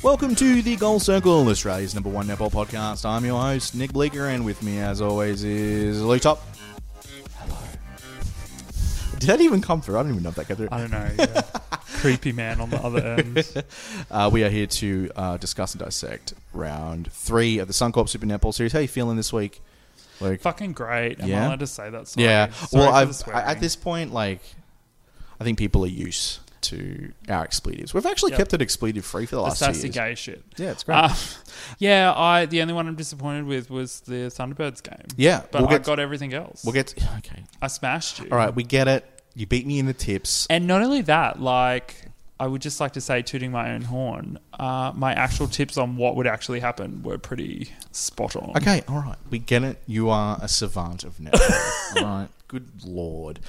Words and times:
Welcome 0.00 0.36
to 0.36 0.62
the 0.62 0.76
Goal 0.78 1.00
Circle, 1.00 1.48
Australia's 1.48 1.92
number 1.92 2.08
one 2.08 2.28
netball 2.28 2.52
podcast. 2.52 3.04
I'm 3.04 3.24
your 3.24 3.40
host, 3.40 3.74
Nick 3.74 3.92
Bleeker, 3.92 4.26
and 4.26 4.44
with 4.44 4.62
me, 4.62 4.78
as 4.78 5.00
always, 5.00 5.42
is 5.42 6.00
Luke 6.00 6.22
Top. 6.22 6.40
Hello. 7.34 7.58
Did 9.18 9.26
that 9.28 9.40
even 9.40 9.60
come 9.60 9.80
through? 9.80 9.98
I 9.98 10.02
don't 10.04 10.12
even 10.12 10.22
know 10.22 10.28
if 10.28 10.36
that 10.36 10.46
came 10.46 10.56
through. 10.56 10.68
I 10.70 10.78
don't 10.78 10.92
know. 10.92 11.10
Yeah. 11.18 11.42
Creepy 11.96 12.30
man 12.30 12.60
on 12.60 12.70
the 12.70 12.80
other 12.80 13.00
end. 13.00 13.64
Uh, 14.08 14.30
we 14.32 14.44
are 14.44 14.48
here 14.48 14.68
to 14.68 15.10
uh, 15.16 15.36
discuss 15.36 15.74
and 15.74 15.82
dissect 15.82 16.32
round 16.52 17.10
three 17.10 17.58
of 17.58 17.66
the 17.66 17.74
Suncorp 17.74 18.08
Super 18.08 18.24
Netball 18.24 18.54
Series. 18.54 18.72
How 18.72 18.78
are 18.78 18.82
you 18.82 18.88
feeling 18.88 19.16
this 19.16 19.32
week, 19.32 19.60
Luke? 20.20 20.40
Fucking 20.40 20.72
great. 20.72 21.20
Am 21.20 21.28
Yeah? 21.28 21.42
I 21.42 21.46
allowed 21.46 21.60
to 21.60 21.66
say 21.66 21.90
that? 21.90 22.08
Sorry. 22.08 22.24
yeah. 22.26 22.50
Sorry 22.52 22.84
well, 22.86 22.94
I've, 22.94 23.22
I, 23.28 23.42
at 23.52 23.60
this 23.60 23.76
point, 23.76 24.12
like, 24.12 24.40
I 25.40 25.44
think 25.44 25.58
people 25.58 25.84
are 25.84 25.88
used 25.88 26.40
to 26.62 27.12
our 27.28 27.44
expletives. 27.44 27.92
We've 27.94 28.06
actually 28.06 28.32
Yep. 28.32 28.38
kept 28.38 28.54
it 28.54 28.62
expletive 28.62 29.04
free 29.04 29.26
for 29.26 29.36
the 29.36 29.42
the 29.42 29.48
last 29.48 29.58
two 29.58 29.64
sassy 29.66 29.82
years. 29.88 29.94
gay 29.94 30.14
shit. 30.16 30.42
Yeah, 30.56 30.70
it's 30.70 30.82
great. 30.82 30.96
Uh, 30.96 31.14
yeah, 31.78 32.12
I 32.16 32.46
the 32.46 32.60
only 32.62 32.74
one 32.74 32.88
I'm 32.88 32.96
disappointed 32.96 33.44
with 33.44 33.70
was 33.70 34.00
the 34.00 34.30
Thunderbirds 34.32 34.82
game. 34.82 35.04
yeah, 35.16 35.42
but 35.52 35.62
we'll 35.62 35.70
I 35.70 35.78
got 35.78 36.00
everything 36.00 36.32
else. 36.34 36.64
we'll 36.64 36.72
get. 36.72 36.94
Okay, 37.18 37.44
I 37.62 37.66
smashed 37.68 38.18
you. 38.20 38.28
all 38.32 38.38
right, 38.38 38.54
we 38.54 38.64
get 38.64 38.88
it. 38.88 39.04
You 39.34 39.46
beat 39.46 39.66
me 39.66 39.78
in 39.78 39.86
the 39.86 39.92
tips. 39.92 40.46
And 40.48 40.66
not 40.66 40.80
only 40.82 41.02
that, 41.02 41.40
like 41.40 41.94
I 42.38 42.46
would 42.46 42.60
just 42.60 42.80
like 42.80 42.92
to 42.92 43.00
say, 43.00 43.22
tooting 43.22 43.50
my 43.50 43.72
own 43.72 43.82
horn, 43.82 44.38
uh, 44.58 44.92
my 44.94 45.14
actual 45.14 45.48
tips 45.48 45.78
on 45.78 45.96
what 45.96 46.16
would 46.16 46.26
actually 46.26 46.60
happen 46.60 47.02
were 47.02 47.16
pretty 47.16 47.70
spot 47.92 48.36
on. 48.36 48.52
Okay, 48.56 48.82
all 48.88 49.00
right, 49.00 49.16
we 49.30 49.38
get 49.38 49.62
it. 49.62 49.78
You 49.86 50.10
are 50.10 50.38
a 50.42 50.48
savant 50.48 51.04
of 51.04 51.16
netball. 51.16 51.96
all 51.96 52.02
right, 52.02 52.28
good 52.46 52.68
lord. 52.84 53.40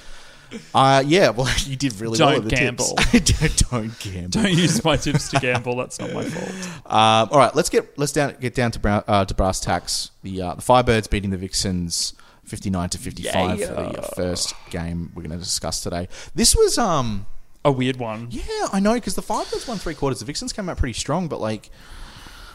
Uh, 0.74 1.02
yeah, 1.06 1.28
well, 1.28 1.52
you 1.66 1.76
did 1.76 2.00
really 2.00 2.18
well. 2.18 2.30
Don't 2.30 2.44
at 2.44 2.50
the 2.50 2.56
gamble. 2.56 2.84
Tips. 3.12 3.62
don't 3.70 3.98
gamble. 4.00 4.42
Don't 4.42 4.52
use 4.52 4.82
my 4.82 4.96
tips 4.96 5.28
to 5.30 5.40
gamble. 5.40 5.76
That's 5.76 6.00
not 6.00 6.12
my 6.14 6.24
fault. 6.24 6.86
Um, 6.86 7.28
all 7.30 7.38
right, 7.38 7.54
let's 7.54 7.68
get 7.68 7.98
let's 7.98 8.12
down 8.12 8.36
get 8.40 8.54
down 8.54 8.70
to 8.70 8.78
brow, 8.78 9.04
uh, 9.06 9.26
to 9.26 9.34
brass 9.34 9.60
tacks. 9.60 10.12
The 10.22 10.40
uh, 10.40 10.54
the 10.54 10.62
Firebirds 10.62 11.10
beating 11.10 11.28
the 11.28 11.36
Vixens 11.36 12.14
fifty 12.44 12.70
nine 12.70 12.88
to 12.88 12.98
fifty 12.98 13.24
five 13.24 13.60
for 13.60 13.74
the 13.74 13.98
uh, 13.98 14.08
first 14.14 14.54
game 14.70 15.12
we're 15.14 15.22
going 15.22 15.32
to 15.32 15.44
discuss 15.44 15.82
today. 15.82 16.08
This 16.34 16.56
was 16.56 16.78
um 16.78 17.26
A 17.64 17.72
weird 17.72 17.96
one. 17.96 18.28
yeah 18.30 18.42
I 18.72 18.80
know 18.80 18.94
because 18.94 19.14
the 19.14 19.22
Firebirds 19.22 19.66
won 19.68 19.78
three 19.78 19.94
quarters. 19.94 20.20
The 20.20 20.24
Vixens 20.24 20.52
came 20.52 20.68
out 20.68 20.76
pretty 20.78 20.98
strong, 20.98 21.28
but 21.28 21.40
like 21.40 21.70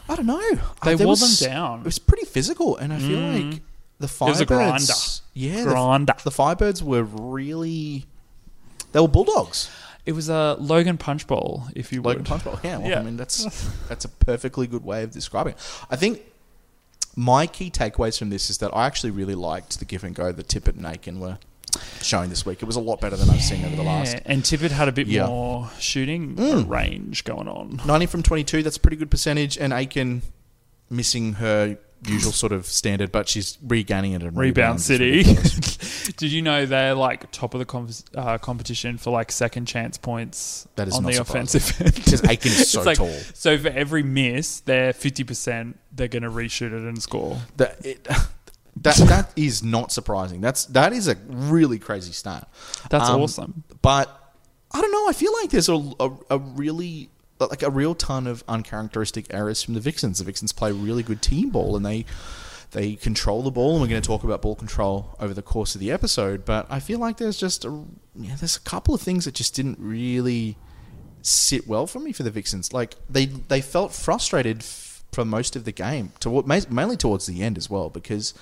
I 0.08 0.16
don't 0.16 0.26
know 0.26 0.40
They 0.82 0.94
Uh, 0.94 0.98
wore 0.98 1.06
was- 1.08 1.38
them 1.40 1.50
down. 1.50 1.80
It 1.80 1.84
was 1.86 1.98
pretty 1.98 2.26
physical, 2.26 2.76
and 2.76 2.92
I 2.92 2.98
feel 2.98 3.18
like 3.20 3.62
the 4.00 4.06
Firebirds. 4.06 4.40
a 4.40 4.44
grinder. 4.46 4.92
Yeah, 5.34 5.64
the-. 5.64 6.14
The, 6.24 6.30
Firebirds 6.30 6.82
were 6.82 7.04
really 7.04 8.06
they 8.92 9.00
were 9.00 9.08
bulldogs. 9.08 9.70
It 10.06 10.12
was 10.12 10.28
a 10.28 10.56
Logan 10.60 10.98
Punch 10.98 11.26
Bowl, 11.26 11.64
if 11.74 11.90
you 11.92 12.02
Logan 12.02 12.20
would. 12.22 12.26
Punch 12.28 12.44
Bowl. 12.44 12.58
Yeah, 12.62 12.78
well, 12.78 12.88
Yeah. 12.90 13.00
I 13.00 13.02
mean 13.02 13.16
that's 13.16 13.44
that's 13.88 14.04
a 14.04 14.08
perfectly 14.08 14.66
good 14.66 14.84
way 14.84 15.02
of 15.02 15.10
describing. 15.10 15.52
it. 15.54 15.58
I 15.90 15.96
think 15.96 16.22
my 17.16 17.46
key 17.46 17.70
takeaways 17.70 18.18
from 18.18 18.30
this 18.30 18.50
is 18.50 18.58
that 18.58 18.74
I 18.76 18.86
actually 18.86 19.10
really 19.12 19.34
liked 19.36 19.78
the 19.78 19.84
give 19.84 20.02
and 20.02 20.14
go 20.14 20.32
that 20.32 20.48
Tippett 20.48 20.76
and 20.76 20.84
Aiken 20.86 21.20
were 21.20 21.38
showing 22.02 22.30
this 22.30 22.44
week. 22.46 22.62
It 22.62 22.66
was 22.66 22.76
a 22.76 22.80
lot 22.80 23.00
better 23.00 23.16
than 23.16 23.28
I've 23.30 23.42
seen 23.42 23.64
over 23.64 23.76
the 23.76 23.82
last 23.82 24.16
and 24.26 24.42
Tippett 24.42 24.70
had 24.70 24.88
a 24.88 24.92
bit 24.92 25.06
Yeah. 25.06 25.26
more 25.26 25.70
shooting 25.78 26.36
Mm. 26.36 26.68
range 26.68 27.24
going 27.24 27.48
on. 27.48 27.80
ninety 27.86 28.06
from 28.06 28.22
twenty 28.22 28.44
two. 28.44 28.62
That's 28.62 28.76
a 28.76 28.80
pretty 28.80 28.96
good 28.96 29.10
percentage, 29.10 29.56
and 29.58 29.72
Aiken 29.72 30.22
missing 30.90 31.34
her 31.34 31.78
usual 32.06 32.32
sort 32.32 32.52
of 32.52 32.66
standard, 32.66 33.10
but 33.10 33.26
she's 33.30 33.56
regaining 33.66 34.12
it 34.12 34.22
in 34.22 34.34
Rebound 34.34 34.78
City. 34.82 35.22
Did 36.18 36.30
you 36.32 36.42
know 36.42 36.66
they're 36.66 36.94
like 36.94 37.30
top 37.32 37.54
of 37.54 37.60
the 37.60 37.64
com- 37.64 37.88
uh, 38.14 38.36
competition 38.36 38.98
for 38.98 39.10
like 39.10 39.32
second 39.32 39.64
chance 39.66 39.96
points 39.96 40.68
That 40.76 40.86
is 40.88 40.94
on 40.94 41.04
not 41.04 41.08
the 41.12 41.14
surprising. 41.14 41.60
offensive 41.60 41.80
end? 41.80 41.94
Because 41.94 42.22
Aiken 42.28 42.52
is 42.52 42.70
so 42.72 42.82
like- 42.82 42.98
tall. 42.98 43.08
So 43.32 43.56
for 43.56 43.68
every 43.68 44.02
miss, 44.02 44.60
they're 44.60 44.92
fifty 44.92 45.24
percent. 45.24 45.78
They're 45.92 46.08
going 46.08 46.24
to 46.24 46.30
reshoot 46.30 46.66
it 46.72 46.82
and 46.82 47.02
score. 47.02 47.38
That 47.56 47.84
it, 47.86 48.06
that 48.84 48.96
that 49.08 49.32
is 49.36 49.62
not 49.62 49.92
surprising. 49.92 50.40
That's 50.40 50.64
that 50.66 50.92
is 50.92 51.08
a 51.08 51.16
really 51.28 51.78
crazy 51.78 52.12
stat. 52.12 52.48
That's 52.90 53.08
Um, 53.10 53.20
awesome. 53.22 53.64
But 53.82 54.08
I 54.70 54.80
don't 54.80 54.92
know. 54.92 55.08
I 55.08 55.12
feel 55.12 55.32
like 55.40 55.50
there's 55.50 55.68
a, 55.68 55.74
a, 56.00 56.10
a 56.30 56.38
really 56.38 57.10
like 57.40 57.62
a 57.62 57.70
real 57.70 57.94
ton 57.94 58.26
of 58.26 58.42
uncharacteristic 58.48 59.26
errors 59.34 59.62
from 59.62 59.74
the 59.74 59.80
Vixens. 59.80 60.18
The 60.18 60.24
Vixens 60.24 60.52
play 60.52 60.72
really 60.72 61.02
good 61.02 61.20
team 61.20 61.50
ball 61.50 61.76
and 61.76 61.84
they 61.84 62.04
they 62.70 62.94
control 62.94 63.42
the 63.42 63.50
ball. 63.50 63.72
And 63.72 63.80
we're 63.82 63.88
going 63.88 64.00
to 64.02 64.06
talk 64.06 64.24
about 64.24 64.42
ball 64.42 64.54
control 64.56 65.14
over 65.20 65.34
the 65.34 65.42
course 65.42 65.74
of 65.74 65.80
the 65.80 65.90
episode. 65.90 66.44
But 66.44 66.66
I 66.70 66.80
feel 66.80 66.98
like 66.98 67.16
there's 67.18 67.36
just 67.36 67.64
a 67.64 67.84
yeah, 68.16 68.36
there's 68.36 68.56
a 68.56 68.60
couple 68.60 68.94
of 68.94 69.00
things 69.00 69.24
that 69.26 69.34
just 69.34 69.54
didn't 69.54 69.78
really 69.80 70.56
sit 71.22 71.66
well 71.66 71.86
for 71.86 72.00
me 72.00 72.12
for 72.12 72.22
the 72.22 72.30
Vixens. 72.30 72.72
Like 72.72 72.96
they 73.08 73.26
they 73.26 73.60
felt 73.60 73.92
frustrated 73.92 74.58
f- 74.58 75.04
for 75.12 75.24
most 75.24 75.54
of 75.56 75.64
the 75.64 75.72
game, 75.72 76.12
toward, 76.18 76.46
ma- 76.46 76.60
mainly 76.68 76.96
towards 76.96 77.26
the 77.26 77.42
end 77.42 77.56
as 77.56 77.70
well, 77.70 77.88
because. 77.90 78.34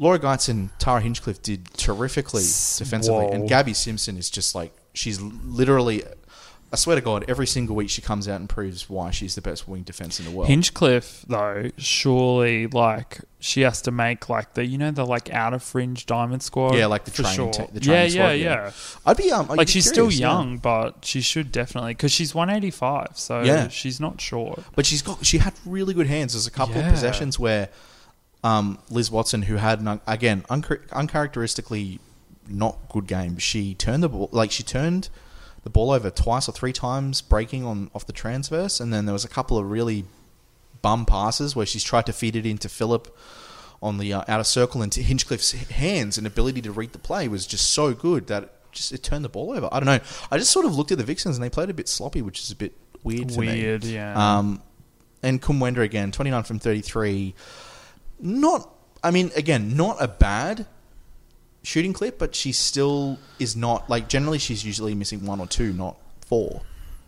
Laura 0.00 0.18
Geitz 0.18 0.48
and 0.48 0.70
Tara 0.80 1.00
Hinchliffe 1.02 1.42
did 1.42 1.66
terrifically 1.74 2.42
defensively, 2.42 3.26
Whoa. 3.26 3.32
and 3.32 3.48
Gabi 3.48 3.76
Simpson 3.76 4.16
is 4.16 4.28
just 4.30 4.54
like 4.54 4.72
she's 4.94 5.20
literally. 5.20 6.02
I 6.72 6.76
swear 6.76 6.94
to 6.94 7.02
God, 7.02 7.24
every 7.26 7.48
single 7.48 7.74
week 7.74 7.90
she 7.90 8.00
comes 8.00 8.28
out 8.28 8.38
and 8.38 8.48
proves 8.48 8.88
why 8.88 9.10
she's 9.10 9.34
the 9.34 9.40
best 9.42 9.66
wing 9.66 9.82
defense 9.82 10.20
in 10.20 10.24
the 10.24 10.30
world. 10.30 10.48
Hinchliffe, 10.48 11.22
though, 11.26 11.68
surely 11.76 12.68
like 12.68 13.18
she 13.40 13.62
has 13.62 13.82
to 13.82 13.90
make 13.90 14.28
like 14.28 14.54
the 14.54 14.64
you 14.64 14.78
know 14.78 14.92
the 14.92 15.04
like 15.04 15.30
outer 15.30 15.58
fringe 15.58 16.06
diamond 16.06 16.42
squad. 16.44 16.76
Yeah, 16.76 16.86
like 16.86 17.04
the 17.04 17.10
training 17.10 17.34
sure. 17.34 17.50
the 17.50 17.68
yeah, 17.74 17.80
training 17.80 18.12
yeah, 18.16 18.22
squad, 18.22 18.30
yeah. 18.30 18.64
yeah. 18.66 18.70
I'd 19.04 19.16
be 19.16 19.32
um, 19.32 19.50
I'd 19.50 19.58
Like 19.58 19.66
be 19.66 19.72
she's 19.72 19.90
curious, 19.90 20.14
still 20.14 20.26
yeah. 20.26 20.32
young, 20.32 20.58
but 20.58 21.04
she 21.04 21.20
should 21.20 21.50
definitely 21.52 21.92
because 21.92 22.12
she's 22.12 22.34
185, 22.36 23.18
so 23.18 23.42
Yeah. 23.42 23.66
she's 23.68 23.98
not 24.00 24.20
short. 24.20 24.60
but 24.76 24.86
she's 24.86 25.02
got 25.02 25.26
she 25.26 25.38
had 25.38 25.54
really 25.66 25.92
good 25.92 26.06
hands. 26.06 26.32
There's 26.34 26.46
a 26.46 26.50
couple 26.52 26.80
of 26.80 26.88
possessions 26.88 27.36
where 27.38 27.68
um, 28.42 28.78
Liz 28.90 29.10
Watson, 29.10 29.42
who 29.42 29.56
had 29.56 29.86
un- 29.86 30.00
again 30.06 30.42
unchar- 30.50 30.90
uncharacteristically 30.92 32.00
not 32.48 32.78
good 32.88 33.06
game, 33.06 33.38
she 33.38 33.74
turned 33.74 34.02
the 34.02 34.08
ball 34.08 34.28
like 34.32 34.50
she 34.50 34.62
turned 34.62 35.08
the 35.62 35.70
ball 35.70 35.90
over 35.90 36.10
twice 36.10 36.48
or 36.48 36.52
three 36.52 36.72
times, 36.72 37.20
breaking 37.20 37.64
on 37.64 37.90
off 37.94 38.06
the 38.06 38.12
transverse, 38.12 38.80
and 38.80 38.92
then 38.92 39.06
there 39.06 39.12
was 39.12 39.24
a 39.24 39.28
couple 39.28 39.58
of 39.58 39.70
really 39.70 40.04
bum 40.82 41.04
passes 41.04 41.54
where 41.54 41.66
she's 41.66 41.84
tried 41.84 42.06
to 42.06 42.12
feed 42.12 42.34
it 42.36 42.46
into 42.46 42.68
Philip 42.68 43.14
on 43.82 43.98
the 43.98 44.12
uh, 44.12 44.22
outer 44.28 44.44
circle, 44.44 44.82
into 44.82 45.00
Hinchliffe's 45.00 45.52
hands 45.52 46.18
and 46.18 46.26
ability 46.26 46.62
to 46.62 46.72
read 46.72 46.92
the 46.92 46.98
play 46.98 47.28
was 47.28 47.46
just 47.46 47.70
so 47.70 47.94
good 47.94 48.26
that 48.26 48.42
it 48.44 48.52
just 48.72 48.92
it 48.92 49.02
turned 49.02 49.24
the 49.24 49.28
ball 49.28 49.52
over. 49.52 49.68
I 49.72 49.80
don't 49.80 49.86
know. 49.86 50.00
I 50.30 50.38
just 50.38 50.50
sort 50.50 50.66
of 50.66 50.76
looked 50.76 50.92
at 50.92 50.98
the 50.98 51.04
Vixens 51.04 51.36
and 51.36 51.44
they 51.44 51.50
played 51.50 51.70
a 51.70 51.74
bit 51.74 51.88
sloppy, 51.88 52.22
which 52.22 52.40
is 52.40 52.50
a 52.50 52.56
bit 52.56 52.72
weird 53.02 53.32
for 53.32 53.40
me. 53.40 53.46
Weird, 53.46 53.84
yeah. 53.84 54.38
Um, 54.38 54.62
and 55.22 55.40
Kumwenda 55.40 55.78
again, 55.78 56.12
29 56.12 56.42
from 56.44 56.58
33. 56.58 57.34
Not, 58.22 58.68
I 59.02 59.10
mean, 59.10 59.30
again, 59.36 59.76
not 59.76 59.96
a 60.00 60.08
bad 60.08 60.66
shooting 61.62 61.92
clip, 61.92 62.18
but 62.18 62.34
she 62.34 62.52
still 62.52 63.18
is 63.38 63.56
not, 63.56 63.88
like, 63.90 64.08
generally 64.08 64.38
she's 64.38 64.64
usually 64.64 64.94
missing 64.94 65.24
one 65.26 65.40
or 65.40 65.46
two, 65.46 65.72
not 65.72 65.96
four. 66.26 66.62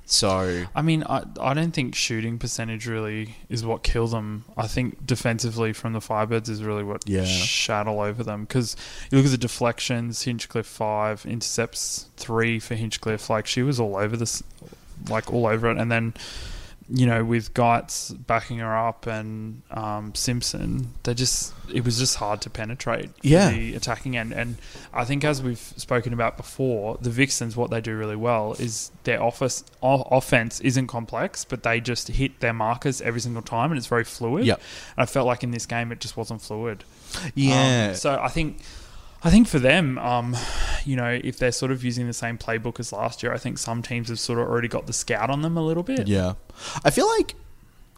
So, 0.05 0.65
I 0.75 0.83
mean, 0.83 1.05
I, 1.05 1.23
I 1.41 1.55
don't 1.55 1.71
think 1.71 1.95
shooting 1.95 2.39
percentage 2.39 2.87
really 2.87 3.37
is 3.49 3.65
what 3.65 3.83
kills 3.83 4.11
them. 4.11 4.45
I 4.57 4.67
think 4.67 5.07
defensively 5.07 5.73
from 5.73 5.93
the 5.95 6.01
Firebirds 6.01 6.49
is 6.51 6.63
really 6.63 6.83
what 6.83 7.09
Yeah. 7.09 7.25
shat 7.25 7.87
all 7.87 8.01
over 8.01 8.23
them. 8.23 8.43
Because 8.43 8.77
you 9.11 9.17
look 9.17 9.25
at 9.25 9.31
the 9.31 9.39
deflections, 9.39 10.25
Hinchliffe 10.25 10.67
five, 10.67 11.25
intercepts 11.25 12.09
three 12.17 12.59
for 12.59 12.75
Hinchliffe. 12.75 13.31
Like 13.31 13.47
she 13.47 13.63
was 13.63 13.81
all 13.81 13.97
over 13.97 14.17
this, 14.17 14.43
like 15.09 15.33
all 15.33 15.47
over 15.47 15.71
it. 15.71 15.79
And 15.79 15.91
then, 15.91 16.13
you 16.89 17.07
know, 17.07 17.25
with 17.25 17.55
Geitz 17.55 18.15
backing 18.27 18.59
her 18.59 18.77
up 18.77 19.07
and 19.07 19.63
um, 19.71 20.15
Simpson, 20.15 20.93
they 21.05 21.15
just 21.15 21.53
it 21.73 21.85
was 21.85 21.99
just 21.99 22.17
hard 22.17 22.41
to 22.43 22.51
penetrate 22.51 23.11
Yeah. 23.23 23.51
the 23.51 23.75
attacking 23.75 24.17
end. 24.17 24.33
And 24.33 24.57
I 24.93 25.05
think 25.05 25.25
as 25.25 25.43
we've 25.43 25.59
spoken 25.59 26.13
about 26.13 26.37
before, 26.37 26.99
the 27.01 27.11
Vixens 27.11 27.57
what 27.57 27.71
they 27.71 27.81
do 27.81 27.97
really 27.97 28.17
well 28.17 28.55
is 28.59 28.91
their 29.05 29.23
office 29.23 29.65
o- 29.83 30.03
offense 30.03 30.61
isn't 30.61 30.87
complex, 30.89 31.45
but 31.45 31.63
they 31.63 31.81
just 31.81 32.09
hit 32.09 32.41
their 32.41 32.53
markers 32.53 33.01
every 33.01 33.21
single 33.21 33.43
time, 33.43 33.71
and 33.71 33.79
it's 33.79 33.87
very 33.87 34.05
fluid. 34.05 34.45
Yep. 34.47 34.61
And 34.97 35.03
I 35.03 35.07
felt 35.07 35.27
like 35.27 35.43
in 35.43 35.51
this 35.51 35.67
game 35.67 35.93
it 35.93 36.01
just 36.01 36.17
wasn't 36.17 36.43
fluid. 36.43 36.85
yeah. 37.35 37.89
Um, 37.91 37.95
so 37.97 38.19
I 38.21 38.29
think. 38.29 38.59
I 39.25 39.31
think 39.31 39.47
for 39.49 39.59
them, 39.59 39.99
um, 39.99 40.37
you 40.85 40.97
know, 40.97 41.21
if 41.23 41.39
they're 41.39 41.53
sort 41.53 41.71
of 41.71 41.85
using 41.85 42.07
the 42.07 42.13
same 42.13 42.39
playbook 42.39 42.81
as 42.81 42.93
last 42.93 43.23
year, 43.23 43.33
I 43.33 43.39
think 43.39 43.59
some 43.59 43.83
teams 43.83 44.09
have 44.09 44.19
sort 44.19 44.39
of 44.39 44.49
already 44.49 44.69
got 44.69 44.87
the 44.87 44.93
scout 44.93 45.31
on 45.31 45.43
them 45.43 45.57
a 45.57 45.63
little 45.63 45.83
bit. 45.85 46.09
yeah. 46.09 46.35
I 46.85 46.91
feel 46.91 47.09
like 47.19 47.35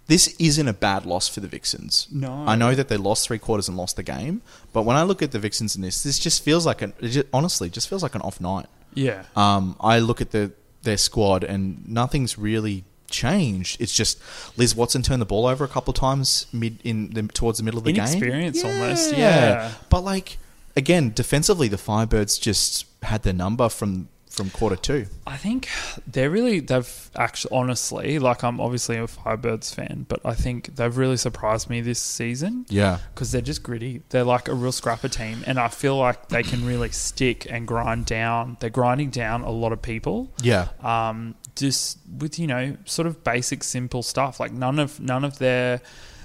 this 0.06 0.34
isn't 0.38 0.68
a 0.68 0.74
bad 0.74 1.06
loss 1.06 1.28
for 1.28 1.40
the 1.40 1.48
Vixens. 1.48 2.08
No. 2.12 2.44
I 2.46 2.56
know 2.56 2.74
that 2.74 2.88
they 2.88 2.98
lost 2.98 3.26
three 3.26 3.38
quarters 3.38 3.68
and 3.68 3.76
lost 3.76 3.96
the 3.96 4.02
game, 4.02 4.42
but 4.74 4.82
when 4.82 4.96
I 4.96 5.02
look 5.02 5.22
at 5.22 5.32
the 5.32 5.38
Vixens 5.38 5.74
in 5.74 5.82
this, 5.82 6.02
this 6.02 6.18
just 6.18 6.42
feels 6.42 6.66
like 6.66 6.82
an, 6.82 6.92
it 7.00 7.08
just, 7.08 7.26
honestly, 7.32 7.70
just 7.70 7.88
feels 7.88 8.02
like 8.02 8.14
an 8.14 8.20
off 8.20 8.40
night. 8.40 8.66
Yeah. 8.92 9.24
Um, 9.34 9.76
I 9.80 9.98
look 10.00 10.20
at 10.20 10.30
the 10.30 10.52
their 10.82 10.98
squad 10.98 11.42
and 11.44 11.88
nothing's 11.88 12.36
really 12.38 12.84
changed. 13.08 13.80
It's 13.80 13.94
just 13.94 14.20
Liz 14.58 14.76
Watson 14.76 15.00
turned 15.02 15.22
the 15.22 15.26
ball 15.26 15.46
over 15.46 15.64
a 15.64 15.68
couple 15.68 15.92
of 15.92 15.98
times 15.98 16.46
mid 16.52 16.78
in 16.84 17.10
the, 17.10 17.22
towards 17.22 17.56
the 17.58 17.64
middle 17.64 17.78
of 17.78 17.84
the 17.84 17.92
game. 17.92 18.04
Inexperience 18.04 18.62
almost, 18.62 19.16
yeah. 19.16 19.72
But 19.88 20.02
like 20.02 20.38
again, 20.76 21.12
defensively, 21.14 21.68
the 21.68 21.76
Firebirds 21.76 22.40
just 22.40 22.86
had 23.02 23.22
their 23.22 23.32
number 23.32 23.68
from 23.68 24.08
from 24.34 24.50
quarter 24.50 24.74
two. 24.74 25.06
I 25.28 25.36
think 25.36 25.68
they're 26.08 26.28
really 26.28 26.58
they've 26.58 27.10
actually 27.14 27.56
honestly 27.56 28.18
like 28.18 28.42
I'm 28.42 28.60
obviously 28.60 28.96
a 28.96 29.06
Firebirds 29.06 29.72
fan, 29.72 30.06
but 30.08 30.20
I 30.24 30.34
think 30.34 30.74
they've 30.74 30.96
really 30.96 31.16
surprised 31.16 31.70
me 31.70 31.80
this 31.80 32.00
season 32.00 32.66
Yeah, 32.68 32.98
because 33.14 33.30
they're 33.30 33.40
just 33.40 33.62
gritty. 33.62 34.02
They're 34.08 34.24
like 34.24 34.48
a 34.48 34.54
real 34.54 34.72
scrapper 34.72 35.08
team, 35.08 35.44
and 35.46 35.58
I 35.58 35.68
feel 35.68 35.96
like 35.96 36.30
they 36.30 36.42
can 36.42 36.66
really 36.66 36.90
stick 36.90 37.46
and 37.48 37.66
grind 37.66 38.06
down. 38.06 38.56
They're 38.58 38.70
grinding 38.70 39.10
down 39.10 39.42
a 39.42 39.50
lot 39.50 39.72
of 39.72 39.80
people. 39.80 40.32
yeah, 40.42 40.68
um, 40.80 41.36
just 41.54 41.98
with 42.18 42.38
you 42.38 42.48
know 42.48 42.76
sort 42.84 43.06
of 43.06 43.22
basic 43.22 43.62
simple 43.62 44.02
stuff 44.02 44.40
like 44.40 44.50
none 44.52 44.80
of 44.80 44.98
none 44.98 45.22
of 45.22 45.38
their 45.38 45.80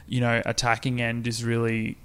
you 0.07 0.19
know 0.19 0.41
attacking 0.43 0.99
end 0.99 1.27
is 1.27 1.43
really 1.43 1.97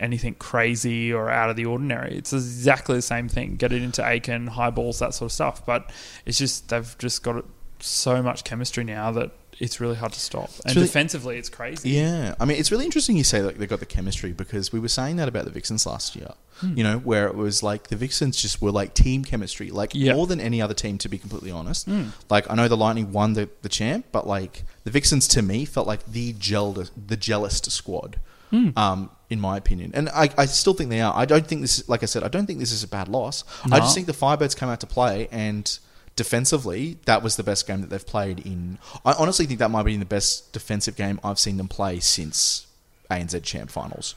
anything 0.00 0.34
crazy 0.34 1.12
or 1.12 1.30
out 1.30 1.50
of 1.50 1.56
the 1.56 1.64
ordinary 1.66 2.16
it's 2.16 2.32
exactly 2.32 2.96
the 2.96 3.02
same 3.02 3.28
thing 3.28 3.54
get 3.56 3.72
it 3.72 3.82
into 3.82 4.04
Aiken 4.06 4.46
high 4.48 4.70
balls 4.70 4.98
that 4.98 5.14
sort 5.14 5.28
of 5.28 5.32
stuff 5.32 5.64
but 5.66 5.90
it's 6.26 6.38
just 6.38 6.68
they've 6.70 6.96
just 6.98 7.22
got 7.22 7.44
so 7.80 8.22
much 8.22 8.42
chemistry 8.44 8.82
now 8.84 9.10
that 9.12 9.30
it's 9.58 9.78
really 9.78 9.96
hard 9.96 10.10
to 10.12 10.20
stop 10.20 10.48
and 10.64 10.74
really- 10.74 10.86
defensively 10.86 11.36
it's 11.36 11.50
crazy 11.50 11.90
yeah. 11.90 12.34
I 12.40 12.46
mean, 12.46 12.56
it's 12.58 12.70
really 12.72 12.86
interesting 12.86 13.18
you 13.18 13.24
say 13.24 13.42
like 13.42 13.58
they 13.58 13.66
got 13.66 13.80
the 13.80 13.86
chemistry 13.86 14.32
because 14.32 14.72
we 14.72 14.80
were 14.80 14.88
saying 14.88 15.16
that 15.16 15.28
about 15.28 15.44
the 15.44 15.50
Vixens 15.50 15.84
last 15.84 16.16
year. 16.16 16.32
Hmm. 16.60 16.76
You 16.78 16.84
know, 16.84 16.98
where 16.98 17.26
it 17.26 17.34
was 17.34 17.62
like 17.62 17.88
the 17.88 17.96
Vixens 17.96 18.40
just 18.40 18.62
were 18.62 18.70
like 18.70 18.94
team 18.94 19.22
chemistry, 19.22 19.70
like 19.70 19.90
Yeah. 19.94 20.14
more 20.14 20.26
than 20.26 20.40
any 20.40 20.62
other 20.62 20.72
team, 20.72 20.96
to 20.98 21.08
be 21.10 21.18
completely 21.18 21.50
honest. 21.50 21.84
Hmm. 21.86 22.08
Like 22.30 22.50
I 22.50 22.54
know 22.54 22.68
the 22.68 22.76
Lightning 22.76 23.12
won 23.12 23.34
the, 23.34 23.50
the 23.60 23.68
champ, 23.68 24.06
but 24.12 24.26
like 24.26 24.64
the 24.84 24.90
Vixens 24.90 25.28
to 25.28 25.42
me 25.42 25.66
felt 25.66 25.86
like 25.86 26.06
the 26.06 26.32
gel 26.34 26.72
the 26.72 27.16
jealous 27.18 27.58
squad. 27.58 28.18
Hmm. 28.50 28.70
Um, 28.76 29.10
in 29.30 29.40
my 29.40 29.56
opinion, 29.56 29.92
and 29.94 30.08
I, 30.10 30.28
I 30.36 30.46
still 30.46 30.74
think 30.74 30.90
they 30.90 31.00
are. 31.00 31.14
I 31.16 31.24
don't 31.24 31.46
think 31.46 31.60
this, 31.62 31.78
is, 31.78 31.88
like 31.88 32.02
I 32.02 32.06
said, 32.06 32.22
I 32.24 32.28
don't 32.28 32.46
think 32.46 32.58
this 32.58 32.72
is 32.72 32.82
a 32.82 32.88
bad 32.88 33.08
loss. 33.08 33.44
I 33.70 33.78
just 33.78 33.94
think 33.94 34.06
the 34.08 34.12
Firebirds 34.12 34.56
came 34.56 34.68
out 34.68 34.80
to 34.80 34.86
play, 34.88 35.28
and 35.30 35.78
defensively, 36.16 36.98
that 37.06 37.22
was 37.22 37.36
the 37.36 37.42
best 37.42 37.66
game 37.66 37.80
that 37.80 37.90
they've 37.90 38.06
played 38.06 38.40
in. 38.40 38.78
I 39.04 39.12
honestly 39.12 39.46
think 39.46 39.58
that 39.60 39.70
might 39.70 39.84
be 39.84 39.96
the 39.96 40.04
best 40.04 40.52
defensive 40.52 40.96
game 40.96 41.18
I've 41.24 41.38
seen 41.38 41.56
them 41.56 41.68
play 41.68 42.00
since 42.00 42.66
ANZ 43.10 43.42
Champ 43.44 43.70
Finals. 43.70 44.14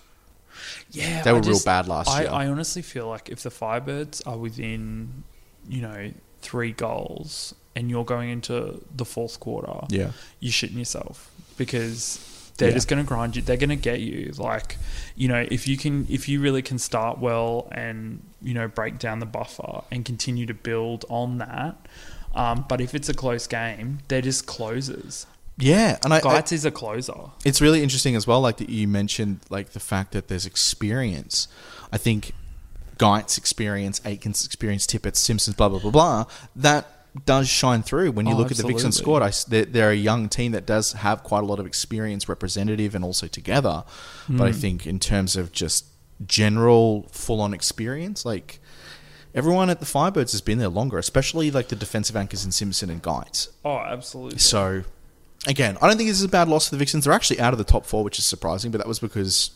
Yeah, 0.92 1.22
They 1.24 1.32
were 1.32 1.42
real 1.42 1.60
bad 1.64 1.88
last 1.88 2.10
I, 2.10 2.22
year. 2.22 2.30
I 2.32 2.48
honestly 2.48 2.82
feel 2.82 3.08
like 3.08 3.30
if 3.30 3.44
the 3.44 3.50
Firebirds 3.50 4.26
are 4.28 4.38
within, 4.38 5.24
you 5.68 5.82
know, 5.82 6.12
three 6.42 6.72
goals 6.72 7.54
and 7.76 7.90
you're 7.90 8.06
going 8.06 8.30
into 8.30 8.84
the 8.96 9.06
fourth 9.06 9.40
quarter, 9.40 9.86
Yeah. 9.90 10.12
you're 10.40 10.52
shitting 10.52 10.78
yourself 10.78 11.32
because 11.58 12.20
they're 12.58 12.70
Yeah. 12.70 12.74
just 12.76 12.88
going 12.88 13.04
to 13.04 13.08
grind 13.08 13.36
you. 13.36 13.42
They're 13.42 13.58
going 13.58 13.70
to 13.70 13.76
get 13.76 14.00
you. 14.02 14.32
Like, 14.38 14.78
you 15.16 15.28
know, 15.28 15.46
if 15.50 15.68
you 15.68 15.78
can, 15.78 16.06
if 16.10 16.28
you 16.30 16.40
really 16.42 16.62
can 16.62 16.78
start 16.80 17.18
well 17.20 17.68
and 17.72 18.22
you 18.42 18.54
know 18.54 18.68
break 18.68 19.00
down 19.00 19.20
the 19.20 19.26
buffer 19.26 19.82
and 19.92 20.06
continue 20.06 20.46
to 20.46 20.54
build 20.54 21.06
on 21.10 21.38
that. 21.40 21.76
Um, 22.36 22.66
but 22.68 22.82
if 22.82 22.96
it's 22.96 23.10
a 23.10 23.14
close 23.14 23.46
game, 23.48 24.00
they're 24.08 24.22
just 24.22 24.46
closers. 24.48 25.28
Yeah, 25.58 26.00
and 26.04 26.12
I, 26.12 26.18
I 26.18 26.22
Geitz 26.22 26.52
is 26.52 26.66
a 26.66 26.72
closer. 26.72 27.14
it's 27.46 27.62
really 27.62 27.84
interesting 27.84 28.16
as 28.16 28.26
well. 28.26 28.42
Like 28.42 28.58
that 28.58 28.70
you 28.70 28.88
mentioned, 28.88 29.42
like 29.52 29.70
the 29.74 29.80
fact 29.80 30.12
that 30.14 30.28
there's 30.28 30.48
experience. 30.48 31.48
I 31.92 31.98
think 32.00 32.32
Geit's 32.98 33.38
experience, 33.38 34.02
Aiken's 34.04 34.46
experience, 34.46 34.88
Tippett's, 34.88 35.20
Simpsons, 35.20 35.56
blah 35.56 35.70
blah 35.70 35.78
blah 35.80 35.92
blah. 35.92 36.26
That 36.56 37.03
does 37.26 37.48
shine 37.48 37.84
through 37.84 38.12
when 38.12 38.26
you 38.26 38.34
Oh, 38.34 38.38
look 38.38 38.52
at 38.52 38.58
the 38.58 38.64
Vixen 38.66 38.92
squad. 38.92 39.22
I 39.22 39.32
they're, 39.48 39.66
they're 39.66 39.92
a 39.92 39.96
young 39.96 40.30
team 40.30 40.52
that 40.54 40.66
does 40.66 40.94
have 40.94 41.24
quite 41.24 41.44
a 41.44 41.46
lot 41.46 41.60
of 41.60 41.66
experience, 41.66 42.28
representative, 42.28 42.96
and 42.96 43.04
also 43.06 43.28
together. 43.28 43.84
But 44.30 44.48
I 44.48 44.52
Hmm. 44.52 44.58
think 44.60 44.88
in 44.88 45.00
terms 45.00 45.36
of 45.36 45.52
just 45.52 45.86
general 46.26 47.08
full 47.12 47.42
on 47.42 47.54
experience, 47.54 48.26
like. 48.26 48.60
Everyone 49.36 49.72
at 49.72 49.80
the 49.80 49.86
Firebirds 49.88 50.32
has 50.32 50.42
been 50.42 50.60
there 50.60 50.70
longer, 50.70 51.00
especially 51.00 51.50
like 51.50 51.70
the 51.70 51.76
defensive 51.76 52.16
anchors 52.16 52.46
in 52.46 52.52
Simpson 52.52 52.92
and 52.92 53.02
Geitz. 53.02 53.48
Oh, 53.66 53.80
absolutely. 53.80 54.38
So, 54.38 54.84
again, 55.48 55.76
I 55.82 55.88
don't 55.88 55.98
think 55.98 56.08
this 56.08 56.20
is 56.20 56.24
a 56.24 56.28
bad 56.30 56.48
loss 56.48 56.70
for 56.70 56.76
the 56.76 56.78
Vixens. 56.78 57.06
They're 57.06 57.14
actually 57.14 57.40
out 57.40 57.52
of 57.52 57.58
the 57.58 57.64
top 57.64 57.88
four, 57.88 58.04
which 58.04 58.20
is 58.20 58.26
surprising, 58.26 58.70
but 58.70 58.78
that 58.78 58.88
was 58.88 59.00
because 59.00 59.50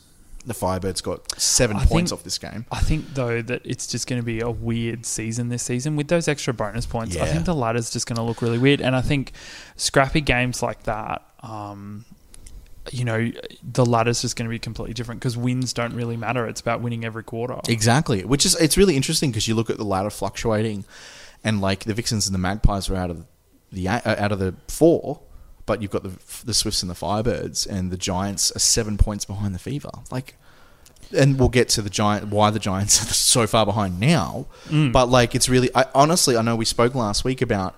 the 0.47 0.53
Firebirds 0.53 1.03
got 1.03 1.39
seven 1.39 1.77
I 1.77 1.85
points 1.85 2.09
think- 2.09 2.19
off 2.19 2.23
this 2.23 2.37
game. 2.37 2.65
I 2.71 2.79
think 2.79 3.13
though 3.13 3.41
that 3.41 3.61
it's 3.65 3.85
just 3.85 4.07
going 4.07 4.21
to 4.21 4.25
be 4.25 4.39
a 4.39 4.49
weird 4.49 5.05
season 5.05 5.49
this 5.49 5.61
season 5.61 5.95
with 5.97 6.07
those 6.07 6.27
extra 6.27 6.53
bonus 6.53 6.85
points. 6.85 7.15
I 7.17 7.25
think 7.27 7.45
the 7.45 7.53
ladder's 7.53 7.91
just 7.91 8.07
going 8.07 8.15
to 8.15 8.23
look 8.23 8.41
really 8.41 8.57
weird, 8.57 8.81
and 8.81 8.95
I 8.95 9.01
think 9.01 9.33
scrappy 9.75 10.21
games 10.21 10.63
like 10.63 10.83
that, 10.83 11.21
um, 11.41 12.05
you 12.91 13.03
know, 13.03 13.29
the 13.61 13.85
ladder's 13.85 14.21
just 14.21 14.37
going 14.37 14.45
to 14.47 14.49
be 14.49 14.59
completely 14.59 14.93
different 14.93 15.19
because 15.19 15.35
wins 15.35 15.73
don't 15.73 15.93
really 15.93 16.15
matter. 16.15 16.47
It's 16.47 16.61
about 16.61 16.79
winning 16.81 17.03
every 17.03 17.23
quarter. 17.23 17.59
Exactly, 17.67 18.23
which 18.23 18.45
is 18.45 18.55
it's 18.55 18.77
really 18.77 18.95
interesting 18.95 19.29
because 19.29 19.47
you 19.47 19.53
look 19.55 19.69
at 19.69 19.75
the 19.77 19.83
ladder 19.85 20.09
fluctuating, 20.09 20.85
and 21.43 21.59
like 21.59 21.83
the 21.83 21.93
Vixens 21.93 22.25
and 22.25 22.33
the 22.33 22.39
Magpies 22.39 22.89
are 22.89 22.95
out 22.95 23.09
of 23.11 23.25
the 23.71 23.89
uh, 23.89 23.99
out 24.05 24.31
of 24.31 24.39
the 24.39 24.55
four, 24.69 25.19
but 25.67 25.83
you've 25.83 25.91
got 25.91 26.01
the 26.01 26.13
the 26.43 26.55
Swifts 26.55 26.81
and 26.81 26.89
the 26.89 26.95
Firebirds, 26.95 27.67
and 27.67 27.91
the 27.91 27.97
Giants 27.97 28.51
are 28.55 28.59
seven 28.59 28.97
points 28.97 29.25
behind 29.25 29.53
the 29.53 29.59
Fever. 29.59 29.91
Like, 30.09 30.33
and 31.15 31.37
we'll 31.37 31.49
get 31.49 31.69
to 31.69 31.83
the 31.83 31.89
giant 31.91 32.29
why 32.29 32.49
the 32.49 32.57
Giants 32.59 32.99
are 33.03 33.13
so 33.13 33.45
far 33.45 33.65
behind 33.67 33.99
now. 33.99 34.47
Mm. 34.69 34.91
But 34.91 35.09
like, 35.09 35.35
it's 35.35 35.47
really 35.47 35.69
I, 35.75 35.85
honestly, 35.93 36.35
I 36.35 36.41
know 36.41 36.55
we 36.55 36.65
spoke 36.65 36.95
last 36.95 37.23
week 37.23 37.43
about 37.43 37.75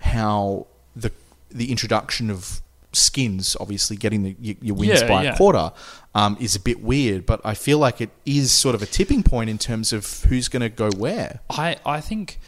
how 0.00 0.66
the 0.94 1.12
the 1.50 1.70
introduction 1.70 2.30
of 2.30 2.62
skins, 2.92 3.56
obviously 3.60 3.96
getting 3.96 4.22
the, 4.22 4.36
your, 4.40 4.56
your 4.62 4.74
wins 4.74 5.02
Yeah, 5.02 5.08
by 5.08 5.24
yeah. 5.24 5.34
a 5.34 5.36
quarter, 5.36 5.70
um, 6.14 6.36
is 6.40 6.56
a 6.56 6.60
bit 6.60 6.80
weird. 6.80 7.26
But 7.26 7.40
I 7.44 7.54
feel 7.54 7.78
like 7.78 8.00
it 8.00 8.10
is 8.24 8.50
sort 8.52 8.74
of 8.74 8.82
a 8.82 8.86
tipping 8.86 9.22
point 9.22 9.50
in 9.50 9.58
terms 9.58 9.92
of 9.92 10.24
who's 10.24 10.48
going 10.48 10.62
to 10.62 10.68
go 10.68 10.90
where. 10.96 11.40
I, 11.50 11.76
I 11.84 12.00
think, 12.00 12.38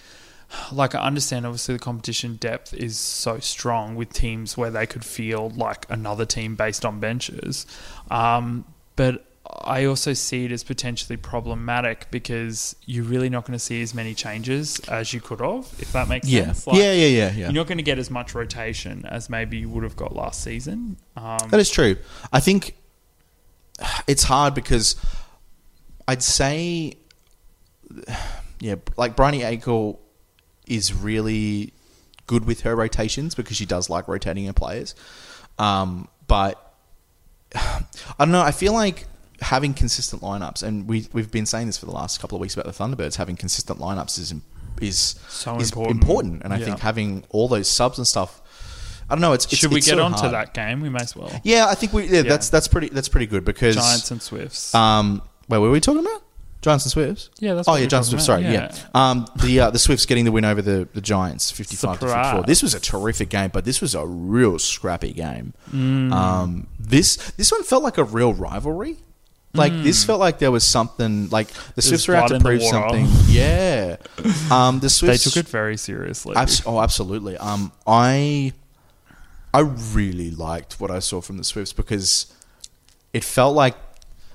like, 0.72 0.94
I 0.94 1.00
understand 1.00 1.46
obviously 1.46 1.74
the 1.74 1.78
competition 1.80 2.36
depth 2.36 2.72
is 2.74 2.96
so 2.98 3.38
strong 3.38 3.96
with 3.96 4.12
teams 4.12 4.56
where 4.56 4.70
they 4.70 4.86
could 4.86 5.04
field 5.04 5.56
like 5.56 5.86
another 5.90 6.24
team 6.24 6.56
based 6.56 6.84
on 6.84 7.00
benches. 7.00 7.66
Um, 8.10 8.64
but 8.96 9.24
I 9.64 9.84
also 9.84 10.12
see 10.12 10.44
it 10.44 10.52
as 10.52 10.62
potentially 10.64 11.16
problematic 11.16 12.10
because 12.10 12.76
you're 12.86 13.04
really 13.04 13.28
not 13.30 13.44
going 13.46 13.54
to 13.54 13.58
see 13.58 13.80
as 13.82 13.94
many 13.94 14.14
changes 14.14 14.78
as 14.88 15.12
you 15.14 15.20
could 15.20 15.40
have, 15.40 15.66
if 15.78 15.92
that 15.92 16.08
makes 16.08 16.28
Yeah, 16.28 16.46
sense. 16.46 16.66
Like, 16.66 16.78
yeah, 16.78 16.92
yeah, 16.92 17.06
yeah, 17.06 17.30
yeah. 17.30 17.36
You're 17.46 17.52
not 17.52 17.66
going 17.66 17.78
to 17.78 17.84
get 17.84 17.98
as 17.98 18.10
much 18.10 18.34
rotation 18.34 19.04
as 19.06 19.30
maybe 19.30 19.58
you 19.58 19.68
would 19.68 19.84
have 19.84 19.96
got 19.96 20.14
last 20.14 20.42
season. 20.42 20.96
Um, 21.16 21.38
That 21.50 21.60
is 21.60 21.70
true. 21.70 21.96
I 22.32 22.40
think 22.40 22.76
it's 24.06 24.24
hard 24.24 24.54
because 24.54 24.96
I'd 26.06 26.22
say, 26.22 26.94
yeah, 28.60 28.76
like 28.96 29.16
Briony 29.16 29.40
Akle 29.40 29.98
is 30.68 30.92
really 30.94 31.72
good 32.26 32.44
with 32.46 32.60
her 32.62 32.76
rotations 32.76 33.34
because 33.34 33.56
she 33.56 33.66
does 33.66 33.88
like 33.88 34.06
rotating 34.08 34.46
her 34.46 34.52
players. 34.52 34.94
Um, 35.58 36.08
but 36.26 36.72
I 37.54 37.82
don't 38.18 38.30
know. 38.32 38.42
I 38.42 38.50
feel 38.52 38.72
like 38.72 39.06
having 39.40 39.72
consistent 39.74 40.22
lineups, 40.22 40.62
and 40.62 40.86
we 40.88 41.08
we've 41.12 41.30
been 41.30 41.46
saying 41.46 41.66
this 41.66 41.78
for 41.78 41.86
the 41.86 41.92
last 41.92 42.20
couple 42.20 42.36
of 42.36 42.40
weeks 42.40 42.54
about 42.56 42.66
the 42.66 42.72
Thunderbirds. 42.84 43.16
Having 43.16 43.36
consistent 43.36 43.78
lineups 43.78 44.18
is 44.18 44.34
is 44.80 45.16
So 45.28 45.56
is 45.58 45.70
important. 45.70 46.02
important, 46.02 46.42
and 46.44 46.52
I 46.52 46.58
Yeah. 46.58 46.64
think 46.66 46.80
having 46.80 47.24
all 47.30 47.48
those 47.48 47.68
subs 47.68 47.98
and 47.98 48.06
stuff. 48.06 48.42
I 49.10 49.14
don't 49.14 49.22
know. 49.22 49.32
It's, 49.32 49.46
it's 49.46 49.56
should 49.56 49.70
we 49.70 49.78
it's 49.78 49.86
get 49.86 49.96
so 49.96 50.04
on 50.04 50.10
to 50.12 50.18
hard. 50.18 50.32
that 50.34 50.52
game? 50.52 50.82
We 50.82 50.90
may 50.90 50.98
as 51.00 51.16
well. 51.16 51.32
Yeah, 51.42 51.66
I 51.66 51.74
think 51.74 51.94
we. 51.94 52.04
Yeah, 52.08 52.22
that's 52.22 52.50
that's 52.50 52.68
pretty. 52.68 52.90
That's 52.90 53.08
pretty 53.08 53.26
good 53.26 53.42
because 53.44 53.74
Giants 53.76 54.10
and 54.10 54.20
Swifts. 54.20 54.74
Um, 54.74 55.22
wait, 55.48 55.56
what 55.58 55.62
were 55.62 55.70
we 55.70 55.80
talking 55.80 56.02
about? 56.02 56.22
Giants 56.60 56.84
and 56.86 56.90
Swifts. 56.92 57.30
Yeah, 57.38 57.54
that's 57.54 57.68
Oh 57.68 57.74
yeah, 57.76 57.82
we're 57.82 57.86
Giants 57.86 58.10
and 58.12 58.18
talking 58.20 58.24
Swifts. 58.24 58.26
Sorry, 58.26 58.42
about, 58.44 58.84
yeah. 58.94 59.10
Um, 59.10 59.26
the 59.36 59.60
uh, 59.60 59.70
the 59.70 59.78
Swifts 59.78 60.06
getting 60.06 60.24
the 60.24 60.32
win 60.32 60.44
over 60.44 60.60
the, 60.60 60.88
the 60.92 61.00
Giants, 61.00 61.50
fifty 61.50 61.76
five 61.76 62.00
to 62.00 62.06
fifty 62.06 62.30
four. 62.32 62.42
This 62.42 62.62
was 62.62 62.74
a 62.74 62.80
terrific 62.80 63.28
game, 63.28 63.50
but 63.52 63.64
this 63.64 63.80
was 63.80 63.94
a 63.94 64.04
real 64.06 64.58
scrappy 64.58 65.12
game. 65.12 65.54
Mm. 65.70 66.12
Um, 66.12 66.66
this 66.80 67.16
this 67.32 67.52
one 67.52 67.62
felt 67.62 67.82
like 67.84 67.96
a 67.98 68.04
real 68.04 68.34
rivalry. 68.34 68.96
Like 69.54 69.72
this 69.72 70.04
felt 70.04 70.20
like 70.20 70.38
there 70.38 70.50
was 70.52 70.62
something 70.62 71.30
like 71.30 71.48
the 71.74 71.82
Swifts 71.82 72.06
were 72.06 72.14
out 72.14 72.30
Mm. 72.30 72.38
to 72.38 72.44
prove 72.44 72.62
something. 72.62 73.06
Yeah. 73.28 73.96
Um, 74.52 74.78
the 74.80 74.88
they 75.06 75.16
took 75.16 75.36
it 75.36 75.48
very 75.48 75.76
seriously. 75.76 76.36
Abs- 76.36 76.62
oh, 76.66 76.80
absolutely. 76.80 77.36
Um, 77.38 77.72
I 77.86 78.52
I 79.54 79.60
really 79.60 80.30
liked 80.30 80.78
what 80.80 80.90
I 80.90 80.98
saw 80.98 81.20
from 81.20 81.38
the 81.38 81.44
Swifts 81.44 81.72
because 81.72 82.32
it 83.12 83.24
felt 83.24 83.56
like 83.56 83.74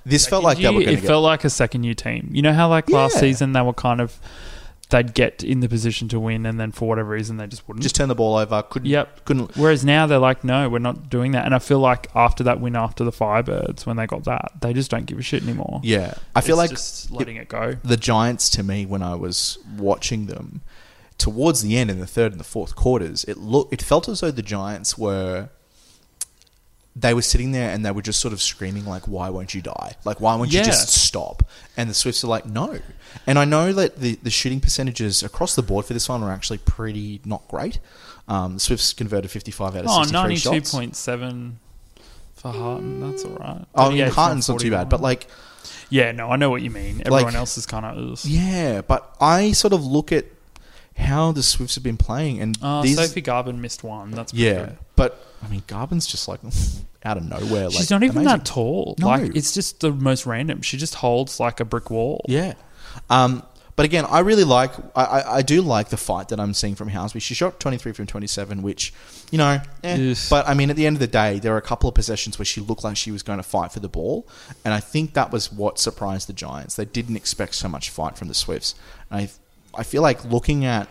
this 0.06 0.28
felt 0.28 0.44
like 0.44 0.58
they 0.58 0.66
were 0.70 0.82
going 0.84 0.98
it 0.98 1.02
felt 1.02 1.24
like 1.24 1.44
a 1.44 1.50
second 1.50 1.84
year 1.84 1.94
team. 1.94 2.30
You 2.32 2.42
know 2.42 2.54
how 2.54 2.70
like 2.70 2.90
last 2.90 3.16
Yeah. 3.16 3.22
season 3.22 3.54
they 3.54 3.62
were 3.62 3.74
kind 3.74 4.02
of 4.02 4.20
they'd 4.90 5.14
get 5.16 5.44
in 5.44 5.60
the 5.62 5.68
position 5.70 6.08
to 6.10 6.20
win 6.20 6.46
and 6.46 6.60
then 6.60 6.72
for 6.72 6.88
whatever 6.88 7.10
reason 7.10 7.38
they 7.38 7.48
just 7.48 7.68
wouldn't. 7.68 7.82
just 7.82 7.96
turn 7.96 8.10
the 8.10 8.14
ball 8.16 8.36
over. 8.36 8.62
Couldn't. 8.62 8.90
Yep. 8.90 9.26
Couldn't. 9.26 9.56
Whereas 9.58 9.84
now 9.84 10.06
they're 10.06 10.20
like, 10.20 10.44
no, 10.44 10.70
we're 10.70 10.78
not 10.78 11.10
doing 11.10 11.32
that. 11.32 11.46
And 11.46 11.56
I 11.56 11.60
feel 11.60 11.80
like 11.80 12.08
after 12.14 12.44
that 12.44 12.60
win 12.60 12.76
after 12.76 13.04
the 13.04 13.12
Firebirds, 13.12 13.88
when 13.88 13.98
they 13.98 14.06
got 14.06 14.26
that, 14.26 14.52
they 14.62 14.72
just 14.72 14.92
don't 14.92 15.08
give 15.08 15.18
a 15.18 15.24
shit 15.24 15.42
anymore. 15.42 15.80
Yeah, 15.84 16.14
I 16.36 16.42
feel 16.42 16.60
It's 16.60 16.70
like 16.70 16.70
just 16.78 17.10
letting 17.12 17.38
it 17.38 17.48
go. 17.48 17.78
the 17.84 17.98
Giants 17.98 18.52
to 18.52 18.62
me 18.62 18.86
when 18.86 19.02
I 19.02 19.16
was 19.16 19.58
watching 19.78 20.28
them 20.28 20.62
towards 21.18 21.62
the 21.64 21.76
end 21.78 21.90
in 21.90 22.00
the 22.00 22.06
third 22.06 22.32
and 22.34 22.40
the 22.40 22.44
fourth 22.46 22.76
quarters, 22.76 23.24
it 23.24 23.38
looked 23.38 23.74
it 23.74 23.82
felt 23.82 24.08
as 24.08 24.20
though 24.20 24.30
the 24.32 24.42
Giants 24.44 24.96
were 24.96 25.50
they 26.96 27.14
were 27.14 27.22
sitting 27.24 27.52
there 27.54 27.72
and 27.72 27.84
they 27.86 27.92
were 27.92 28.02
just 28.04 28.20
sort 28.20 28.34
of 28.34 28.42
screaming 28.42 28.86
like, 28.86 29.08
"Why 29.08 29.30
won't 29.30 29.54
you 29.56 29.62
die? 29.62 29.96
Like, 30.06 30.22
why 30.22 30.36
won't 30.36 30.52
Yeah. 30.52 30.60
you 30.62 30.66
just 30.68 30.90
stop?" 30.90 31.44
And 31.76 31.90
the 31.90 31.94
Swifts 31.94 32.24
are 32.24 32.28
like, 32.28 32.46
"No." 32.46 32.80
And 33.26 33.40
I 33.40 33.46
know 33.46 33.74
that 33.74 34.00
the 34.00 34.20
the 34.22 34.30
shooting 34.30 34.60
percentages 34.60 35.24
across 35.24 35.56
the 35.56 35.64
board 35.64 35.86
for 35.86 35.94
this 35.94 36.08
one 36.10 36.22
are 36.24 36.32
actually 36.32 36.60
pretty 36.60 37.20
not 37.26 37.48
great. 37.48 37.80
Um, 38.28 38.54
the 38.56 38.60
Swifts 38.60 38.94
converted 38.94 39.32
fifty 39.32 39.52
five 39.52 39.76
out 39.76 39.86
of 39.86 39.90
Oh, 39.90 40.04
sixty 40.04 40.18
three 40.24 40.36
shots. 40.38 40.74
92.7 40.74 41.54
for 42.36 42.52
Harten. 42.52 43.00
That's 43.02 43.24
all 43.26 43.32
right. 43.32 43.66
Oh, 43.76 43.86
I 43.86 43.90
mean, 43.90 43.98
38 44.00 44.06
from 44.06 44.14
Harten's 44.16 44.50
not 44.50 44.60
too 44.60 44.70
bad, 44.72 44.90
41. 44.90 44.90
but 44.90 45.02
like, 45.02 45.28
Yeah, 45.90 46.12
no, 46.12 46.30
I 46.30 46.36
know 46.36 46.50
what 46.50 46.62
you 46.62 46.70
mean. 46.70 47.02
Everyone 47.06 47.36
else 47.36 47.58
is 47.58 47.66
kind 47.66 47.86
of. 47.86 48.24
yeah, 48.26 48.82
but 48.82 49.16
I 49.20 49.52
sort 49.54 49.74
of 49.74 49.84
look 49.86 50.12
at 50.12 50.26
how 50.98 51.32
the 51.32 51.42
Swifts 51.44 51.76
have 51.76 51.84
been 51.84 51.98
playing, 51.98 52.40
and 52.42 52.58
Uh, 52.62 52.82
these, 52.84 52.98
Sophie 52.98 53.22
Garbin 53.22 53.58
missed 53.60 53.84
one. 53.84 54.12
That's 54.12 54.32
pretty 54.32 54.46
yeah, 54.46 54.54
good. 54.66 54.78
But 54.96 55.26
I 55.44 55.48
mean, 55.50 55.64
Garbin's 55.68 56.08
just 56.08 56.28
like 56.28 56.40
out 57.04 57.18
of 57.18 57.24
nowhere. 57.24 57.70
She's 57.70 57.92
like, 57.92 58.02
not 58.02 58.04
even 58.04 58.18
amazing. 58.18 58.38
that 58.38 58.46
tall. 58.46 58.96
No. 59.00 59.08
Like 59.08 59.36
it's 59.36 59.54
just 59.54 59.82
the 59.82 59.92
most 59.92 60.26
random. 60.26 60.62
She 60.62 60.78
just 60.78 60.96
holds 60.96 61.40
like 61.40 61.60
a 61.60 61.66
brick 61.66 61.90
wall. 61.90 62.24
Yeah. 62.28 62.54
Um, 63.10 63.44
but 63.76 63.86
again, 63.86 64.06
I 64.08 64.20
really 64.20 64.44
like, 64.44 64.72
I, 64.96 65.04
I, 65.04 65.36
I 65.38 65.42
do 65.42 65.62
like 65.62 65.90
the 65.90 65.98
fight 65.98 66.30
that 66.30 66.40
I'm 66.40 66.54
seeing 66.54 66.76
from 66.76 66.92
Housby. 66.92 67.22
She 67.22 67.34
shot 67.34 67.60
23 67.60 67.94
from 67.94 68.06
27, 68.06 68.62
which, 68.62 68.94
you 69.32 69.40
know, 69.40 69.60
eh. 69.84 70.14
But 70.30 70.48
I 70.48 70.54
mean, 70.54 70.70
at 70.70 70.76
the 70.76 70.86
end 70.86 70.96
of 70.96 71.00
the 71.00 71.08
day, 71.08 71.40
there 71.40 71.56
are 71.56 71.58
a 71.58 71.62
couple 71.62 71.90
of 71.90 71.96
possessions 71.96 72.38
where 72.38 72.46
she 72.46 72.62
looked 72.62 72.84
like 72.84 72.98
she 72.98 73.12
was 73.12 73.24
going 73.24 73.38
to 73.40 73.44
fight 73.44 73.72
for 73.72 73.80
the 73.80 73.90
ball. 73.90 74.28
And 74.64 74.76
I 74.76 74.80
think 74.80 75.14
that 75.16 75.32
was 75.32 75.52
what 75.52 75.80
surprised 75.80 76.30
the 76.30 76.34
Giants. 76.34 76.76
They 76.76 76.86
didn't 76.86 77.16
expect 77.16 77.56
so 77.56 77.68
much 77.68 77.90
fight 77.90 78.16
from 78.16 78.28
the 78.28 78.36
Swifts. 78.36 78.76
And 79.10 79.22
I, 79.22 79.80
I 79.80 79.84
feel 79.84 80.04
like 80.04 80.24
looking 80.26 80.66
at, 80.66 80.88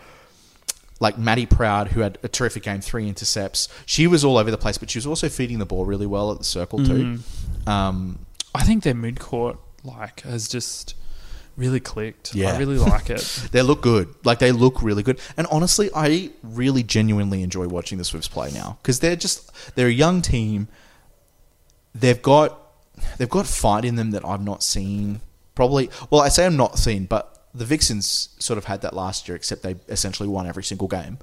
like 0.99 1.17
Maddie 1.17 1.45
Proud, 1.45 1.89
who 1.89 2.01
had 2.01 2.17
a 2.23 2.27
terrific 2.27 2.63
game, 2.63 2.81
three 2.81 3.07
intercepts. 3.07 3.67
She 3.85 4.07
was 4.07 4.23
all 4.23 4.37
over 4.37 4.51
the 4.51 4.57
place, 4.57 4.77
but 4.77 4.89
she 4.89 4.97
was 4.97 5.07
also 5.07 5.29
feeding 5.29 5.59
the 5.59 5.65
ball 5.65 5.85
really 5.85 6.05
well 6.05 6.31
at 6.31 6.37
the 6.37 6.43
circle 6.43 6.79
too. 6.79 7.19
Mm. 7.65 7.67
Um, 7.67 8.25
I 8.55 8.63
think 8.63 8.83
their 8.83 8.93
mid 8.93 9.19
court 9.19 9.57
like 9.83 10.21
has 10.21 10.47
just 10.47 10.95
really 11.55 11.79
clicked. 11.79 12.33
Yeah. 12.33 12.53
I 12.53 12.57
really 12.57 12.77
like 12.77 13.09
it. 13.09 13.23
They 13.51 13.61
look 13.61 13.81
good. 13.81 14.13
Like 14.23 14.39
they 14.39 14.51
look 14.51 14.81
really 14.81 15.03
good. 15.03 15.19
And 15.37 15.47
honestly, 15.47 15.89
I 15.95 16.31
really 16.41 16.83
genuinely 16.83 17.43
enjoy 17.43 17.67
watching 17.67 17.97
the 17.97 18.03
Swifts 18.03 18.27
play 18.27 18.51
now 18.51 18.77
because 18.81 18.99
they're 18.99 19.15
just 19.15 19.51
they're 19.75 19.87
a 19.87 19.91
young 19.91 20.21
team. 20.21 20.67
They've 21.93 22.21
got 22.21 22.59
they've 23.17 23.29
got 23.29 23.45
fight 23.45 23.85
in 23.85 23.95
them 23.95 24.11
that 24.11 24.25
I've 24.25 24.43
not 24.43 24.63
seen. 24.63 25.21
Probably, 25.55 25.91
well, 26.09 26.21
I 26.21 26.29
say 26.29 26.47
I'm 26.47 26.57
not 26.57 26.79
seen, 26.79 27.05
but 27.05 27.32
the 27.55 27.65
Vixens 27.65 28.29
sort 28.39 28.57
of 28.57 28.65
had 28.65 28.81
that 28.81 28.93
last 28.93 29.27
year, 29.27 29.35
except 29.35 29.61
they 29.63 29.75
essentially 29.87 30.27
won 30.29 30.47
every 30.47 30.63
single 30.63 30.87
game. 30.87 31.17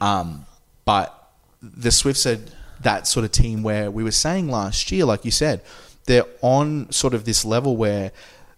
Um, 0.00 0.46
but 0.84 1.30
the 1.62 1.90
Swifts 1.90 2.26
are 2.26 2.38
that 2.80 3.06
sort 3.06 3.24
of 3.24 3.32
team 3.32 3.62
where 3.62 3.90
we 3.90 4.02
were 4.02 4.10
saying 4.10 4.48
last 4.48 4.90
year, 4.92 5.04
like 5.04 5.24
you 5.24 5.30
said, 5.30 5.62
they're 6.06 6.26
on 6.40 6.90
sort 6.90 7.14
of 7.14 7.24
this 7.24 7.44
level 7.44 7.76
where 7.76 8.10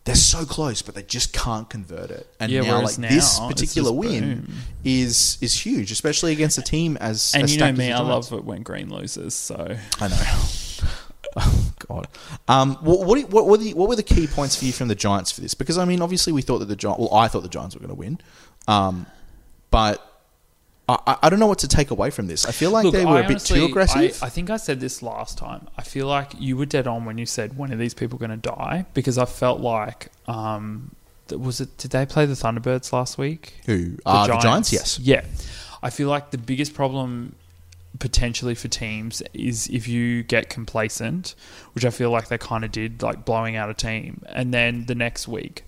they're 0.05 0.15
so 0.15 0.45
close, 0.45 0.83
but 0.83 0.95
they 0.95 1.03
just 1.03 1.33
can't 1.33 1.69
convert 1.71 2.11
it. 2.11 2.27
And 2.39 2.53
Yeah, 2.53 2.63
now, 2.63 2.83
like 2.83 2.97
this 2.97 2.99
now, 2.99 3.09
it's 3.11 3.41
particular 3.41 3.91
win 3.93 4.35
boom. 4.43 4.55
is 4.85 5.39
is 5.41 5.59
huge, 5.65 5.91
especially 5.91 6.33
against 6.33 6.59
a 6.59 6.63
team 6.63 6.97
as 6.99 7.33
and 7.35 7.45
as 7.45 7.55
you 7.55 7.61
know 7.61 7.73
me, 7.73 7.91
I 7.91 8.01
love 8.01 8.31
it 8.33 8.45
when 8.45 8.63
Green 8.63 8.91
loses. 8.91 9.35
So 9.35 9.77
I 10.01 10.09
know. 10.09 10.17
oh 11.41 11.73
God. 11.89 12.09
Um, 12.49 12.75
what 12.77 13.07
what, 13.07 13.31
what 13.31 13.47
were 13.47 13.57
the 13.59 13.75
what 13.75 13.89
were 13.89 13.97
the 13.97 14.03
key 14.03 14.27
points 14.27 14.57
for 14.57 14.65
you 14.65 14.73
from 14.73 14.89
the 14.89 14.95
Giants 14.95 15.33
for 15.33 15.41
this? 15.41 15.55
Because 15.55 15.79
I 15.79 15.85
mean, 15.85 16.01
obviously, 16.03 16.33
we 16.33 16.43
thought 16.43 16.59
that 16.59 16.67
the 16.69 16.77
Giants. 16.77 17.01
Well, 17.01 17.15
I 17.15 17.29
thought 17.29 17.43
the 17.43 17.49
Giants 17.49 17.75
were 17.75 17.81
going 17.81 17.91
to 17.91 17.95
win, 17.95 18.19
um, 18.69 19.07
but. 19.71 20.11
I, 20.87 21.17
I- 21.23 21.31
don't 21.31 21.39
know 21.39 21.47
what 21.47 21.61
to 21.61 21.69
take 21.69 21.91
away 21.91 22.11
from 22.11 22.27
this. 22.27 22.45
I 22.45 22.53
feel 22.53 22.71
like 22.71 22.85
Look, 22.85 22.93
they 22.93 23.07
were 23.07 23.13
I 23.13 23.21
a 23.21 23.23
bit 23.23 23.31
honestly- 23.37 23.59
too 23.61 23.65
aggressive. 23.65 24.23
I, 24.23 24.27
I 24.27 24.29
think 24.29 24.51
I 24.51 24.59
said 24.59 24.81
this 24.81 25.03
last 25.03 25.39
time. 25.39 25.67
I 25.79 25.83
feel 25.83 26.07
like 26.07 26.33
you 26.39 26.59
were 26.59 26.67
dead 26.67 26.87
on 26.87 27.07
when 27.07 27.17
you 27.17 27.25
said 27.25 27.57
when 27.57 27.73
are 27.73 27.77
these 27.77 27.95
people 27.95 28.19
going 28.19 28.33
to 28.33 28.37
die? 28.37 28.85
Because 28.93 29.17
I 29.17 29.25
felt 29.25 29.61
like 29.61 30.09
um, 30.29 30.95
was 31.31 31.63
it? 31.63 31.75
Did 31.79 31.93
they 31.93 32.05
play 32.05 32.27
the 32.27 32.35
Thunderbirds 32.35 32.93
last 32.93 33.17
week? 33.17 33.55
Who? 33.65 33.97
Uh, 34.05 34.27
the 34.27 34.37
Giants, 34.37 34.75
yes. 34.75 34.99
Yeah, 34.99 35.25
I 35.83 35.89
feel 35.89 36.11
like 36.11 36.33
the 36.33 36.37
biggest 36.39 36.75
problem 36.75 37.35
potentially 37.99 38.55
for 38.55 38.69
teams 38.69 39.23
is 39.33 39.69
if 39.69 39.87
you 39.89 40.23
get 40.23 40.49
complacent, 40.49 41.35
which 41.75 41.85
I 41.85 41.91
feel 41.91 42.11
like 42.11 42.29
they 42.29 42.39
kind 42.39 42.65
of 42.65 42.73
did, 42.73 43.03
like 43.03 43.25
blowing 43.25 43.57
out 43.57 43.71
a 43.71 43.75
team, 43.75 44.23
and 44.27 44.53
then 44.53 44.87
the 44.87 44.95
next 44.95 45.29
week. 45.29 45.65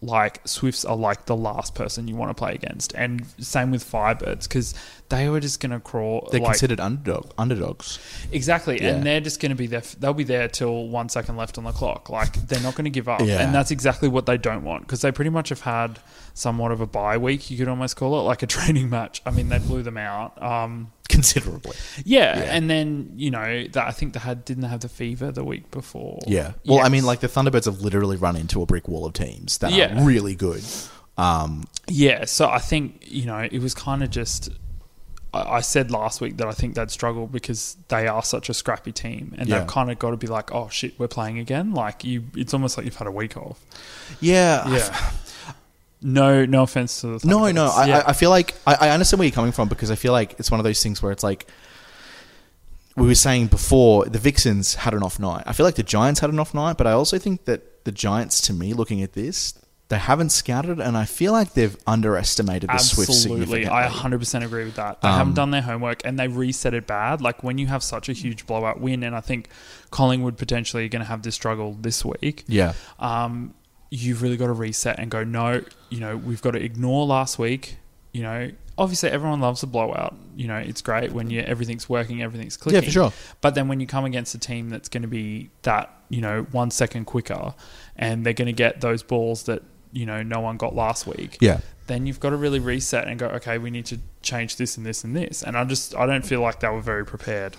Like 0.00 0.46
Swifts 0.46 0.84
are 0.84 0.96
like 0.96 1.26
the 1.26 1.34
last 1.34 1.74
person 1.74 2.06
you 2.06 2.14
want 2.14 2.30
to 2.30 2.34
play 2.34 2.54
against, 2.54 2.94
and 2.94 3.26
same 3.40 3.72
with 3.72 3.82
Firebirds 3.82 4.44
because 4.44 4.72
they 5.10 5.28
were 5.30 5.40
just 5.40 5.60
going 5.60 5.72
to 5.72 5.80
crawl. 5.80 6.28
They're 6.30 6.40
like, 6.40 6.50
considered 6.50 6.80
underdog 6.80 7.30
underdogs. 7.38 7.98
Exactly, 8.30 8.80
Yeah. 8.82 8.90
and 8.96 9.04
they're 9.06 9.20
just 9.20 9.40
going 9.40 9.50
to 9.50 9.56
be 9.56 9.66
there. 9.66 9.82
They'll 9.98 10.12
be 10.12 10.24
there 10.24 10.48
till 10.48 10.88
one 10.88 11.08
second 11.08 11.36
left 11.36 11.56
on 11.58 11.64
the 11.64 11.72
clock. 11.72 12.10
Like 12.10 12.34
they're 12.46 12.60
not 12.62 12.74
going 12.74 12.84
to 12.84 12.90
give 12.90 13.08
up, 13.08 13.20
Yeah. 13.22 13.40
and 13.40 13.54
that's 13.54 13.70
exactly 13.70 14.08
what 14.08 14.26
they 14.26 14.36
don't 14.36 14.64
want 14.64 14.82
because 14.82 15.00
they 15.00 15.10
pretty 15.12 15.30
much 15.30 15.48
have 15.48 15.62
had 15.62 15.98
somewhat 16.34 16.72
of 16.72 16.80
a 16.80 16.86
bye 16.86 17.16
week. 17.18 17.50
You 17.50 17.56
could 17.58 17.68
almost 17.68 17.96
call 17.96 18.18
it 18.20 18.22
like 18.24 18.42
a 18.42 18.46
training 18.56 18.90
match. 18.90 19.22
I 19.24 19.30
mean, 19.30 19.48
they 19.48 19.58
blew 19.58 19.82
them 19.82 19.96
out. 19.96 20.40
Um, 20.42 20.92
Considerably. 21.08 21.74
yeah, 22.04 22.38
Yeah. 22.38 22.44
and 22.54 22.68
then 22.68 23.12
you 23.16 23.30
know 23.30 23.64
that 23.72 23.86
I 23.86 23.92
think 23.92 24.12
they 24.12 24.20
had 24.20 24.44
didn't 24.44 24.62
they 24.62 24.68
have 24.68 24.80
the 24.80 24.90
fever 24.90 25.32
the 25.32 25.42
week 25.42 25.70
before. 25.70 26.18
Yeah. 26.26 26.52
Well, 26.66 26.80
I 26.80 26.90
mean, 26.90 27.06
like 27.06 27.20
the 27.20 27.28
Thunderbirds 27.28 27.64
have 27.64 27.80
literally 27.80 28.18
run 28.18 28.36
into 28.36 28.60
a 28.60 28.66
brick 28.66 28.86
wall 28.88 29.06
of 29.06 29.14
teams 29.14 29.56
that 29.58 29.72
are 29.72 30.04
really 30.04 30.34
good. 30.34 30.62
Um, 31.16 31.64
Yeah, 31.88 32.26
so 32.26 32.48
I 32.48 32.58
think 32.58 33.04
you 33.06 33.24
know 33.24 33.38
it 33.50 33.60
was 33.60 33.72
kind 33.74 34.02
of 34.02 34.10
just. 34.10 34.50
I 35.34 35.60
said 35.60 35.90
last 35.90 36.20
week 36.22 36.38
that 36.38 36.46
I 36.48 36.52
think 36.52 36.74
they'd 36.74 36.90
struggle 36.90 37.26
because 37.26 37.76
they 37.88 38.06
are 38.06 38.22
such 38.22 38.48
a 38.48 38.54
scrappy 38.54 38.92
team, 38.92 39.34
and 39.36 39.46
Yeah. 39.48 39.58
they've 39.58 39.68
kind 39.68 39.90
of 39.90 39.98
got 39.98 40.10
to 40.12 40.16
be 40.16 40.26
like, 40.26 40.54
"Oh 40.54 40.68
shit, 40.70 40.98
we're 40.98 41.06
playing 41.08 41.38
again." 41.38 41.74
Like 41.74 42.02
you, 42.04 42.24
it's 42.34 42.54
almost 42.54 42.76
like 42.78 42.86
you've 42.86 42.96
had 42.96 43.06
a 43.06 43.12
week 43.12 43.36
off. 43.36 43.58
yeah. 44.20 44.66
Yeah. 44.68 45.10
No, 46.00 46.44
no 46.46 46.62
offense 46.62 47.00
to 47.00 47.18
the. 47.18 47.26
No, 47.26 47.50
no. 47.50 47.66
I, 47.66 47.86
yeah. 47.86 47.98
I, 48.06 48.10
I 48.10 48.12
feel 48.12 48.30
like 48.30 48.54
I, 48.66 48.74
I 48.82 48.90
understand 48.90 49.18
where 49.18 49.26
you're 49.26 49.34
coming 49.34 49.52
from 49.52 49.68
because 49.68 49.90
I 49.90 49.96
feel 49.96 50.12
like 50.12 50.38
it's 50.38 50.50
one 50.50 50.60
of 50.60 50.64
those 50.64 50.80
things 50.82 51.02
where 51.02 51.10
it's 51.12 51.24
like 51.24 51.46
we 52.96 53.06
were 53.06 53.14
saying 53.16 53.48
before 53.48 54.04
the 54.06 54.18
Vixens 54.18 54.76
had 54.76 54.94
an 54.94 55.02
off 55.02 55.18
night. 55.18 55.42
I 55.46 55.52
feel 55.52 55.66
like 55.66 55.74
the 55.74 55.82
Giants 55.82 56.20
had 56.20 56.30
an 56.30 56.38
off 56.38 56.54
night, 56.54 56.76
but 56.78 56.86
I 56.86 56.92
also 56.92 57.18
think 57.18 57.44
that 57.46 57.84
the 57.84 57.92
Giants, 57.92 58.40
to 58.42 58.52
me, 58.52 58.72
looking 58.74 59.02
at 59.02 59.12
this, 59.12 59.54
they 59.88 59.96
haven't 59.98 60.30
scouted, 60.30 60.80
and 60.80 60.96
I 60.96 61.04
feel 61.06 61.32
like 61.32 61.54
they've 61.54 61.76
underestimated 61.86 62.68
the 62.68 62.76
Swifts 62.78 63.10
Absolutely, 63.16 63.64
significantly. 63.64 63.68
I 63.70 63.88
100% 63.88 64.44
agree 64.44 64.64
with 64.64 64.74
that. 64.76 65.00
They 65.00 65.08
Um, 65.08 65.14
haven't 65.18 65.34
done 65.34 65.50
their 65.50 65.62
homework 65.62 66.02
and 66.04 66.18
they 66.18 66.28
reset 66.28 66.74
it 66.74 66.86
bad. 66.86 67.20
Like 67.22 67.42
when 67.42 67.56
you 67.58 67.68
have 67.68 67.82
such 67.82 68.08
a 68.08 68.12
huge 68.12 68.46
blowout 68.46 68.80
win, 68.80 69.02
and 69.02 69.16
I 69.16 69.20
think 69.20 69.48
Collingwood 69.90 70.36
potentially 70.36 70.84
are 70.84 70.88
going 70.88 71.00
to 71.02 71.08
have 71.08 71.22
this 71.22 71.34
struggle 71.34 71.76
this 71.80 72.04
week. 72.04 72.44
yeah, 72.48 72.74
um, 72.98 73.54
you've 73.90 74.20
really 74.20 74.36
got 74.36 74.48
to 74.48 74.52
reset 74.52 74.98
and 74.98 75.10
go, 75.10 75.24
no, 75.24 75.62
you 75.88 76.00
know, 76.00 76.16
we've 76.16 76.42
got 76.42 76.50
to 76.50 76.62
ignore 76.62 77.06
last 77.06 77.38
week. 77.38 77.78
You 78.12 78.22
know, 78.22 78.50
obviously 78.76 79.08
everyone 79.10 79.40
loves 79.40 79.62
a 79.62 79.66
blowout. 79.66 80.14
You 80.36 80.48
know, 80.48 80.56
it's 80.58 80.82
great 80.82 81.12
when 81.12 81.30
you 81.30 81.40
everything's 81.40 81.88
working, 81.88 82.22
everything's 82.22 82.58
clicking. 82.58 82.82
yeah, 82.82 82.86
for 82.86 82.92
sure. 82.92 83.12
But 83.40 83.54
then 83.54 83.68
when 83.68 83.80
you 83.80 83.86
come 83.86 84.04
against 84.04 84.34
a 84.34 84.38
team 84.38 84.68
that's 84.68 84.90
going 84.90 85.02
to 85.02 85.08
be 85.08 85.48
that, 85.62 85.90
you 86.10 86.20
know, 86.20 86.42
one 86.52 86.70
second 86.70 87.06
quicker 87.06 87.54
and 87.96 88.26
they're 88.26 88.34
going 88.34 88.46
to 88.46 88.52
get 88.52 88.82
those 88.82 89.02
balls 89.02 89.44
that, 89.44 89.62
you 89.92 90.06
know, 90.06 90.22
no 90.22 90.40
one 90.40 90.56
got 90.56 90.74
last 90.74 91.06
week, 91.06 91.38
Yeah, 91.40 91.60
then 91.86 92.06
you've 92.06 92.20
got 92.20 92.30
to 92.30 92.36
really 92.36 92.60
reset 92.60 93.08
and 93.08 93.18
go, 93.18 93.26
okay, 93.28 93.58
we 93.58 93.70
need 93.70 93.86
to 93.86 93.98
change 94.22 94.56
this 94.56 94.76
and 94.76 94.84
this 94.84 95.04
and 95.04 95.16
this. 95.16 95.42
And 95.42 95.56
I 95.56 95.64
just, 95.64 95.94
I 95.94 96.06
don't 96.06 96.24
feel 96.24 96.40
like 96.40 96.60
they 96.60 96.68
were 96.68 96.80
very 96.80 97.04
prepared. 97.04 97.56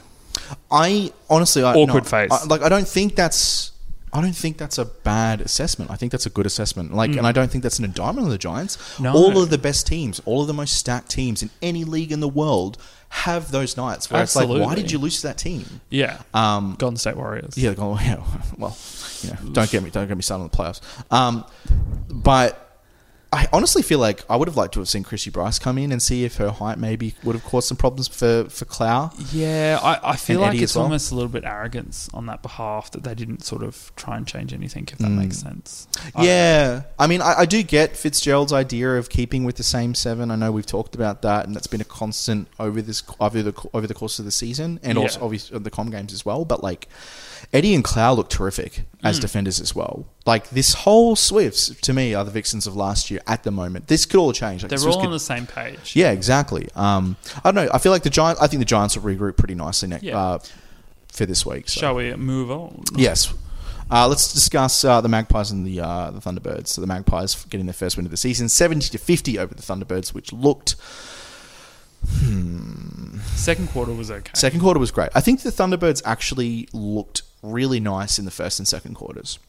I 0.72 1.12
honestly, 1.30 1.64
I, 1.64 1.74
Awkward 1.74 2.04
no, 2.04 2.10
face. 2.10 2.32
I, 2.32 2.46
like, 2.46 2.62
I 2.62 2.70
don't 2.70 2.88
think 2.88 3.16
that's. 3.16 3.72
I 4.14 4.22
don't 4.22 4.36
think 4.36 4.58
that's 4.58 4.78
a 4.78 4.86
bad 4.86 5.42
assessment. 5.42 5.92
I 5.92 5.96
think 5.96 6.12
that's 6.12 6.26
a 6.26 6.30
good 6.30 6.46
assessment. 6.46 6.94
Like, 6.94 7.12
and 7.16 7.28
I 7.28 7.32
don't 7.32 7.50
think 7.52 7.62
that's 7.64 7.80
an 7.80 7.86
indictment 7.86 8.26
on 8.26 8.32
the 8.32 8.38
Giants. 8.38 8.78
Mm. 8.98 9.02
No. 9.04 9.14
All 9.14 9.42
of 9.42 9.50
the 9.50 9.58
best 9.58 9.86
teams, 9.88 10.22
all 10.26 10.42
of 10.42 10.48
the 10.48 10.54
most 10.54 10.78
stacked 10.78 11.10
teams 11.10 11.42
in 11.44 11.50
any 11.62 11.84
league 11.84 12.12
in 12.12 12.20
the 12.20 12.28
world, 12.28 12.78
have 13.10 13.52
those 13.52 13.76
nights 13.76 14.10
where 14.12 14.22
it's 14.22 14.36
like, 14.36 14.48
why 14.48 14.76
did 14.76 14.92
you 14.92 15.00
lose 15.00 15.22
to 15.22 15.28
that 15.28 15.38
team? 15.38 15.82
Yeah. 15.90 16.22
Um, 16.34 16.76
Golden 16.78 16.98
State 16.98 17.18
Warriors. 17.18 17.58
yeah, 17.58 17.74
go- 17.74 17.98
yeah. 18.02 18.24
Well, 18.58 18.78
you 19.22 19.32
know, 19.32 19.52
don't 19.54 19.70
get 19.70 19.82
me, 19.84 19.90
don't 19.90 20.08
get 20.08 20.16
me 20.16 20.22
started 20.24 20.44
on 20.44 20.50
the 20.50 20.56
playoffs. 20.58 20.82
Um, 21.12 21.44
but 22.10 22.69
I 23.32 23.48
honestly 23.54 23.84
feel 23.84 24.00
like 24.00 24.24
I 24.28 24.36
would 24.36 24.48
have 24.48 24.58
liked 24.58 24.74
to 24.74 24.80
have 24.80 24.90
seen 24.90 25.04
Chrissy 25.04 25.30
Brice 25.30 25.60
come 25.60 25.78
in 25.78 25.92
and 25.92 26.02
see 26.02 26.24
if 26.24 26.38
her 26.38 26.50
height 26.50 26.80
maybe 26.80 27.14
would 27.24 27.36
have 27.36 27.44
caused 27.46 27.68
some 27.68 27.78
problems 27.78 28.08
for 28.08 28.46
for 28.50 28.66
Klau. 28.66 29.14
Yeah, 29.32 29.80
I, 29.84 30.14
I 30.14 30.16
feel 30.16 30.40
like 30.40 30.56
Eddie 30.56 30.64
it's 30.64 30.74
well. 30.76 30.86
almost 30.86 31.12
a 31.12 31.16
little 31.16 31.30
bit 31.30 31.44
arrogance 31.44 32.10
on 32.12 32.26
that 32.26 32.42
behalf 32.42 32.90
that 32.92 33.04
they 33.04 33.14
didn't 33.14 33.44
sort 33.44 33.62
of 33.62 33.92
try 33.96 34.18
and 34.18 34.26
change 34.26 34.52
anything, 34.52 34.88
if 34.92 34.98
that 34.98 35.10
Mm. 35.10 35.18
makes 35.18 35.38
sense. 35.38 35.88
I- 36.16 36.24
Yeah, 36.26 36.82
I 36.98 37.06
mean, 37.06 37.22
I, 37.22 37.42
I 37.42 37.46
do 37.46 37.62
get 37.62 37.96
Fitzgerald's 37.96 38.52
idea 38.52 38.96
of 38.98 39.10
keeping 39.10 39.44
with 39.44 39.58
the 39.58 39.64
same 39.64 39.94
seven. 39.94 40.32
I 40.32 40.36
know 40.36 40.52
we've 40.52 40.66
talked 40.66 40.96
about 40.96 41.22
that, 41.22 41.46
and 41.46 41.56
that's 41.56 41.68
been 41.68 41.82
a 41.82 41.86
constant 41.86 42.48
over 42.60 42.82
this 42.82 43.04
over 43.20 43.44
the 43.44 43.54
over 43.76 43.86
the 43.86 43.94
course 43.94 44.18
of 44.18 44.26
the 44.26 44.32
season, 44.32 44.80
and 44.82 44.98
Yeah. 44.98 45.04
also 45.04 45.24
obviously 45.24 45.60
the 45.60 45.70
com 45.70 45.92
games 45.92 46.14
as 46.14 46.26
well. 46.26 46.46
But 46.46 46.64
like, 46.64 46.88
Eddie 47.54 47.74
and 47.76 47.84
Klau 47.84 48.16
look 48.16 48.30
terrific 48.30 48.84
as 49.04 49.18
Mm. 49.18 49.22
defenders 49.22 49.60
as 49.60 49.74
well. 49.76 50.06
Like 50.26 50.50
this 50.50 50.74
whole 50.74 51.16
Swifts 51.16 51.72
to 51.82 51.94
me 51.94 52.14
are 52.14 52.24
the 52.26 52.32
Vixens 52.32 52.68
of 52.68 52.76
last 52.76 53.10
year 53.10 53.22
at 53.28 53.44
the 53.44 53.52
moment. 53.52 53.88
This 53.88 54.06
could 54.06 54.20
all 54.20 54.34
change. 54.34 54.62
Like, 54.64 54.70
They're 54.70 54.80
all 54.88 54.98
could- 55.00 55.06
on 55.08 55.12
the 55.12 55.20
same 55.20 55.46
page. 55.48 55.96
yeah, 55.96 56.12
exactly. 56.12 56.70
Um, 56.76 57.16
I 57.44 57.52
don't 57.52 57.56
know. 57.66 57.70
I 57.74 57.78
feel 57.80 57.92
like 57.92 58.04
the 58.04 58.10
Giants. 58.10 58.42
I 58.42 58.48
think 58.48 58.60
the 58.60 58.66
Giants 58.66 58.96
will 58.98 59.04
regroup 59.04 59.38
pretty 59.38 59.56
nicely 59.56 59.90
next. 59.90 60.04
Yeah. 60.04 60.18
Uh, 60.18 60.40
for 61.12 61.26
this 61.26 61.46
week. 61.46 61.68
So. 61.68 61.80
Shall 61.80 61.96
we 61.96 62.14
move 62.16 62.52
on? 62.52 62.84
Yes. 62.96 63.34
Uh, 63.92 64.08
let's 64.08 64.32
discuss 64.32 64.84
uh, 64.84 65.02
the 65.02 65.10
Magpies 65.10 65.50
and 65.50 65.66
the 65.66 65.80
uh, 65.82 66.12
the 66.12 66.20
Thunderbirds. 66.20 66.68
So 66.68 66.82
the 66.82 66.86
Magpies 66.88 67.44
getting 67.50 67.66
their 67.66 67.74
first 67.74 67.98
win 67.98 68.06
of 68.06 68.12
the 68.12 68.18
season, 68.18 68.48
seventy 68.48 68.88
to 68.90 68.98
fifty 69.00 69.40
over 69.40 69.56
the 69.56 69.64
Thunderbirds, 69.64 70.14
which 70.14 70.32
looked. 70.32 70.76
Second 73.36 73.70
quarter 73.70 73.94
was 73.94 74.12
okay. 74.12 74.32
Second 74.36 74.60
quarter 74.60 74.80
was 74.80 74.92
great. 74.92 75.10
I 75.16 75.22
think 75.22 75.42
the 75.42 75.50
Thunderbirds 75.52 76.02
actually 76.06 76.68
looked 76.74 77.24
really 77.42 77.80
nice 77.80 78.20
in 78.20 78.26
the 78.26 78.32
first 78.32 78.60
and 78.60 78.68
second 78.68 78.96
quarters. 78.96 79.40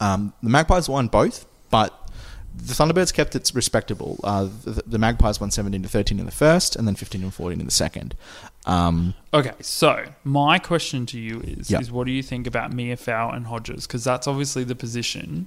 Um, 0.00 0.32
the 0.42 0.50
Magpies 0.50 0.88
won 0.88 1.08
both, 1.08 1.46
but 1.70 1.96
the 2.54 2.74
Thunderbirds 2.74 3.14
kept 3.14 3.34
it 3.34 3.50
respectable. 3.54 4.18
Uh, 4.22 4.48
the, 4.64 4.82
the 4.86 4.98
Magpies 4.98 5.40
won 5.40 5.50
seventeen 5.50 5.82
to 5.82 5.88
thirteen 5.88 6.18
in 6.18 6.26
the 6.26 6.32
first, 6.32 6.76
and 6.76 6.86
then 6.86 6.94
fifteen 6.94 7.22
and 7.22 7.32
fourteen 7.32 7.60
in 7.60 7.66
the 7.66 7.72
second. 7.72 8.14
Um, 8.66 9.14
Okay, 9.32 9.52
so 9.60 10.04
my 10.24 10.58
question 10.58 11.06
to 11.06 11.18
you 11.18 11.40
is: 11.40 11.70
Yeah. 11.70 11.80
is 11.80 11.90
what 11.90 12.06
do 12.06 12.12
you 12.12 12.22
think 12.22 12.46
about 12.46 12.72
Mia 12.72 12.96
Fowl 12.96 13.32
and 13.32 13.46
Hodges? 13.46 13.86
Because 13.86 14.04
that's 14.04 14.26
obviously 14.26 14.64
the 14.64 14.74
position 14.74 15.46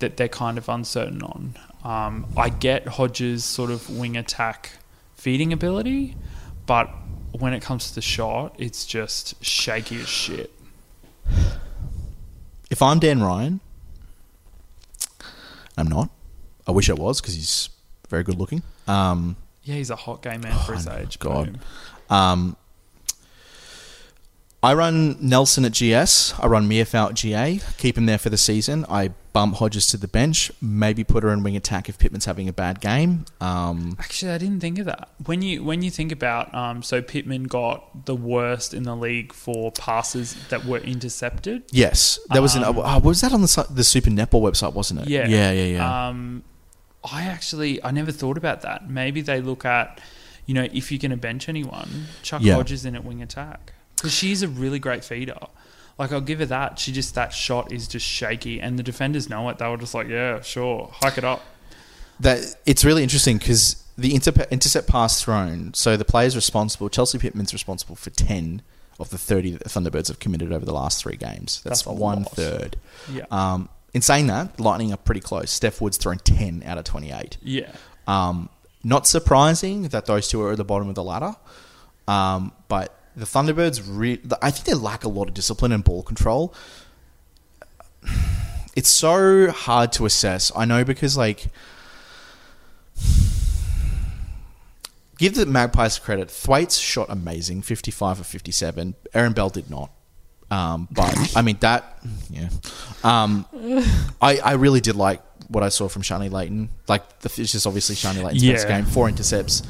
that 0.00 0.16
they're 0.16 0.28
kind 0.28 0.58
of 0.58 0.68
uncertain 0.68 1.22
on. 1.22 1.56
Um, 1.82 2.26
I 2.36 2.50
get 2.50 2.86
Hodges' 2.86 3.44
sort 3.44 3.70
of 3.70 3.88
wing 3.90 4.16
attack 4.16 4.72
feeding 5.16 5.52
ability, 5.52 6.16
but 6.66 6.88
when 7.32 7.52
it 7.52 7.62
comes 7.62 7.88
to 7.88 7.94
the 7.94 8.02
shot, 8.02 8.54
it's 8.58 8.84
just 8.86 9.42
shaky 9.44 10.00
as 10.00 10.08
shit. 10.08 10.52
If 12.70 12.82
I'm 12.82 12.98
Dan 12.98 13.22
Ryan, 13.22 13.60
I'm 15.76 15.88
not. 15.88 16.10
I 16.66 16.72
wish 16.72 16.90
I 16.90 16.94
was 16.94 17.20
because 17.20 17.34
he's 17.34 17.70
very 18.08 18.22
good 18.22 18.38
looking. 18.38 18.62
Um, 18.86 19.36
Yeah, 19.62 19.74
he's 19.76 19.90
a 19.90 19.96
hot 19.96 20.22
gay 20.22 20.36
man 20.38 20.58
for 20.66 20.74
his 20.74 20.86
Oh, 20.86 20.96
age. 20.96 21.18
God. 21.18 21.58
Um, 22.10 22.56
I 24.62 24.74
run 24.74 25.16
Nelson 25.20 25.64
at 25.64 25.72
GS. 25.72 26.34
I 26.40 26.46
run 26.46 26.68
Meerfout 26.68 27.10
at 27.10 27.14
GA. 27.14 27.60
Keep 27.78 27.96
him 27.98 28.06
there 28.06 28.18
for 28.18 28.28
the 28.28 28.36
season. 28.36 28.84
I 28.88 29.10
bump 29.38 29.54
Hodges 29.54 29.86
to 29.88 29.96
the 29.96 30.08
bench. 30.08 30.50
Maybe 30.60 31.04
put 31.04 31.22
her 31.22 31.30
in 31.30 31.44
wing 31.44 31.54
attack 31.56 31.88
if 31.88 31.96
Pitman's 31.96 32.24
having 32.24 32.48
a 32.48 32.52
bad 32.52 32.80
game. 32.80 33.24
Um, 33.40 33.96
Actually, 34.00 34.32
I 34.32 34.38
didn't 34.38 34.58
think 34.58 34.80
of 34.80 34.86
that. 34.86 35.10
When 35.26 35.42
you 35.42 35.62
when 35.62 35.82
you 35.82 35.92
think 35.92 36.10
about, 36.10 36.52
um, 36.52 36.82
so 36.82 37.00
Pitman 37.00 37.44
got 37.44 38.06
the 38.06 38.16
worst 38.16 38.74
in 38.74 38.82
the 38.82 38.96
league 38.96 39.32
for 39.32 39.70
passes 39.70 40.34
that 40.48 40.64
were 40.64 40.78
intercepted. 40.78 41.62
yes, 41.70 42.18
there 42.32 42.42
was 42.42 42.56
an. 42.56 42.64
Um, 42.64 42.78
Oh, 42.78 42.98
was 42.98 43.20
that 43.20 43.32
on 43.32 43.42
the 43.42 43.66
the 43.70 43.84
Super 43.84 44.10
Netball 44.10 44.42
website? 44.42 44.72
Wasn't 44.72 45.00
it? 45.02 45.08
Yeah, 45.08 45.28
yeah, 45.28 45.52
yeah, 45.52 45.64
yeah. 45.76 46.08
Um, 46.08 46.42
I 47.04 47.22
actually 47.22 47.82
I 47.84 47.92
never 47.92 48.10
thought 48.10 48.36
about 48.38 48.62
that. 48.62 48.90
Maybe 48.90 49.20
they 49.20 49.40
look 49.40 49.64
at, 49.64 50.00
you 50.46 50.54
know, 50.54 50.66
if 50.72 50.90
you're 50.90 50.98
going 50.98 51.12
to 51.12 51.16
bench 51.16 51.48
anyone, 51.48 52.06
chuck 52.22 52.42
Yeah. 52.42 52.54
Hodges 52.54 52.84
in 52.84 52.96
at 52.96 53.04
wing 53.04 53.22
attack 53.22 53.72
because 53.96 54.12
she's 54.12 54.42
a 54.42 54.48
really 54.48 54.78
great 54.80 55.04
feeder. 55.04 55.38
Like 55.98 56.12
I'll 56.12 56.20
give 56.20 56.38
her 56.38 56.46
that. 56.46 56.78
She 56.78 56.92
just 56.92 57.14
that 57.16 57.32
shot 57.32 57.72
is 57.72 57.88
just 57.88 58.06
shaky, 58.06 58.60
and 58.60 58.78
the 58.78 58.82
defenders 58.82 59.28
know 59.28 59.48
it. 59.48 59.58
They 59.58 59.68
were 59.68 59.76
just 59.76 59.94
like, 59.94 60.08
yeah, 60.08 60.40
sure, 60.40 60.90
hike 60.92 61.18
it 61.18 61.24
up. 61.24 61.42
that 62.20 62.38
it's 62.66 62.84
really 62.84 63.02
interesting 63.02 63.38
because 63.38 63.82
the 63.96 64.12
interpe- 64.12 64.48
intercept 64.50 64.86
pass 64.88 65.22
thrown. 65.22 65.74
So 65.74 65.96
the 65.96 66.04
players 66.04 66.36
responsible. 66.36 66.88
Chelsea 66.88 67.18
Pitman's 67.18 67.52
responsible 67.52 67.96
for 67.96 68.10
ten 68.10 68.62
of 69.00 69.10
the 69.10 69.18
thirty 69.18 69.50
that 69.50 69.62
the 69.64 69.68
Thunderbirds 69.68 70.08
have 70.08 70.18
committed 70.20 70.52
over 70.52 70.64
the 70.64 70.72
last 70.74 71.02
three 71.02 71.16
games. 71.16 71.60
That's, 71.64 71.82
That's 71.82 71.86
one 71.98 72.24
third. 72.24 72.76
Yeah, 73.12 73.24
Um, 73.30 73.68
in 73.94 74.02
saying 74.02 74.26
that, 74.28 74.60
Lightning 74.60 74.92
are 74.92 74.96
pretty 74.96 75.20
close. 75.20 75.50
Steph 75.50 75.80
Wood's 75.80 75.96
thrown 75.96 76.18
10 76.18 76.62
out 76.66 76.78
of 76.78 76.84
28. 76.84 77.38
yeah. 77.42 77.70
Um, 78.06 78.48
not 78.84 79.06
surprising 79.06 79.88
that 79.88 80.06
those 80.06 80.28
two 80.28 80.40
are 80.42 80.52
at 80.52 80.56
the 80.58 80.64
bottom 80.64 80.88
of 80.88 80.94
the 80.94 81.02
ladder. 81.02 81.34
Um, 82.06 82.52
but 82.68 82.97
the 83.18 83.24
Thunderbirds, 83.26 83.82
re- 83.86 84.20
I 84.40 84.50
think 84.50 84.64
they 84.66 84.74
lack 84.74 85.04
a 85.04 85.08
lot 85.08 85.28
of 85.28 85.34
discipline 85.34 85.72
and 85.72 85.82
ball 85.84 86.02
control. 86.02 86.54
It's 88.76 88.88
so 88.88 89.50
hard 89.50 89.92
to 89.92 90.06
assess. 90.06 90.52
I 90.54 90.64
know 90.64 90.84
because, 90.84 91.16
like, 91.16 91.46
give 95.18 95.34
the 95.34 95.46
Magpies 95.46 95.98
credit. 95.98 96.30
Thwaites 96.30 96.78
shot 96.78 97.06
amazing, 97.08 97.62
55 97.62 98.20
or 98.20 98.24
57. 98.24 98.94
Erin 99.14 99.32
Bell 99.32 99.50
did 99.50 99.68
not. 99.70 99.90
Um, 100.50 100.88
but 100.90 101.36
I 101.36 101.42
mean 101.42 101.58
that, 101.60 101.98
yeah. 102.30 102.48
Um, 103.04 103.44
I 104.22 104.38
I 104.38 104.52
really 104.52 104.80
did 104.80 104.96
like 104.96 105.20
what 105.48 105.62
I 105.62 105.68
saw 105.68 105.88
from 105.88 106.00
Sharni 106.00 106.30
Layton. 106.30 106.70
Like 106.88 107.18
the 107.18 107.28
it's 107.42 107.52
just 107.52 107.66
obviously 107.66 107.96
Sharni 107.96 108.22
Layton's 108.24 108.42
first 108.50 108.66
Yeah. 108.66 108.76
game, 108.78 108.86
four 108.86 109.10
intercepts. 109.10 109.62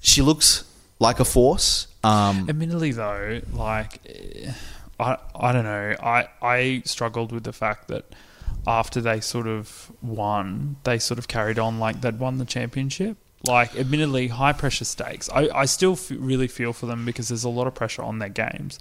She 0.00 0.20
looks 0.20 0.64
like 1.02 1.20
a 1.20 1.24
force. 1.24 1.88
Um, 2.04 2.48
Admittedly, 2.48 2.92
though, 2.92 3.40
like 3.52 4.00
I, 4.98 5.18
I 5.34 5.52
don't 5.52 5.64
know. 5.64 5.96
I, 6.00 6.28
I 6.40 6.82
struggled 6.84 7.32
with 7.32 7.42
the 7.42 7.52
fact 7.52 7.88
that 7.88 8.04
after 8.66 9.00
they 9.00 9.20
sort 9.20 9.48
of 9.48 9.90
won, 10.00 10.76
they 10.84 10.98
sort 10.98 11.18
of 11.18 11.26
carried 11.28 11.58
on 11.58 11.78
like 11.80 12.00
they'd 12.00 12.18
won 12.18 12.38
the 12.38 12.44
championship. 12.44 13.18
Like, 13.44 13.74
admittedly, 13.74 14.28
high 14.28 14.52
pressure 14.52 14.84
stakes. 14.84 15.28
I, 15.34 15.48
I 15.48 15.64
still 15.64 15.94
f- 15.94 16.12
really 16.16 16.46
feel 16.46 16.72
for 16.72 16.86
them 16.86 17.04
because 17.04 17.28
there's 17.28 17.42
a 17.42 17.48
lot 17.48 17.66
of 17.66 17.74
pressure 17.74 18.02
on 18.02 18.20
their 18.20 18.28
games. 18.28 18.78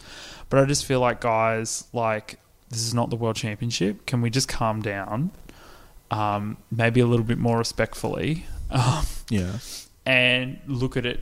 But 0.50 0.60
I 0.60 0.66
just 0.66 0.86
feel 0.86 1.00
like, 1.00 1.20
guys, 1.20 1.86
like, 1.94 2.38
this 2.70 2.82
is 2.82 2.94
not 2.94 3.10
the 3.10 3.16
world 3.16 3.36
championship. 3.36 4.06
Can 4.06 4.22
we 4.22 4.30
just 4.30 4.48
calm 4.48 4.84
down? 4.84 5.32
Um, 6.12 6.58
maybe 6.70 7.00
a 7.00 7.08
little 7.08 7.26
bit 7.26 7.40
more 7.40 7.58
respectfully. 7.58 8.46
Um, 8.74 9.06
yeah, 9.30 9.58
and 10.06 10.58
look 10.66 10.96
at 10.96 11.06
it 11.06 11.20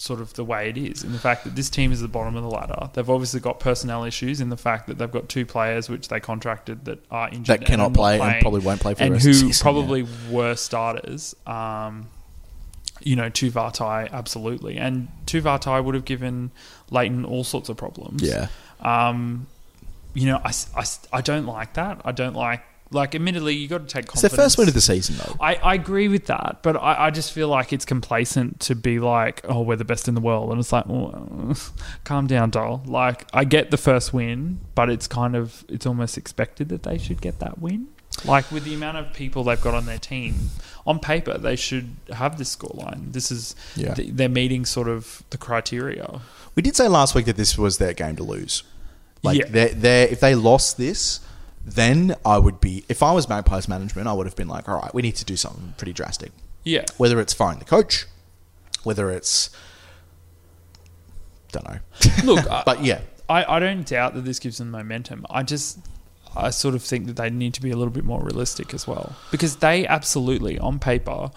sort 0.00 0.20
of 0.20 0.32
the 0.34 0.44
way 0.44 0.68
it 0.70 0.78
is 0.78 1.04
in 1.04 1.12
the 1.12 1.18
fact 1.18 1.44
that 1.44 1.54
this 1.54 1.68
team 1.68 1.92
is 1.92 2.00
the 2.00 2.08
bottom 2.08 2.34
of 2.34 2.42
the 2.42 2.48
ladder. 2.48 2.90
They've 2.94 3.08
obviously 3.08 3.40
got 3.40 3.60
personnel 3.60 4.04
issues 4.04 4.40
in 4.40 4.48
the 4.48 4.56
fact 4.56 4.86
that 4.86 4.98
they've 4.98 5.10
got 5.10 5.28
two 5.28 5.44
players 5.44 5.88
which 5.88 6.08
they 6.08 6.20
contracted 6.20 6.86
that 6.86 7.04
are 7.10 7.28
injured 7.28 7.60
that 7.60 7.66
cannot 7.66 7.88
not 7.88 7.94
play 7.94 8.20
and 8.20 8.40
probably 8.40 8.60
won't 8.60 8.80
play 8.80 8.94
for 8.94 8.98
the 9.00 9.04
and 9.04 9.12
rest 9.14 9.24
who 9.24 9.30
of 9.30 9.36
the 9.36 9.42
season. 9.48 9.62
probably 9.62 10.06
were 10.30 10.54
starters. 10.54 11.36
Um, 11.46 12.08
you 13.02 13.16
know, 13.16 13.30
Tuvatai 13.30 14.10
absolutely, 14.10 14.76
and 14.76 15.08
Tuvatai 15.26 15.82
would 15.84 15.94
have 15.94 16.04
given 16.04 16.50
Layton 16.90 17.24
all 17.24 17.44
sorts 17.44 17.68
of 17.68 17.76
problems. 17.76 18.22
yeah. 18.22 18.48
Um, 18.80 19.46
you 20.14 20.26
know, 20.26 20.40
I, 20.44 20.52
I, 20.76 20.84
I 21.12 21.20
don't 21.20 21.46
like 21.46 21.74
that. 21.74 22.00
I 22.04 22.12
don't 22.12 22.34
like 22.34 22.62
like. 22.90 23.14
Admittedly, 23.14 23.54
you 23.54 23.68
got 23.68 23.78
to 23.78 23.84
take 23.84 24.06
confidence. 24.06 24.24
It's 24.24 24.34
their 24.36 24.44
first 24.44 24.58
win 24.58 24.68
of 24.68 24.74
the 24.74 24.80
season 24.80 25.16
though. 25.18 25.36
I, 25.40 25.56
I 25.56 25.74
agree 25.74 26.08
with 26.08 26.26
that, 26.26 26.58
but 26.62 26.76
I, 26.76 27.06
I 27.06 27.10
just 27.10 27.32
feel 27.32 27.48
like 27.48 27.72
it's 27.72 27.84
complacent 27.84 28.60
to 28.60 28.74
be 28.74 28.98
like, 29.00 29.40
oh, 29.44 29.62
we're 29.62 29.76
the 29.76 29.84
best 29.84 30.08
in 30.08 30.14
the 30.14 30.20
world. 30.20 30.50
And 30.50 30.58
it's 30.60 30.72
like, 30.72 30.86
calm 32.04 32.26
down, 32.26 32.50
doll. 32.50 32.82
Like, 32.86 33.26
I 33.32 33.44
get 33.44 33.70
the 33.70 33.76
first 33.76 34.12
win, 34.12 34.60
but 34.74 34.90
it's 34.90 35.06
kind 35.06 35.36
of, 35.36 35.64
it's 35.68 35.86
almost 35.86 36.16
expected 36.18 36.68
that 36.70 36.82
they 36.82 36.98
should 36.98 37.20
get 37.20 37.38
that 37.40 37.58
win. 37.60 37.88
Like, 38.24 38.50
with 38.50 38.64
the 38.64 38.74
amount 38.74 38.96
of 38.98 39.12
people 39.12 39.44
they've 39.44 39.60
got 39.60 39.72
on 39.74 39.86
their 39.86 39.98
team, 39.98 40.50
on 40.86 40.98
paper, 40.98 41.38
they 41.38 41.56
should 41.56 41.90
have 42.12 42.38
this 42.38 42.54
scoreline. 42.54 43.12
This 43.12 43.30
is, 43.30 43.54
Yeah. 43.76 43.94
th- 43.94 44.10
they're 44.12 44.28
meeting 44.28 44.64
sort 44.64 44.88
of 44.88 45.22
the 45.30 45.38
criteria. 45.38 46.20
We 46.56 46.62
did 46.62 46.74
say 46.74 46.88
last 46.88 47.14
week 47.14 47.26
that 47.26 47.36
this 47.36 47.56
was 47.56 47.78
their 47.78 47.92
game 47.92 48.16
to 48.16 48.24
lose. 48.24 48.64
Like 49.22 49.38
Yeah. 49.38 49.44
they 49.48 49.68
they 49.68 50.02
if 50.10 50.18
they 50.20 50.34
lost 50.34 50.76
this, 50.78 51.20
then 51.64 52.14
I 52.24 52.38
would 52.38 52.60
be 52.60 52.84
if 52.88 53.02
I 53.02 53.12
was 53.12 53.28
Magpies 53.28 53.68
management, 53.68 54.08
I 54.08 54.12
would 54.12 54.26
have 54.26 54.36
been 54.36 54.48
like, 54.48 54.68
all 54.68 54.76
right, 54.80 54.92
we 54.94 55.02
need 55.02 55.16
to 55.16 55.24
do 55.24 55.36
something 55.36 55.74
pretty 55.76 55.92
drastic. 55.92 56.32
Yeah. 56.64 56.84
Whether 56.96 57.20
it's 57.20 57.32
firing 57.32 57.58
the 57.58 57.64
coach, 57.64 58.06
whether 58.84 59.10
it's 59.10 59.50
don't 61.52 61.68
know. 61.68 61.78
Look, 62.24 62.46
I- 62.50 62.62
But 62.64 62.84
yeah. 62.84 63.00
I, 63.28 63.56
I 63.56 63.58
don't 63.60 63.86
doubt 63.86 64.14
that 64.14 64.24
this 64.24 64.38
gives 64.40 64.58
them 64.58 64.70
momentum. 64.72 65.24
I 65.30 65.42
just 65.44 65.78
I 66.34 66.50
sort 66.50 66.74
of 66.74 66.82
think 66.82 67.06
that 67.06 67.16
they 67.16 67.30
need 67.30 67.54
to 67.54 67.62
be 67.62 67.70
a 67.70 67.76
little 67.76 67.92
bit 67.92 68.04
more 68.04 68.22
realistic 68.22 68.74
as 68.74 68.86
well 68.88 69.14
because 69.30 69.56
they 69.56 69.86
absolutely 69.86 70.58
on 70.58 70.78
paper 70.78 71.30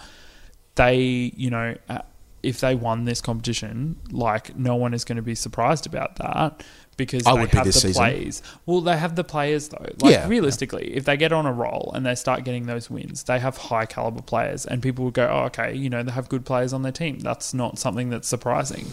they 0.76 0.98
you 1.36 1.50
know 1.52 1.76
uh, 1.90 2.00
if 2.44 2.60
they 2.60 2.74
won 2.76 3.06
this 3.06 3.22
competition 3.22 3.96
like 4.12 4.56
no 4.58 4.76
one 4.76 4.94
is 4.94 5.04
going 5.04 5.16
to 5.16 5.22
be 5.24 5.34
surprised 5.36 5.86
about 5.88 6.16
that 6.18 6.64
because 6.98 7.26
I 7.28 7.34
they 7.34 7.42
would 7.42 7.52
be 7.52 7.58
have 7.58 7.66
this 7.66 7.76
the 7.76 7.82
season. 7.90 8.02
plays. 8.04 8.42
Well, 8.66 8.82
they 8.82 8.98
have 8.98 9.16
the 9.16 9.24
players 9.24 9.70
though. 9.70 9.86
Like 10.00 10.12
Yeah. 10.14 10.28
realistically, 10.28 10.96
if 10.96 11.06
they 11.06 11.18
get 11.18 11.32
on 11.34 11.46
a 11.46 11.52
roll 11.54 11.92
and 11.96 12.06
they 12.06 12.16
start 12.16 12.44
getting 12.44 12.66
those 12.66 12.90
wins, 12.90 13.24
they 13.24 13.40
have 13.40 13.58
high 13.58 13.86
caliber 13.86 14.22
players, 14.22 14.66
and 14.66 14.82
people 14.82 15.06
would 15.06 15.14
go, 15.14 15.28
"Oh, 15.32 15.46
okay, 15.46 15.74
you 15.76 15.90
know, 15.90 16.04
they 16.04 16.12
have 16.12 16.30
good 16.30 16.46
players 16.46 16.74
on 16.74 16.82
their 16.84 16.92
team." 16.92 17.20
That's 17.20 17.54
not 17.54 17.80
something 17.80 18.10
that's 18.10 18.28
surprising. 18.28 18.88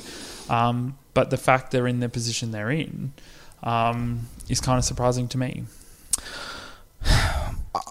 Um, 0.49 0.97
but 1.15 1.31
the 1.31 1.37
fact 1.37 1.71
they're 1.71 1.87
in 1.87 2.01
the 2.01 2.09
position 2.09 2.51
they're 2.51 2.71
in 2.71 3.13
um, 3.63 4.29
is 4.49 4.61
kind 4.61 4.79
of 4.79 4.85
surprising 4.85 5.29
to 5.29 5.39
me. 5.39 5.65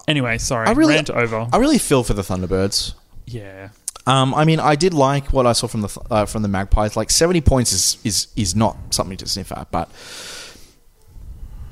Anyway, 0.08 0.38
sorry, 0.38 0.66
I 0.66 0.72
really- 0.72 0.94
rant 0.94 1.08
over. 1.10 1.46
I 1.52 1.56
really 1.58 1.78
feel 1.78 2.02
for 2.02 2.14
the 2.14 2.22
Thunderbirds. 2.22 2.94
yeah, 3.26 3.68
Um, 4.06 4.34
I 4.34 4.44
mean, 4.44 4.60
I 4.60 4.76
did 4.76 4.94
like 4.94 5.32
what 5.32 5.46
I 5.46 5.52
saw 5.52 5.66
from 5.66 5.82
the 5.82 6.00
uh, 6.10 6.26
from 6.26 6.42
the 6.42 6.48
Magpies. 6.48 6.96
Like 6.96 7.10
seventy 7.10 7.40
points 7.40 7.72
is, 7.72 7.98
is 8.04 8.28
is 8.34 8.56
not 8.56 8.76
something 8.94 9.16
to 9.18 9.26
sniff 9.26 9.52
at, 9.52 9.70
but 9.70 9.90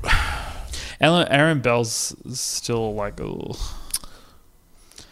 Erin, 1.01 1.61
Bell's 1.61 2.15
still 2.37 2.93
like, 2.93 3.19
ugh. 3.21 3.57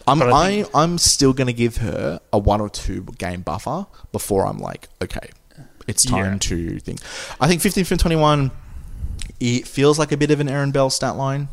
I'm 0.08 0.20
But 0.20 0.32
I 0.32 0.62
I, 0.62 0.66
I'm 0.74 0.98
still 0.98 1.34
going 1.34 1.48
to 1.48 1.54
give 1.54 1.78
her 1.78 2.22
a 2.32 2.38
one 2.38 2.62
or 2.62 2.70
two 2.70 3.04
game 3.18 3.42
buffer 3.42 3.88
before 4.12 4.46
I'm 4.48 4.60
like, 4.60 4.88
okay, 5.02 5.30
it's 5.88 6.06
time 6.06 6.34
Yeah. 6.34 6.40
to 6.40 6.80
think. 6.80 7.00
I 7.42 7.48
think 7.48 7.62
15 7.62 7.84
from 7.84 7.98
21, 7.98 8.52
it 9.40 9.68
feels 9.68 10.00
like 10.00 10.12
a 10.14 10.18
bit 10.18 10.32
of 10.32 10.40
an 10.40 10.48
Erin 10.48 10.72
Bell 10.72 10.90
stat 10.90 11.18
line. 11.18 11.50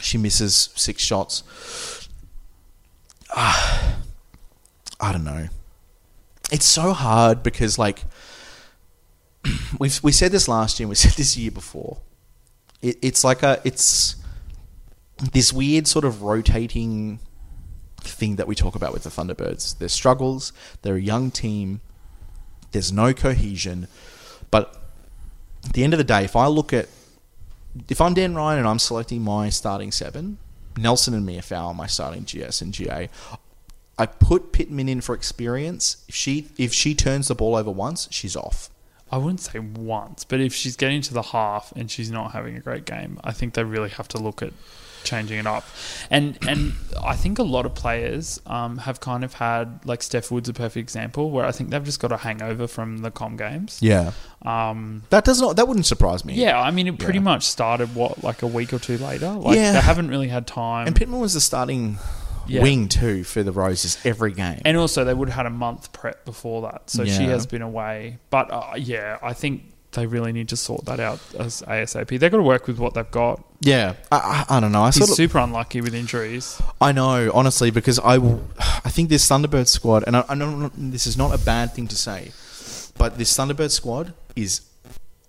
She 0.00 0.16
misses 0.18 0.68
six 0.76 1.02
shots. 1.02 1.42
Ah, 3.34 3.96
I 5.02 5.10
don't 5.10 5.24
know. 5.24 5.48
It's 6.52 6.64
so 6.64 6.92
hard 6.92 7.42
because 7.42 7.78
like 7.78 8.04
we've 9.78 10.02
we 10.02 10.12
said 10.12 10.30
this 10.30 10.46
last 10.46 10.78
year 10.78 10.84
and 10.84 10.90
we 10.90 10.94
said 11.04 11.12
this 11.12 11.36
year 11.36 11.50
before. 11.50 11.98
It, 12.80 12.96
it's 13.02 13.24
like 13.24 13.42
a 13.42 13.60
it's 13.64 14.16
this 15.32 15.52
weird 15.52 15.86
sort 15.86 16.04
of 16.04 16.22
rotating 16.22 17.18
thing 17.98 18.36
that 18.36 18.46
we 18.46 18.54
talk 18.54 18.74
about 18.74 18.92
with 18.92 19.02
the 19.02 19.10
Thunderbirds. 19.10 19.78
There's 19.78 19.92
struggles. 19.92 20.52
They're 20.82 20.96
a 20.96 21.00
young 21.00 21.30
team. 21.30 21.80
There's 22.70 22.92
no 22.92 23.12
cohesion. 23.12 23.88
But 24.50 24.76
at 25.64 25.72
the 25.72 25.84
end 25.84 25.94
of 25.94 25.98
the 25.98 26.04
day, 26.04 26.24
if 26.24 26.36
I 26.36 26.46
look 26.46 26.72
at 26.72 26.88
if 27.88 28.00
I'm 28.00 28.14
Dan 28.14 28.34
Ryan 28.34 28.60
and 28.60 28.68
I'm 28.68 28.78
selecting 28.78 29.22
my 29.22 29.48
starting 29.48 29.90
seven, 29.90 30.38
Nelson 30.76 31.14
and 31.14 31.26
Miafau 31.26 31.68
are 31.68 31.74
my 31.74 31.86
starting 31.86 32.24
GS 32.24 32.60
and 32.60 32.72
GA. 32.72 33.08
I 33.98 34.06
put 34.06 34.52
Pitman 34.52 34.88
in 34.88 35.00
for 35.00 35.14
experience. 35.14 36.04
If 36.08 36.14
she 36.14 36.48
if 36.56 36.72
she 36.72 36.94
turns 36.94 37.28
the 37.28 37.34
ball 37.34 37.54
over 37.56 37.70
once, 37.70 38.08
she's 38.10 38.36
off. 38.36 38.70
I 39.10 39.18
wouldn't 39.18 39.40
say 39.40 39.58
once, 39.58 40.24
but 40.24 40.40
if 40.40 40.54
she's 40.54 40.74
getting 40.76 41.02
to 41.02 41.12
the 41.12 41.20
half 41.20 41.70
and 41.76 41.90
she's 41.90 42.10
not 42.10 42.32
having 42.32 42.56
a 42.56 42.60
great 42.60 42.86
game, 42.86 43.20
I 43.22 43.32
think 43.32 43.52
they 43.52 43.62
really 43.62 43.90
have 43.90 44.08
to 44.08 44.18
look 44.18 44.40
at 44.40 44.54
changing 45.04 45.38
it 45.38 45.46
up. 45.46 45.64
And 46.10 46.38
and 46.48 46.72
I 47.04 47.14
think 47.16 47.38
a 47.38 47.42
lot 47.42 47.66
of 47.66 47.74
players 47.74 48.40
um, 48.46 48.78
have 48.78 49.00
kind 49.00 49.22
of 49.22 49.34
had 49.34 49.80
like 49.84 50.02
Steph 50.02 50.30
Wood's 50.30 50.48
a 50.48 50.54
perfect 50.54 50.78
example 50.78 51.30
where 51.30 51.44
I 51.44 51.52
think 51.52 51.68
they've 51.68 51.84
just 51.84 52.00
got 52.00 52.10
a 52.10 52.16
hangover 52.16 52.66
from 52.66 52.98
the 52.98 53.10
com 53.10 53.36
games. 53.36 53.78
Yeah, 53.82 54.12
Um, 54.46 55.02
that 55.10 55.24
does 55.24 55.42
not 55.42 55.56
that 55.56 55.68
wouldn't 55.68 55.84
surprise 55.86 56.24
me. 56.24 56.34
yeah, 56.34 56.58
I 56.58 56.70
mean 56.70 56.86
it 56.86 56.98
pretty 56.98 57.18
Yeah. 57.18 57.24
much 57.24 57.44
started 57.46 57.94
what 57.94 58.24
like 58.24 58.40
a 58.42 58.46
week 58.46 58.72
or 58.72 58.78
two 58.78 58.96
later. 58.96 59.28
Like 59.32 59.56
Yeah. 59.56 59.72
they 59.72 59.80
haven't 59.80 60.08
really 60.08 60.28
had 60.28 60.46
time. 60.46 60.86
and 60.86 60.96
Pitman 60.96 61.20
was 61.20 61.34
the 61.34 61.40
starting 61.42 61.98
Yeah. 62.46 62.62
wing 62.62 62.88
too 62.88 63.24
for 63.24 63.42
the 63.42 63.52
Roses 63.52 63.98
every 64.04 64.32
game. 64.32 64.60
And 64.64 64.76
also, 64.76 65.04
they 65.04 65.14
would 65.14 65.28
have 65.28 65.36
had 65.36 65.46
a 65.46 65.50
month 65.50 65.92
prep 65.92 66.24
before 66.24 66.62
that, 66.62 66.90
so 66.90 67.04
she 67.04 67.24
has 67.24 67.46
been 67.46 67.62
away. 67.62 68.18
But 68.30 68.50
uh, 68.52 68.72
yeah, 68.76 69.18
I 69.22 69.32
think 69.32 69.62
they 69.92 70.06
really 70.06 70.32
need 70.32 70.48
to 70.48 70.56
sort 70.56 70.86
that 70.86 71.00
out 71.00 71.20
as 71.38 71.62
ASAP. 71.68 72.08
They've 72.18 72.30
got 72.30 72.38
to 72.38 72.42
work 72.42 72.66
with 72.66 72.78
what 72.78 72.94
they've 72.94 73.10
got. 73.10 73.44
yeah, 73.60 73.92
I, 74.10 74.44
I, 74.48 74.56
I 74.56 74.60
don't 74.60 74.72
know. 74.72 74.82
I 74.82 74.86
He's 74.86 74.96
sort 74.96 75.10
of, 75.10 75.16
super 75.16 75.38
unlucky 75.38 75.80
with 75.82 75.94
injuries. 75.94 76.60
I 76.80 76.92
know, 76.92 77.30
honestly, 77.34 77.70
because 77.70 77.98
I, 77.98 78.16
will- 78.18 78.42
I 78.58 78.88
think 78.88 79.10
this 79.10 79.28
Thunderbird 79.28 79.68
squad, 79.68 80.04
and 80.06 80.16
I, 80.16 80.24
I 80.30 80.34
know 80.34 80.70
this 80.76 81.06
is 81.06 81.16
not 81.18 81.34
a 81.34 81.44
bad 81.44 81.74
thing 81.74 81.88
to 81.88 81.96
say, 81.96 82.32
but 82.96 83.18
this 83.18 83.36
Thunderbird 83.36 83.70
squad 83.70 84.14
is 84.34 84.62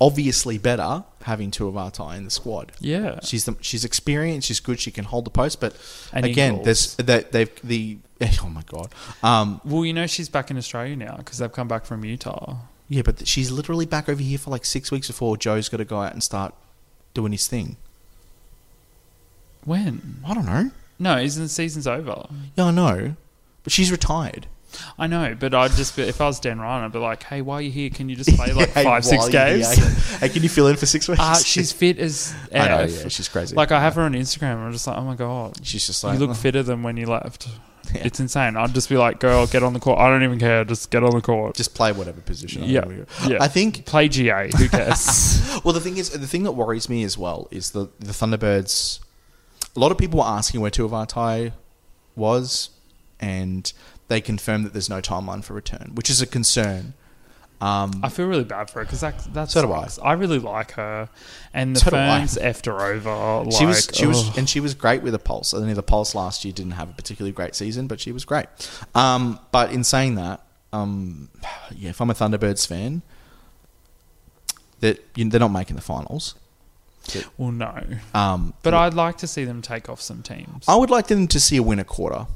obviously 0.00 0.58
better 0.58 1.04
having 1.22 1.50
two 1.50 1.68
of 1.68 1.76
our 1.76 1.90
tie 1.90 2.16
in 2.16 2.24
the 2.24 2.30
squad. 2.30 2.72
Yeah, 2.80 3.20
She's 3.22 3.44
the, 3.44 3.56
she's 3.60 3.84
experienced, 3.84 4.48
she's 4.48 4.60
good, 4.60 4.80
she 4.80 4.90
can 4.90 5.04
hold 5.04 5.24
the 5.24 5.30
post, 5.30 5.60
but 5.60 5.74
And 6.12 6.26
again, 6.26 6.62
there's 6.62 6.94
that 6.96 7.32
they've 7.32 7.50
the 7.62 7.98
oh 8.42 8.48
my 8.48 8.62
god, 8.66 8.88
um, 9.22 9.60
well, 9.64 9.84
you 9.84 9.92
know 9.92 10.06
she's 10.06 10.28
back 10.28 10.50
in 10.50 10.56
Australia 10.56 10.96
now 10.96 11.16
because 11.16 11.38
they've 11.38 11.52
come 11.52 11.68
back 11.68 11.84
from 11.86 12.04
Utah. 12.04 12.56
yeah, 12.88 13.02
but 13.02 13.26
she's 13.26 13.50
literally 13.50 13.86
back 13.86 14.08
over 14.08 14.22
here 14.22 14.38
for 14.38 14.50
like 14.50 14.64
six 14.64 14.90
weeks 14.90 15.06
before 15.08 15.36
Joe's 15.36 15.68
got 15.68 15.78
to 15.78 15.84
go 15.84 16.00
out 16.00 16.12
and 16.12 16.22
start 16.22 16.54
doing 17.14 17.32
his 17.32 17.46
thing. 17.46 17.76
When? 19.64 20.22
I 20.26 20.34
don't 20.34 20.46
know. 20.46 20.70
No, 20.98 21.18
isn't 21.18 21.42
the 21.42 21.48
season's 21.48 21.86
over? 21.86 22.26
Yeah, 22.56 22.66
I 22.66 22.70
know, 22.70 23.16
but 23.62 23.72
she's 23.72 23.90
retired. 23.90 24.46
I 24.98 25.06
know, 25.06 25.36
but 25.38 25.54
I'd 25.54 25.72
just 25.72 25.96
be, 25.96 26.02
if 26.02 26.20
I 26.20 26.26
was 26.26 26.40
Dan 26.40 26.60
Ryan, 26.60 26.84
I'd 26.84 26.92
be 26.92 26.98
like, 26.98 27.22
"Hey, 27.22 27.42
while 27.42 27.60
you're 27.60 27.72
here, 27.72 27.90
can 27.90 28.08
you 28.08 28.16
just 28.16 28.34
play 28.36 28.52
like 28.52 28.70
Hey, 28.74 28.84
five, 28.84 29.04
six 29.04 29.28
games?" 29.28 29.74
Hey, 30.18 30.28
can 30.28 30.42
you 30.42 30.48
fill 30.48 30.66
in 30.68 30.76
for 30.76 30.86
six 30.86 31.08
weeks? 31.08 31.20
Uh, 31.20 31.34
she's 31.36 31.72
fit 31.72 31.98
as 31.98 32.34
I 32.54 32.68
know, 32.68 32.82
yeah, 32.84 33.08
she's 33.08 33.28
crazy. 33.28 33.54
Like 33.56 33.72
I 33.72 33.80
have 33.80 33.94
her 33.94 34.02
on 34.02 34.12
Instagram, 34.14 34.54
and 34.54 34.64
I'm 34.64 34.72
just 34.72 34.86
like, 34.86 34.96
"Oh 34.96 35.02
my 35.02 35.14
god, 35.16 35.58
she's 35.64 35.86
just 35.86 36.02
like 36.04 36.14
you 36.14 36.20
look 36.20 36.30
"Oh." 36.30 36.34
fitter 36.34 36.62
than 36.62 36.82
when 36.82 36.96
you 36.96 37.06
left." 37.06 37.48
Yeah. 37.94 38.06
It's 38.06 38.18
insane. 38.18 38.56
I'd 38.56 38.72
just 38.72 38.88
be 38.88 38.96
like, 38.96 39.20
"Girl, 39.20 39.46
get 39.46 39.62
on 39.62 39.74
the 39.74 39.78
court." 39.78 39.98
I 39.98 40.08
don't 40.08 40.22
even 40.22 40.38
care. 40.38 40.64
Just 40.64 40.90
get 40.90 41.04
on 41.04 41.10
the 41.10 41.20
court. 41.20 41.54
just 41.54 41.74
play 41.74 41.92
whatever 41.92 42.22
position. 42.22 42.64
Yeah, 42.64 42.86
yeah. 43.26 43.36
I 43.42 43.46
think. 43.46 43.84
Play 43.84 44.08
GA. 44.08 44.50
Who 44.56 44.70
cares? 44.70 45.60
Well, 45.62 45.74
the 45.74 45.80
thing 45.80 45.98
is, 45.98 46.08
the 46.08 46.26
thing 46.26 46.44
that 46.44 46.52
worries 46.52 46.88
me 46.88 47.04
as 47.04 47.18
well 47.18 47.46
is 47.50 47.72
the 47.72 47.90
the 48.00 48.12
Thunderbirds. 48.12 49.00
A 49.76 49.78
lot 49.78 49.92
of 49.92 49.98
people 49.98 50.20
were 50.20 50.24
asking 50.26 50.62
where 50.62 50.70
Tuavatai 50.70 51.52
was, 52.16 52.70
and 53.20 53.70
they 54.08 54.20
confirmed 54.20 54.64
that 54.66 54.72
there's 54.72 54.90
no 54.90 55.00
timeline 55.00 55.42
for 55.44 55.54
return, 55.54 55.92
which 55.94 56.10
is 56.10 56.20
a 56.20 56.26
concern. 56.26 56.94
Um, 57.60 58.00
I 58.02 58.08
feel 58.08 58.26
really 58.26 58.44
bad 58.44 58.68
for 58.68 58.80
her 58.80 58.84
because 58.84 59.00
that 59.00 59.32
that 59.32 59.50
So 59.50 59.72
I. 59.72 59.88
I. 60.02 60.12
really 60.14 60.38
like 60.38 60.72
her, 60.72 61.08
and 61.54 61.74
the 61.76 61.80
So 61.80 61.96
I. 61.96 62.20
Effed 62.20 62.66
her 62.66 62.80
over. 62.80 63.44
Like, 63.44 63.52
she 63.56 63.64
was 63.64 63.88
she 63.92 64.06
was 64.06 64.36
and 64.36 64.48
she 64.48 64.60
was 64.60 64.74
great 64.74 65.02
with 65.02 65.14
a 65.14 65.18
pulse. 65.18 65.54
I 65.54 65.60
think 65.60 65.74
the 65.74 65.82
pulse 65.82 66.14
last 66.14 66.44
year 66.44 66.52
didn't 66.52 66.72
have 66.72 66.90
a 66.90 66.92
particularly 66.92 67.32
great 67.32 67.54
season, 67.54 67.86
but 67.86 68.00
she 68.00 68.12
was 68.12 68.24
great. 68.24 68.46
Um, 68.94 69.38
but 69.52 69.72
in 69.72 69.84
saying 69.84 70.16
that, 70.16 70.42
um, 70.72 71.30
yeah, 71.74 71.90
if 71.90 72.00
I'm 72.00 72.10
a 72.10 72.14
Thunderbirds 72.14 72.66
fan, 72.66 73.02
that 74.80 75.02
you 75.14 75.24
know, 75.24 75.30
they're 75.30 75.40
not 75.40 75.52
making 75.52 75.76
the 75.76 75.82
finals. 75.82 76.34
well, 77.38 77.52
no, 77.52 77.82
Um, 78.14 78.52
but 78.62 78.74
I'd 78.74 78.94
like 78.94 79.18
to 79.18 79.26
see 79.26 79.44
them 79.44 79.62
take 79.62 79.88
off 79.88 80.00
some 80.00 80.22
teams. 80.22 80.64
I 80.68 80.74
would 80.76 80.90
like 80.90 81.06
them 81.06 81.28
to 81.28 81.40
see 81.40 81.56
a 81.56 81.62
win 81.62 81.78
a 81.78 81.84
quarter. 81.84 82.26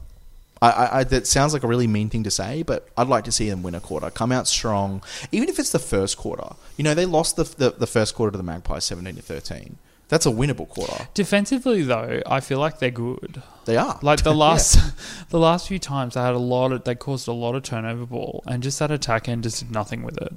I, 0.61 0.71
I, 0.71 0.99
I, 1.01 1.05
that 1.05 1.27
sounds 1.27 1.53
like 1.53 1.63
a 1.63 1.69
really 1.69 1.87
mean 1.87 2.09
thing 2.11 2.25
to 2.25 2.31
say, 2.31 2.63
but 2.63 2.89
I'd 2.97 3.07
like 3.09 3.25
to 3.25 3.33
see 3.33 3.49
them 3.49 3.63
win 3.63 3.75
a 3.75 3.81
quarter, 3.81 4.11
come 4.11 4.33
out 4.33 4.49
strong, 4.49 5.03
even 5.33 5.49
if 5.49 5.59
it's 5.59 5.71
the 5.71 5.79
first 5.79 6.17
quarter. 6.17 6.55
You 6.77 6.85
know, 6.85 6.95
they 6.95 7.07
lost 7.07 7.37
the 7.37 7.45
the, 7.45 7.71
the 7.71 7.87
first 7.87 8.15
quarter 8.15 8.33
to 8.33 8.37
the 8.39 8.43
Magpies, 8.45 8.85
seventeen 8.85 9.17
to 9.17 9.23
thirteen. 9.23 9.79
That's 10.09 10.25
a 10.25 10.31
winnable 10.31 10.67
quarter. 10.69 11.07
Defensively, 11.13 11.83
though, 11.83 12.23
I 12.25 12.41
feel 12.41 12.59
like 12.59 12.79
they're 12.79 12.91
good. 12.91 13.43
They 13.67 13.77
are 13.77 13.99
Like 14.01 14.23
the 14.23 14.31
Yeah. 14.35 14.37
last, 14.37 15.29
the 15.29 15.39
last 15.39 15.69
few 15.69 15.79
times, 15.79 16.15
they 16.15 16.21
had 16.23 16.33
a 16.33 16.39
lot 16.39 16.73
of, 16.73 16.85
they 16.85 16.95
caused 16.95 17.29
a 17.29 17.33
lot 17.33 17.55
of 17.55 17.63
turnover 17.63 18.07
ball, 18.07 18.43
and 18.47 18.63
just 18.63 18.79
that 18.79 18.91
attack 18.91 19.29
end 19.29 19.43
just 19.43 19.59
did 19.59 19.71
nothing 19.71 20.03
with 20.03 20.17
it. 20.17 20.33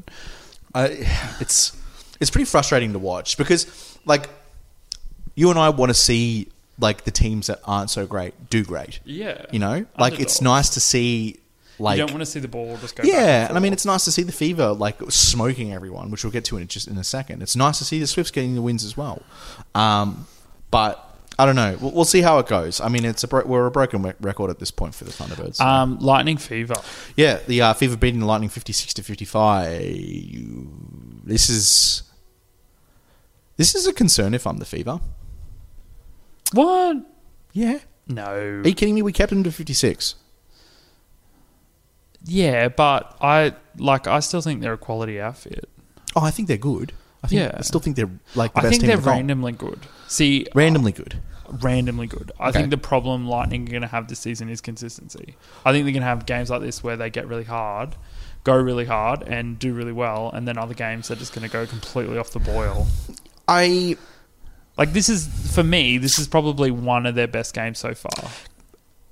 I, 0.75 1.07
it's 1.39 1.75
it's 2.19 2.29
pretty 2.29 2.45
frustrating 2.45 2.91
to 2.93 2.99
watch 2.99 3.38
because 3.38 3.97
like 4.05 4.29
you 5.36 5.49
and 5.49 5.57
I 5.57 5.69
want 5.69 5.89
to 5.89 5.93
see 5.93 6.49
like 6.79 7.03
the 7.03 7.12
teams 7.12 7.47
that 7.47 7.60
aren't 7.65 7.89
so 7.89 8.05
great 8.07 8.49
do 8.49 8.63
great. 8.63 8.99
Yeah, 9.05 9.45
You 9.51 9.60
know, 9.60 9.86
like 9.99 10.19
it's 10.19 10.41
nice 10.41 10.69
to 10.71 10.79
see 10.79 11.38
like 11.79 11.97
you 11.97 12.03
don't 12.05 12.12
want 12.13 12.21
to 12.21 12.25
see 12.27 12.39
the 12.39 12.47
ball 12.47 12.77
just 12.77 12.95
go. 12.95 13.03
yeah, 13.03 13.47
and 13.47 13.57
I 13.57 13.60
mean 13.60 13.73
it's 13.73 13.86
nice 13.86 14.03
to 14.05 14.12
see 14.12 14.23
the 14.23 14.31
Fever 14.31 14.71
like 14.73 14.99
smoking 15.10 15.73
everyone, 15.73 16.12
which 16.12 16.23
we'll 16.23 16.31
get 16.31 16.45
to 16.45 16.57
in 16.57 16.67
just 16.67 16.88
in 16.88 16.97
a 16.97 17.03
second. 17.03 17.41
It's 17.41 17.55
nice 17.55 17.77
to 17.79 17.86
see 17.86 17.99
the 17.99 18.07
Swifts 18.07 18.31
getting 18.31 18.55
the 18.55 18.62
wins 18.62 18.84
as 18.84 18.95
well. 18.95 19.21
Um, 19.75 20.27
but 20.69 21.07
I 21.39 21.45
don't 21.45 21.55
know. 21.55 21.77
We'll, 21.81 21.91
we'll 21.91 22.05
see 22.05 22.21
how 22.21 22.38
it 22.39 22.45
goes. 22.47 22.79
I 22.81 22.88
mean, 22.88 23.03
it's 23.05 23.23
a 23.23 23.27
bro- 23.27 23.45
we're 23.45 23.65
a 23.65 23.71
broken 23.71 24.03
re- 24.03 24.13
record 24.21 24.49
at 24.51 24.60
this 24.60 24.69
point 24.69 24.93
for 24.93 25.05
the 25.05 25.12
Thunderbirds. 25.12 25.60
um, 25.60 25.97
lightning 25.99 26.38
fever. 26.38 26.75
yeah, 27.15 27.39
the 27.47 27.62
uh, 27.63 27.73
Fever 27.73 27.97
beating 27.97 28.19
the 28.19 28.25
Lightning 28.27 28.49
fifty 28.49 28.73
six 28.73 28.93
to 28.95 29.03
fifty 29.03 29.25
five. 29.25 29.71
This 31.23 31.49
is 31.49 32.03
this 33.57 33.73
is 33.75 33.88
a 33.88 33.93
concern 33.93 34.34
if 34.34 34.45
I'm 34.45 34.57
the 34.57 34.65
Fever. 34.65 34.99
What? 36.53 36.97
Yeah. 37.53 37.79
No. 38.07 38.25
Are 38.31 38.67
you 38.67 38.73
kidding 38.73 38.95
me? 38.95 39.01
We 39.01 39.13
kept 39.13 39.29
them 39.29 39.43
to 39.43 39.51
fifty 39.51 39.73
six. 39.73 40.15
Yeah, 42.23 42.69
but 42.69 43.17
I 43.21 43.53
like. 43.77 44.07
I 44.07 44.19
still 44.19 44.41
think 44.41 44.61
they're 44.61 44.73
a 44.73 44.77
quality 44.77 45.19
outfit. 45.19 45.67
Oh, 46.15 46.21
I 46.21 46.31
think 46.31 46.47
they're 46.47 46.57
good. 46.57 46.93
I 47.23 47.27
think, 47.27 47.39
Yeah. 47.41 47.51
I 47.55 47.61
still 47.61 47.79
think 47.79 47.95
they're 47.95 48.09
like 48.35 48.53
the 48.53 48.59
I 48.61 48.69
think 48.69 48.81
they're 48.81 48.91
in 48.91 48.97
the 48.97 49.03
comp. 49.03 49.15
randomly 49.15 49.51
good. 49.53 49.79
See, 50.07 50.45
randomly 50.55 50.91
good. 50.91 51.19
Uh, 51.47 51.57
randomly 51.61 52.07
good. 52.07 52.31
I 52.39 52.49
Okay. 52.49 52.59
think 52.59 52.71
the 52.71 52.77
problem 52.77 53.27
Lightning 53.27 53.67
are 53.67 53.71
going 53.71 53.81
to 53.83 53.87
have 53.87 54.07
this 54.07 54.19
season 54.19 54.49
is 54.49 54.59
consistency. 54.59 55.35
I 55.65 55.71
think 55.71 55.85
they're 55.85 55.93
going 55.93 56.01
to 56.01 56.07
have 56.07 56.25
games 56.25 56.49
like 56.49 56.61
this 56.61 56.83
where 56.83 56.97
they 56.97 57.09
get 57.09 57.27
really 57.27 57.43
hard, 57.43 57.95
go 58.43 58.55
really 58.55 58.85
hard, 58.85 59.21
and 59.23 59.57
do 59.59 59.73
really 59.73 59.91
well, 59.91 60.31
and 60.33 60.47
then 60.47 60.57
other 60.57 60.73
games 60.73 61.07
they're 61.07 61.17
just 61.17 61.33
going 61.33 61.47
to 61.47 61.51
go 61.51 61.65
completely 61.67 62.17
off 62.17 62.31
the 62.31 62.39
boil. 62.39 62.87
I 63.47 63.97
Like 64.81 64.93
this 64.93 65.09
is 65.09 65.27
for 65.53 65.63
me, 65.63 65.99
this 65.99 66.17
is 66.17 66.27
probably 66.27 66.71
one 66.71 67.05
of 67.05 67.13
their 67.13 67.27
best 67.27 67.53
games 67.53 67.77
so 67.77 67.93
far. 67.93 68.31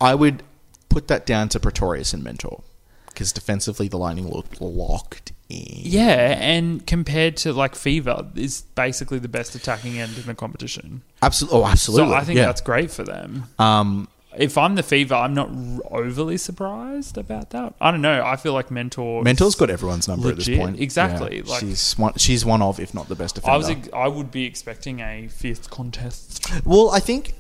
I 0.01 0.15
would 0.15 0.41
put 0.89 1.10
that 1.10 1.27
down 1.27 1.47
to 1.49 1.60
Pretorius 1.60 2.12
and 2.12 2.23
Mentor 2.23 2.63
because 3.05 3.32
defensively 3.32 3.88
the 3.88 3.97
Lightning 3.97 4.27
looked 4.27 4.60
locked 4.60 5.32
in. 5.47 5.67
Yeah, 5.67 6.39
and 6.39 6.88
compared 6.88 7.38
to 7.38 7.53
like 7.53 7.75
Fever, 7.75 8.25
is 8.34 8.63
basically 8.73 9.19
the 9.19 9.27
best 9.27 9.53
attacking 9.53 9.99
end 9.99 10.17
in 10.17 10.23
the 10.23 10.34
competition. 10.34 11.03
absolutely. 11.21 11.60
Oh, 11.60 11.65
absolutely. 11.67 12.13
So 12.13 12.15
I 12.15 12.23
think 12.23 12.38
yeah. 12.38 12.47
that's 12.47 12.62
great 12.62 12.89
for 12.89 13.03
them. 13.03 13.43
um, 13.60 14.08
If 14.38 14.58
I'm 14.60 14.76
the 14.76 14.84
Fever, 14.84 15.15
I'm 15.15 15.34
not 15.34 15.50
r- 15.50 15.82
overly 16.02 16.38
surprised 16.38 17.18
about 17.18 17.50
that. 17.50 17.74
I 17.82 17.89
don't 17.89 18.02
know. 18.02 18.24
I 18.24 18.36
feel 18.36 18.54
like 18.54 18.70
Mentor. 18.70 19.24
Mentor's 19.24 19.56
got 19.56 19.70
everyone's 19.72 20.08
number 20.08 20.30
at 20.30 20.36
this 20.36 20.48
point. 20.48 20.80
Exactly, 20.80 21.38
Yeah. 21.38 21.44
like- 21.52 21.60
she's 21.62 21.98
one. 21.98 22.13
She's 22.18 22.46
one 22.46 22.62
of, 22.62 22.80
if 22.80 22.94
not 22.94 23.08
the 23.10 23.15
best 23.15 23.36
defender. 23.36 23.54
I 23.54 23.58
was. 23.58 23.70
ex- 23.70 23.89
I 23.94 24.08
would 24.08 24.30
be 24.30 24.46
expecting 24.46 25.00
a 25.00 25.28
fifth 25.30 25.70
contest. 25.72 26.46
well, 26.63 26.92
I 26.92 27.00
think 27.00 27.34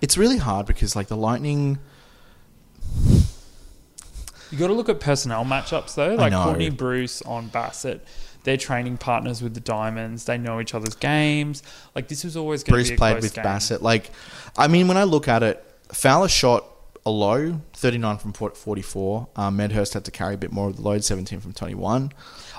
it's 0.00 0.16
really 0.16 0.38
hard 0.38 0.66
because 0.66 0.94
like 0.94 1.08
the 1.08 1.16
Lightning. 1.16 1.78
You 4.50 4.58
got 4.58 4.68
to 4.68 4.72
look 4.72 4.88
at 4.88 5.00
personnel 5.00 5.44
matchups 5.44 5.94
though. 5.96 6.14
Like. 6.14 6.32
Courtney 6.32 6.70
Bruce 6.70 7.22
on 7.22 7.48
Bassett. 7.48 8.06
They're 8.44 8.56
training 8.56 8.98
partners 8.98 9.42
with 9.42 9.54
the 9.54 9.60
Diamonds. 9.60 10.24
They 10.26 10.38
know 10.38 10.60
each 10.60 10.74
other's 10.74 10.94
games. 10.94 11.62
Like 11.94 12.08
this 12.08 12.22
was 12.24 12.36
always 12.36 12.62
going 12.62 12.76
Bruce 12.76 12.88
to 12.88 12.92
be 12.92 12.94
a 12.94 12.98
played 12.98 13.22
with 13.22 13.34
game. 13.34 13.42
Bassett. 13.42 13.82
Like, 13.82 14.10
I 14.56 14.68
mean, 14.68 14.86
when 14.86 14.96
I 14.96 15.04
look 15.04 15.26
at 15.28 15.42
it, 15.42 15.64
Fowler 15.92 16.28
shot 16.28 16.64
a 17.06 17.10
low, 17.10 17.60
39 17.74 18.18
from 18.18 18.32
44. 18.32 19.28
Um, 19.36 19.56
Medhurst 19.56 19.92
had 19.94 20.04
to 20.06 20.10
carry 20.10 20.34
a 20.34 20.38
bit 20.38 20.52
more 20.52 20.68
of 20.68 20.76
the 20.76 20.82
load, 20.82 21.04
17 21.04 21.40
from 21.40 21.52
21. 21.52 22.02
Um, 22.02 22.10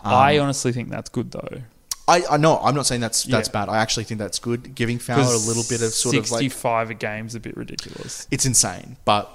I 0.04 0.38
honestly 0.40 0.72
think 0.72 0.90
that's 0.90 1.10
good 1.10 1.32
though. 1.32 1.62
I, 2.08 2.24
I 2.30 2.38
know, 2.38 2.60
I'm 2.60 2.76
not 2.76 2.86
saying 2.86 3.02
that's 3.02 3.24
that's 3.24 3.48
Yeah. 3.48 3.52
bad. 3.66 3.70
I 3.70 3.78
actually 3.78 4.04
think 4.04 4.20
that's 4.20 4.38
good. 4.38 4.76
Giving 4.76 5.00
Fowler 5.00 5.24
a 5.34 5.38
little 5.38 5.64
bit 5.68 5.82
of 5.82 5.92
sort 5.92 6.16
of 6.16 6.30
like. 6.32 6.42
sixty-five 6.42 6.92
a 6.92 6.94
game's 6.94 7.34
a 7.34 7.40
bit 7.40 7.58
ridiculous. 7.58 8.28
It's 8.30 8.46
insane. 8.46 8.98
But 9.06 9.28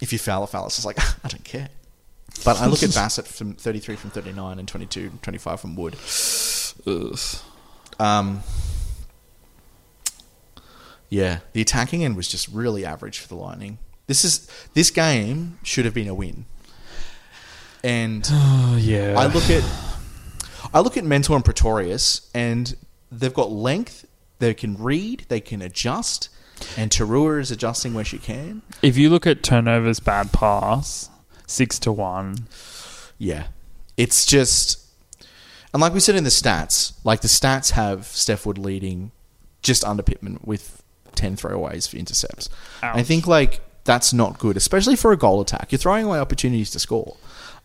if 0.00 0.12
you 0.12 0.18
foul 0.20 0.44
a 0.44 0.46
Fowler, 0.46 0.66
it's 0.66 0.76
just 0.76 0.86
like, 0.86 0.98
I 1.24 1.28
don't 1.28 1.42
care. 1.44 1.68
But 2.44 2.60
I 2.60 2.66
look 2.66 2.82
at 2.82 2.94
Bassett 2.94 3.26
from 3.26 3.54
33 3.54 3.96
from 3.96 4.10
39 4.10 4.58
and 4.58 4.68
22, 4.68 5.12
25 5.22 5.60
from 5.60 5.76
Wood. 5.76 5.96
Ugh. 6.86 7.18
Um, 7.98 8.42
yeah, 11.08 11.40
the 11.52 11.60
attacking 11.60 12.04
end 12.04 12.16
was 12.16 12.28
just 12.28 12.48
really 12.48 12.84
average 12.84 13.18
for 13.18 13.28
the 13.28 13.34
Lightning. 13.34 13.78
This 14.06 14.24
is 14.24 14.48
this 14.74 14.90
game 14.90 15.58
should 15.62 15.84
have 15.84 15.94
been 15.94 16.08
a 16.08 16.14
win. 16.14 16.46
And 17.82 18.26
Oh 18.32 18.78
yeah. 18.80 19.14
I 19.18 19.26
look 19.26 19.50
at 19.50 19.64
I 20.72 20.80
look 20.80 20.96
at 20.96 21.04
Mentor 21.04 21.36
and 21.36 21.44
Pretorius, 21.44 22.28
and 22.34 22.76
they've 23.10 23.32
got 23.34 23.50
length. 23.50 24.06
They 24.38 24.54
can 24.54 24.76
read. 24.76 25.24
They 25.28 25.40
can 25.40 25.62
adjust. 25.62 26.28
And 26.76 26.90
Taurua 26.90 27.40
is 27.40 27.50
adjusting 27.50 27.94
where 27.94 28.04
she 28.04 28.18
can. 28.18 28.62
if 28.82 28.96
you 28.96 29.10
look 29.10 29.26
at 29.28 29.42
turnovers, 29.44 30.00
bad 30.00 30.32
pass, 30.32 31.08
six 31.48 31.78
to 31.80 31.90
one. 31.90 32.46
Yeah, 33.18 33.48
it's 33.96 34.24
just, 34.24 34.78
and 35.72 35.80
like 35.82 35.92
we 35.92 35.98
said 35.98 36.14
in 36.14 36.22
the 36.22 36.30
stats, 36.30 36.92
like 37.02 37.22
the 37.22 37.28
stats 37.28 37.72
have 37.72 38.06
Steph 38.06 38.46
Wood 38.46 38.58
leading 38.58 39.10
just 39.62 39.84
under 39.84 40.04
Pitman 40.04 40.38
with 40.44 40.84
ten 41.16 41.34
throwaways 41.34 41.88
for 41.88 41.96
intercepts. 41.96 42.48
I 42.80 43.02
think 43.02 43.26
like 43.26 43.60
that's 43.82 44.12
not 44.12 44.38
good, 44.38 44.56
especially 44.56 44.94
for 44.94 45.10
a 45.10 45.16
goal 45.16 45.40
attack. 45.40 45.72
You're 45.72 45.80
throwing 45.80 46.04
away 46.04 46.20
opportunities 46.20 46.70
to 46.72 46.78
score, 46.78 47.16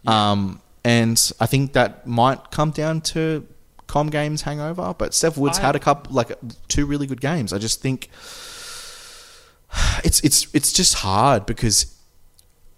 um, 0.08 0.60
and 0.84 1.32
I 1.40 1.46
think 1.46 1.74
that 1.74 2.08
might 2.08 2.50
come 2.50 2.72
down 2.72 3.02
to 3.02 3.46
com 3.86 4.10
games 4.10 4.42
hangover. 4.42 4.96
But 4.98 5.14
Steph 5.14 5.38
Wood's 5.38 5.60
I- 5.60 5.64
had 5.64 5.76
a 5.76 5.80
couple, 5.80 6.14
like 6.16 6.32
two 6.68 6.88
really 6.88 7.06
good 7.06 7.22
games. 7.22 7.54
I 7.54 7.60
just 7.60 7.80
think 7.82 8.10
it's 10.04 10.20
it's 10.22 10.48
it's 10.54 10.74
just 10.74 10.96
hard 10.96 11.46
because 11.46 11.96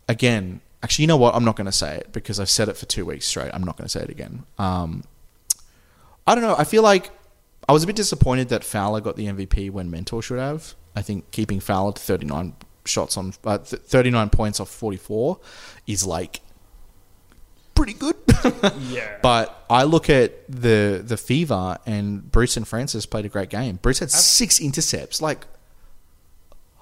again, 0.09 0.59
actually, 0.85 1.03
you 1.03 1.07
know 1.07 1.17
what? 1.17 1.33
I'm 1.35 1.43
not 1.43 1.55
going 1.55 1.65
to 1.65 1.71
say 1.71 1.95
it 1.97 2.11
because 2.13 2.39
I've 2.39 2.49
said 2.49 2.69
it 2.69 2.77
for 2.77 2.85
two 2.85 3.05
weeks 3.05 3.25
straight. 3.25 3.49
I'm 3.53 3.63
not 3.63 3.75
going 3.75 3.85
to 3.85 3.89
say 3.89 4.01
it 4.01 4.09
again. 4.09 4.43
Um, 4.59 5.03
I 6.27 6.35
don't 6.35 6.43
know. 6.43 6.55
I 6.57 6.63
feel 6.63 6.83
like 6.83 7.09
I 7.67 7.73
was 7.73 7.83
a 7.83 7.87
bit 7.87 7.95
disappointed 7.95 8.49
that 8.49 8.63
Fowler 8.63 9.01
got 9.01 9.15
the 9.15 9.25
MVP 9.25 9.71
when 9.71 9.89
Mentor 9.89 10.21
should 10.21 10.37
have. 10.39 10.75
I 10.95 11.01
think 11.01 11.31
keeping 11.31 11.59
Fowler 11.59 11.93
to 11.93 12.01
39 12.01 12.53
shots 12.85 13.17
on 13.17 13.33
uh, 13.43 13.57
th- 13.57 13.81
39 13.81 14.29
points 14.29 14.59
off 14.59 14.69
44 14.69 15.39
is 15.87 16.05
like 16.05 16.41
pretty 17.73 17.93
good. 17.93 18.15
Yeah. 18.79 19.17
but 19.23 19.65
I 19.71 19.83
look 19.85 20.07
at 20.07 20.47
the 20.47 21.01
the 21.03 21.17
fever 21.17 21.77
and 21.87 22.31
Bruce 22.31 22.57
and 22.57 22.67
Francis 22.67 23.07
played 23.07 23.25
a 23.25 23.29
great 23.29 23.49
game. 23.49 23.79
Bruce 23.81 23.97
had 23.99 24.11
six 24.11 24.59
intercepts. 24.59 25.19
Like, 25.19 25.47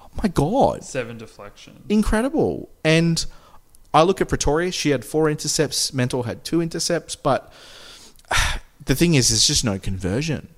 oh 0.01 0.09
my 0.21 0.27
god, 0.27 0.83
seven 0.83 1.17
deflections. 1.17 1.79
incredible. 1.87 2.69
And 2.83 3.25
I 3.93 4.01
look 4.03 4.21
at 4.21 4.29
Pretoria; 4.29 4.71
she 4.71 4.89
had 4.89 5.05
four 5.05 5.29
intercepts. 5.29 5.93
Mentor 5.93 6.25
had 6.25 6.43
two 6.43 6.61
intercepts, 6.61 7.15
but 7.15 7.51
the 8.85 8.95
thing 8.95 9.13
is, 9.13 9.29
there's 9.29 9.45
just 9.45 9.63
no 9.63 9.77
conversion. 9.77 10.49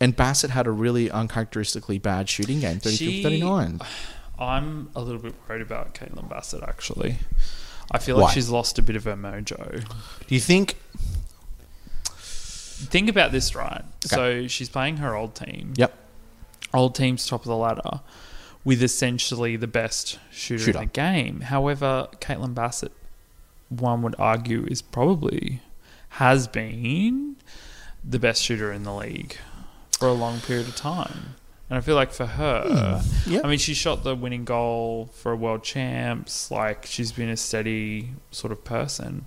And 0.00 0.16
Bassett 0.16 0.50
had 0.50 0.66
a 0.66 0.70
really 0.70 1.10
uncharacteristically 1.10 1.98
bad 1.98 2.28
shooting 2.28 2.60
game, 2.60 2.80
32 2.80 2.96
She- 2.96 3.22
39. 3.22 3.80
I'm 4.38 4.90
a 4.96 5.00
little 5.00 5.20
bit 5.20 5.34
worried 5.48 5.62
about 5.62 5.94
Caitlin 5.94 6.28
Bassett 6.28 6.64
actually. 6.64 7.18
I 7.92 7.98
feel 7.98 8.16
like 8.16 8.24
Why? 8.24 8.32
she's 8.32 8.48
lost 8.48 8.78
a 8.80 8.82
bit 8.82 8.96
of 8.96 9.04
her 9.04 9.14
mojo. 9.14 9.84
Do 10.26 10.34
you 10.34 10.40
think? 10.40 10.76
Think 12.06 13.08
about 13.08 13.30
this, 13.30 13.54
right? 13.54 13.84
So 14.00 14.48
she's 14.48 14.68
playing 14.68 14.96
her 14.96 15.14
old 15.14 15.36
team. 15.36 15.74
Yep. 15.76 15.96
Old 16.72 16.96
team's 16.96 17.24
top 17.26 17.42
of 17.42 17.46
the 17.46 17.56
ladder 17.56 18.00
with 18.64 18.82
essentially 18.82 19.56
the 19.56 19.66
best 19.66 20.18
shooter, 20.30 20.64
Shooter. 20.64 20.78
in 20.78 20.84
the 20.86 20.90
game. 20.90 21.40
However, 21.42 22.08
Caitlin 22.20 22.54
Bassett, 22.54 22.92
one 23.68 24.02
would 24.02 24.14
argue, 24.18 24.64
is 24.66 24.80
probably 24.82 25.60
has 26.10 26.46
been 26.48 27.36
the 28.02 28.18
best 28.18 28.42
shooter 28.42 28.72
in 28.72 28.84
the 28.84 28.94
league 28.94 29.36
for 29.98 30.08
a 30.08 30.12
long 30.12 30.40
period 30.40 30.68
of 30.68 30.76
time. 30.76 31.36
And 31.70 31.78
I 31.78 31.80
feel 31.80 31.94
like 31.96 32.12
for 32.12 32.26
her, 32.26 33.00
hmm. 33.02 33.32
Yeah. 33.32 33.40
I 33.42 33.48
mean, 33.48 33.58
she 33.58 33.74
shot 33.74 34.04
the 34.04 34.14
winning 34.14 34.44
goal 34.44 35.10
for 35.14 35.32
a 35.32 35.36
world 35.36 35.64
champs. 35.64 36.50
Like 36.50 36.86
she's 36.86 37.10
been 37.10 37.28
a 37.30 37.36
steady 37.36 38.10
sort 38.30 38.52
of 38.52 38.64
person. 38.64 39.24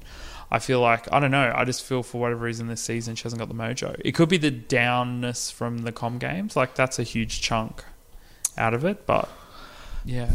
I 0.50 0.60
feel 0.60 0.80
like 0.80 1.12
I 1.12 1.19
don't 1.19 1.32
know. 1.32 1.52
I 1.54 1.65
just 1.65 1.84
feel 1.84 2.04
for 2.04 2.21
whatever 2.21 2.45
reason 2.45 2.67
this 2.67 2.82
season 2.82 3.15
she 3.15 3.23
hasn't 3.23 3.39
got 3.39 3.50
the 3.50 3.56
mojo. 3.56 4.00
It 4.06 4.13
could 4.13 4.30
be 4.30 4.38
the 4.38 4.52
downness 4.52 5.52
from 5.52 5.80
the 5.80 5.91
com 5.91 6.19
games. 6.19 6.56
Like 6.56 6.76
that's 6.76 7.00
a 7.00 7.04
huge 7.04 7.41
chunk 7.41 7.84
out 8.58 8.74
of 8.74 8.84
it. 8.86 9.06
But 9.06 9.30
yeah, 10.06 10.30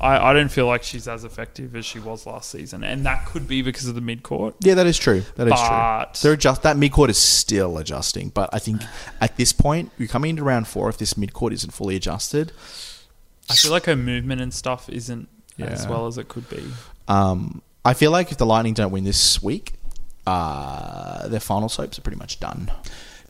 I, 0.00 0.30
I 0.30 0.32
don't 0.32 0.48
feel 0.50 0.66
like 0.66 0.82
she's 0.82 1.06
as 1.08 1.24
effective 1.24 1.74
as 1.76 1.84
she 1.84 1.98
was 1.98 2.24
last 2.26 2.50
season, 2.50 2.82
and 2.84 3.04
that 3.06 3.26
could 3.26 3.46
be 3.48 3.62
because 3.62 3.86
of 3.86 3.94
the 3.94 4.00
mid 4.00 4.22
court. 4.22 4.54
Yeah, 4.60 4.74
that 4.74 4.86
is 4.86 4.98
true. 4.98 5.22
That 5.36 5.46
is 5.48 5.52
But- 5.52 6.14
true. 6.14 6.20
They're 6.22 6.32
adjust 6.34 6.62
that 6.62 6.76
midcourt 6.76 7.08
is 7.10 7.18
still 7.18 7.78
adjusting, 7.78 8.30
but 8.30 8.48
I 8.52 8.58
think 8.58 8.82
at 9.20 9.36
this 9.36 9.52
point, 9.52 9.90
you're 9.98 10.08
coming 10.08 10.30
into 10.30 10.44
round 10.44 10.66
four. 10.68 10.88
If 10.88 10.98
this 10.98 11.14
midcourt 11.14 11.52
isn't 11.52 11.72
fully 11.72 11.96
adjusted, 11.96 12.52
I 13.50 13.54
feel 13.54 13.70
like 13.72 13.84
her 13.86 13.96
movement 13.96 14.40
and 14.40 14.52
stuff 14.54 14.88
isn't 14.88 15.28
as 15.58 15.84
Yeah. 15.84 15.90
well 15.90 16.06
as 16.06 16.16
it 16.18 16.28
could 16.28 16.48
be. 16.48 16.62
um, 17.08 17.62
I 17.84 17.94
feel 17.94 18.10
like 18.10 18.30
if 18.30 18.36
the 18.38 18.44
Lightning 18.46 18.74
don't 18.74 18.90
win 18.92 19.04
this 19.04 19.42
week, 19.42 19.74
uh, 20.26 21.26
their 21.28 21.40
final 21.40 21.68
soaps 21.68 21.98
are 21.98 22.02
pretty 22.02 22.18
much 22.18 22.38
done. 22.40 22.70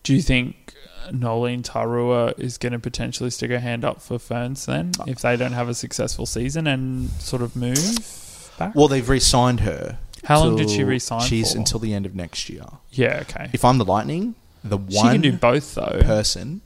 Do 0.09 0.15
you 0.15 0.23
think 0.23 0.73
Noeline 1.13 1.63
Taurua 1.63 2.33
is 2.39 2.57
going 2.57 2.73
to 2.73 2.79
potentially 2.79 3.29
stick 3.29 3.51
her 3.51 3.59
hand 3.59 3.85
up 3.85 4.01
for 4.01 4.19
Ferns 4.19 4.65
then 4.65 4.93
oh. 4.99 5.05
if 5.07 5.21
they 5.21 5.37
don't 5.37 5.53
have 5.53 5.69
a 5.69 5.75
successful 5.75 6.25
season 6.25 6.67
and 6.67 7.11
sort 7.21 7.43
of 7.43 7.55
move 7.55 8.51
back? 8.59 8.75
Well, 8.75 8.89
they've 8.89 9.07
re-signed 9.07 9.61
her. 9.61 9.99
How 10.25 10.43
long 10.43 10.57
did 10.57 10.71
she 10.71 10.79
till- 10.79 10.87
re-sign 10.87 11.21
She's 11.21 11.53
for? 11.53 11.59
until 11.59 11.79
the 11.79 11.93
end 11.93 12.07
of 12.07 12.15
next 12.15 12.49
year. 12.49 12.65
yeah, 12.91 13.19
okay. 13.21 13.51
If 13.53 13.67
I'm 13.67 13.77
the 13.77 13.85
Lightning, 13.85 14.35
the 14.65 14.79
she 14.89 14.97
one 14.97 15.13
can 15.13 15.21
do 15.21 15.33
both 15.33 15.75
though. 15.75 16.01
person. 16.01 16.63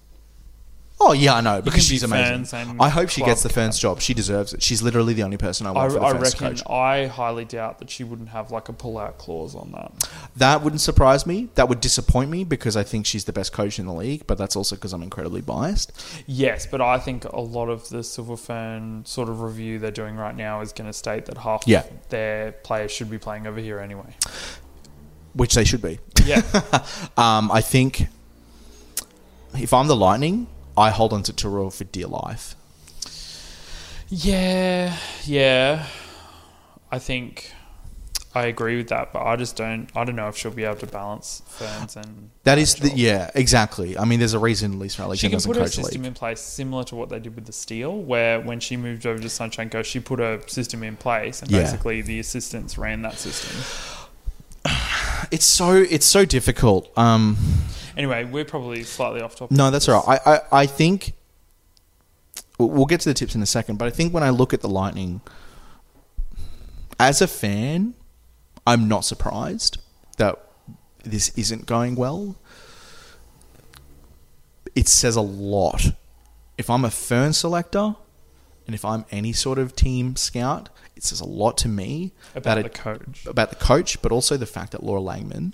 Oh 1.05 1.13
yeah, 1.13 1.35
I 1.35 1.41
know 1.41 1.61
because 1.63 1.85
she's 1.85 2.03
amazing. 2.03 2.77
I 2.81 2.89
hope 2.89 3.09
she 3.09 3.23
gets 3.23 3.43
the. 3.43 3.49
Ferns 3.49 3.79
job. 3.79 4.01
She 4.01 4.15
deserves 4.15 4.55
it. 4.55 4.63
She's 4.63 4.83
literally 4.83 5.15
the 5.15 5.23
only 5.25 5.37
person 5.37 5.67
I 5.67 5.71
I, 5.71 5.73
want 5.73 5.93
for 5.93 5.99
the 5.99 6.05
I 6.07 6.13
Ferns 6.13 6.23
reckon 6.35 6.57
coach. 6.57 6.67
I 6.71 7.07
highly 7.07 7.45
doubt 7.45 7.81
that 7.81 7.91
she 7.91 8.05
wouldn't 8.05 8.29
have 8.31 8.51
like 8.51 8.69
a 8.69 8.73
pull-out 8.73 9.19
clause 9.19 9.55
on 9.55 9.73
that. 9.73 10.09
That 10.37 10.63
wouldn't 10.63 10.81
surprise 10.81 11.27
me. 11.27 11.49
That 11.57 11.69
would 11.69 11.81
disappoint 11.81 12.31
me 12.31 12.45
because 12.45 12.77
I 12.77 12.83
think 12.83 13.05
she's 13.05 13.25
the 13.25 13.33
best 13.33 13.53
coach 13.53 13.79
in 13.79 13.87
the 13.87 13.93
league, 13.93 14.27
but 14.27 14.39
that's 14.39 14.57
also 14.57 14.77
because 14.77 14.93
I'm 14.93 15.03
incredibly 15.03 15.41
biased. 15.43 15.93
Yes, 16.27 16.67
but 16.67 16.81
I 16.81 16.99
think 16.99 17.25
a 17.25 17.41
lot 17.41 17.69
of 17.69 17.89
the 17.89 18.03
Silver 18.03 18.37
Fern 18.37 19.05
sort 19.05 19.29
of 19.29 19.43
review 19.43 19.79
they're 19.79 19.91
doing 19.91 20.17
right 20.17 20.37
now 20.37 20.61
is 20.61 20.73
going 20.73 20.87
to 20.89 20.93
state 20.95 21.27
that 21.27 21.39
half 21.39 21.65
Yeah. 21.67 21.83
their 22.11 22.53
players 22.53 22.91
should 22.93 23.11
be 23.11 23.19
playing 23.19 23.47
over 23.47 23.61
here 23.61 23.81
anyway. 23.81 24.15
Which 25.35 25.55
they 25.55 25.65
should 25.65 25.83
be. 25.83 25.99
Yeah. 26.25 26.43
Um, 27.17 27.51
I 27.53 27.61
think 27.61 28.07
if 29.55 29.75
I'm 29.75 29.87
the 29.89 29.97
Lightning, 29.97 30.47
I 30.77 30.91
hold 30.91 31.13
on 31.13 31.23
to 31.25 31.33
Terrell 31.33 31.71
for 31.71 31.85
dear 31.85 32.07
life. 32.07 32.55
Yeah, 34.09 34.97
yeah. 35.25 35.87
I 36.91 36.99
think 36.99 37.53
I 38.35 38.47
agree 38.47 38.77
with 38.77 38.89
that, 38.89 39.13
but 39.13 39.23
I 39.23 39.37
just 39.37 39.57
don't. 39.57 39.89
I 39.97 40.05
don't 40.05 40.17
know 40.17 40.29
if 40.29 40.37
she'll 40.37 40.51
be 40.51 40.65
able 40.65 40.77
to 40.77 40.87
balance 40.87 41.43
Ferns 41.49 41.97
and. 41.97 42.31
That 42.45 42.59
is 42.59 42.75
the 42.75 42.91
yeah, 42.91 43.31
exactly. 43.35 43.97
I 43.97 44.05
mean, 44.05 44.19
there's 44.19 44.35
a 44.35 44.39
reason 44.39 44.79
Lisa 44.79 44.97
She 44.97 45.03
Alexander 45.03 45.31
can 45.31 45.37
doesn't 45.37 45.53
put 45.53 45.63
a 45.63 45.69
system 45.69 46.03
league. 46.03 46.09
in 46.09 46.15
place 46.15 46.41
similar 46.41 46.85
to 46.85 46.97
what 46.97 47.09
they 47.09 47.19
did 47.21 47.35
with 47.35 47.47
the 47.47 47.53
Steel, 47.53 47.97
where 48.03 48.41
when 48.41 48.61
she 48.61 48.77
moved 48.77 49.07
over 49.07 49.21
to 49.21 49.29
Sunshine 49.29 49.71
Coast, 49.71 49.91
she 49.91 50.01
put 50.01 50.21
a 50.21 50.41
system 50.49 50.83
in 50.83 50.97
place, 50.97 51.41
and 51.43 51.51
Yeah. 51.51 51.61
basically 51.63 52.03
the 52.03 52.19
assistants 52.19 52.77
ran 52.77 53.03
that 53.03 53.19
system. 53.19 53.57
It's 55.31 55.47
so 55.47 55.77
it's 55.77 56.05
so 56.05 56.25
difficult. 56.27 56.91
Um, 56.99 57.39
Anyway, 57.97 58.25
we're 58.25 58.45
probably 58.45 58.83
slightly 58.85 59.21
off 59.21 59.37
topic. 59.37 59.57
no, 59.57 59.71
that's 59.71 59.89
all 59.89 60.03
right. 60.07 60.21
I, 60.27 60.33
I 60.35 60.41
I 60.63 60.67
think 60.67 61.13
we'll- 62.59 62.87
get 62.87 63.01
to 63.01 63.09
the 63.09 63.15
tips 63.15 63.35
in 63.35 63.43
a 63.43 63.47
second, 63.47 63.77
but 63.79 63.87
I 63.87 63.91
think 63.91 64.13
when 64.15 64.23
I 64.23 64.31
look 64.31 64.55
at 64.55 64.61
the 64.61 64.69
Lightning, 64.69 65.21
as 66.99 67.21
a 67.21 67.27
fan, 67.27 67.95
I'm 68.67 68.89
not 68.89 69.05
surprised 69.05 69.79
that 70.19 70.45
this 71.05 71.31
isn't 71.37 71.67
going 71.67 71.95
well. 71.97 72.37
It 74.75 74.89
says 74.89 75.17
a 75.17 75.21
lot. 75.21 75.93
If 76.57 76.71
I'm 76.71 76.85
a 76.85 76.91
Fern 76.91 77.33
selector, 77.33 77.97
and 78.67 78.75
if 78.75 78.85
I'm 78.85 79.05
any 79.11 79.33
sort 79.33 79.59
of 79.59 79.75
team 79.75 80.17
scout, 80.17 80.69
it 80.97 81.03
says 81.03 81.21
a 81.21 81.27
lot 81.27 81.59
to 81.59 81.69
me 81.69 82.13
about 82.35 82.55
that 82.57 82.63
the 82.63 82.67
it, 82.67 82.75
coach. 82.75 83.27
about 83.27 83.51
the 83.51 83.57
coach, 83.57 84.01
but 84.01 84.13
also 84.13 84.37
the 84.37 84.47
fact 84.47 84.73
that 84.73 84.83
Laura 84.83 85.01
Langman 85.01 85.53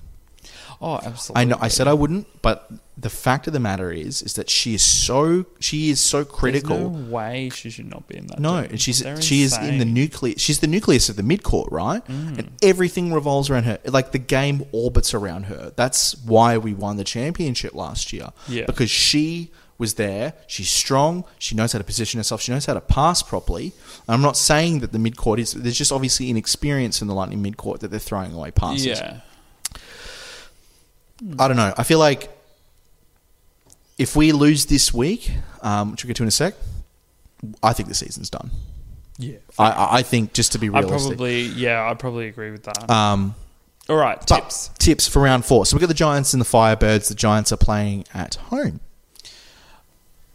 Oh, 0.80 0.96
absolutely. 1.02 1.40
I 1.40 1.44
know. 1.44 1.58
I 1.60 1.68
said 1.68 1.88
I 1.88 1.94
wouldn't, 1.94 2.26
but 2.42 2.70
the 2.96 3.10
fact 3.10 3.46
of 3.46 3.52
the 3.52 3.60
matter 3.60 3.92
is, 3.92 4.22
is 4.22 4.34
that 4.34 4.50
she 4.50 4.74
is 4.74 4.82
so 4.82 5.46
she 5.60 5.90
is 5.90 6.00
so 6.00 6.24
There's 6.24 6.34
critical. 6.36 6.90
no 6.90 7.10
way 7.10 7.50
she 7.50 7.70
should 7.70 7.88
not 7.90 8.06
be 8.08 8.16
in 8.16 8.26
that. 8.28 8.38
No, 8.40 8.56
and 8.56 8.80
she's 8.80 9.00
They're 9.00 9.20
she 9.20 9.42
is 9.42 9.56
in 9.58 9.78
the 9.78 9.84
nucleus. 9.84 10.40
She's 10.40 10.60
the 10.60 10.66
nucleus 10.66 11.08
of 11.08 11.16
the 11.16 11.22
midcourt, 11.22 11.70
right? 11.70 12.04
Mm. 12.06 12.38
And 12.38 12.50
everything 12.62 13.12
revolves 13.12 13.50
around 13.50 13.64
her. 13.64 13.78
Like 13.84 14.12
the 14.12 14.18
game 14.18 14.64
orbits 14.72 15.14
around 15.14 15.44
her. 15.44 15.72
That's 15.76 16.16
why 16.24 16.58
we 16.58 16.74
won 16.74 16.96
the 16.96 17.04
championship 17.04 17.74
last 17.74 18.12
year. 18.12 18.30
Yeah. 18.48 18.66
because 18.66 18.90
she 18.90 19.50
was 19.78 19.94
there. 19.94 20.34
She's 20.48 20.68
strong. 20.68 21.24
She 21.38 21.54
knows 21.54 21.72
how 21.72 21.78
to 21.78 21.84
position 21.84 22.18
herself. 22.18 22.40
She 22.42 22.50
knows 22.50 22.66
how 22.66 22.74
to 22.74 22.80
pass 22.80 23.22
properly. 23.22 23.72
I'm 24.08 24.22
not 24.22 24.36
saying 24.36 24.80
that 24.80 24.90
the 24.92 24.98
midcourt 24.98 25.38
is. 25.38 25.52
There's 25.52 25.78
just 25.78 25.92
obviously 25.92 26.30
inexperience 26.30 27.00
in 27.00 27.06
the 27.06 27.14
Lightning 27.14 27.42
midcourt 27.42 27.78
that 27.80 27.88
they're 27.92 28.00
throwing 28.00 28.32
away 28.34 28.50
passes. 28.50 28.86
Yeah. 28.86 29.20
I 31.38 31.48
don't 31.48 31.56
know. 31.56 31.72
I 31.76 31.82
feel 31.82 31.98
like 31.98 32.30
if 33.98 34.14
we 34.14 34.32
lose 34.32 34.66
this 34.66 34.94
week, 34.94 35.30
um, 35.62 35.90
which 35.90 36.04
we'll 36.04 36.08
get 36.08 36.16
to 36.16 36.22
in 36.22 36.28
a 36.28 36.32
sec, 36.32 36.54
I 37.62 37.72
think 37.72 37.88
the 37.88 37.94
season's 37.94 38.30
done. 38.30 38.50
Yeah. 39.18 39.36
I- 39.58 39.98
I, 39.98 40.02
think 40.02 40.32
just 40.32 40.52
to 40.52 40.58
be 40.58 40.68
I 40.68 40.82
probably 40.82 41.42
yeah, 41.42 41.88
I 41.90 41.94
probably 41.94 42.28
agree 42.28 42.52
with 42.52 42.62
that. 42.64 42.88
um, 42.88 43.34
All 43.88 43.96
right, 43.96 44.20
tips. 44.24 44.70
tips 44.78 45.08
for 45.08 45.20
round 45.20 45.44
four. 45.44 45.66
So 45.66 45.76
we've 45.76 45.80
got 45.80 45.88
the 45.88 45.94
Giants 45.94 46.32
and 46.32 46.40
the 46.40 46.44
Firebirds. 46.46 47.08
The 47.08 47.14
Giants 47.16 47.50
are 47.52 47.56
playing 47.56 48.04
at 48.14 48.36
home. 48.36 48.78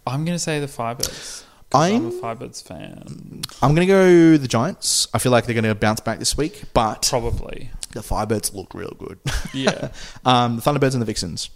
I'm 0.06 0.26
going 0.26 0.36
to 0.36 0.40
say 0.40 0.60
the 0.60 0.68
Firebirds. 0.68 1.44
I'm, 1.74 1.94
I'm- 1.94 2.08
a 2.08 2.12
Firebirds 2.12 2.62
fan. 2.62 3.42
I'm 3.62 3.74
going 3.74 3.88
to 3.88 3.92
go 3.94 4.38
the 4.38 4.48
Giants. 4.50 5.08
I 5.14 5.18
feel 5.20 5.32
like 5.32 5.46
they're 5.46 5.56
going 5.56 5.64
to 5.64 5.74
bounce 5.76 6.02
back 6.02 6.20
this 6.20 6.36
week, 6.36 6.64
but 6.74 7.08
Probably. 7.10 7.70
The 7.94 8.02
Firebirds 8.02 8.54
look 8.54 8.74
real 8.74 8.96
good. 8.98 9.20
Yeah. 9.54 9.90
um, 10.26 10.56
the 10.58 10.62
Thunderbirds 10.64 10.94
and 10.94 11.02
the 11.02 11.06
Vixens. 11.06 11.50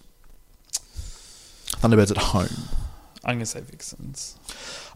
Thunderbirds 1.81 2.11
at 2.11 2.17
home. 2.17 2.47
I'm 3.25 3.35
going 3.35 3.39
to 3.39 3.45
say 3.45 3.59
Vixens. 3.61 4.37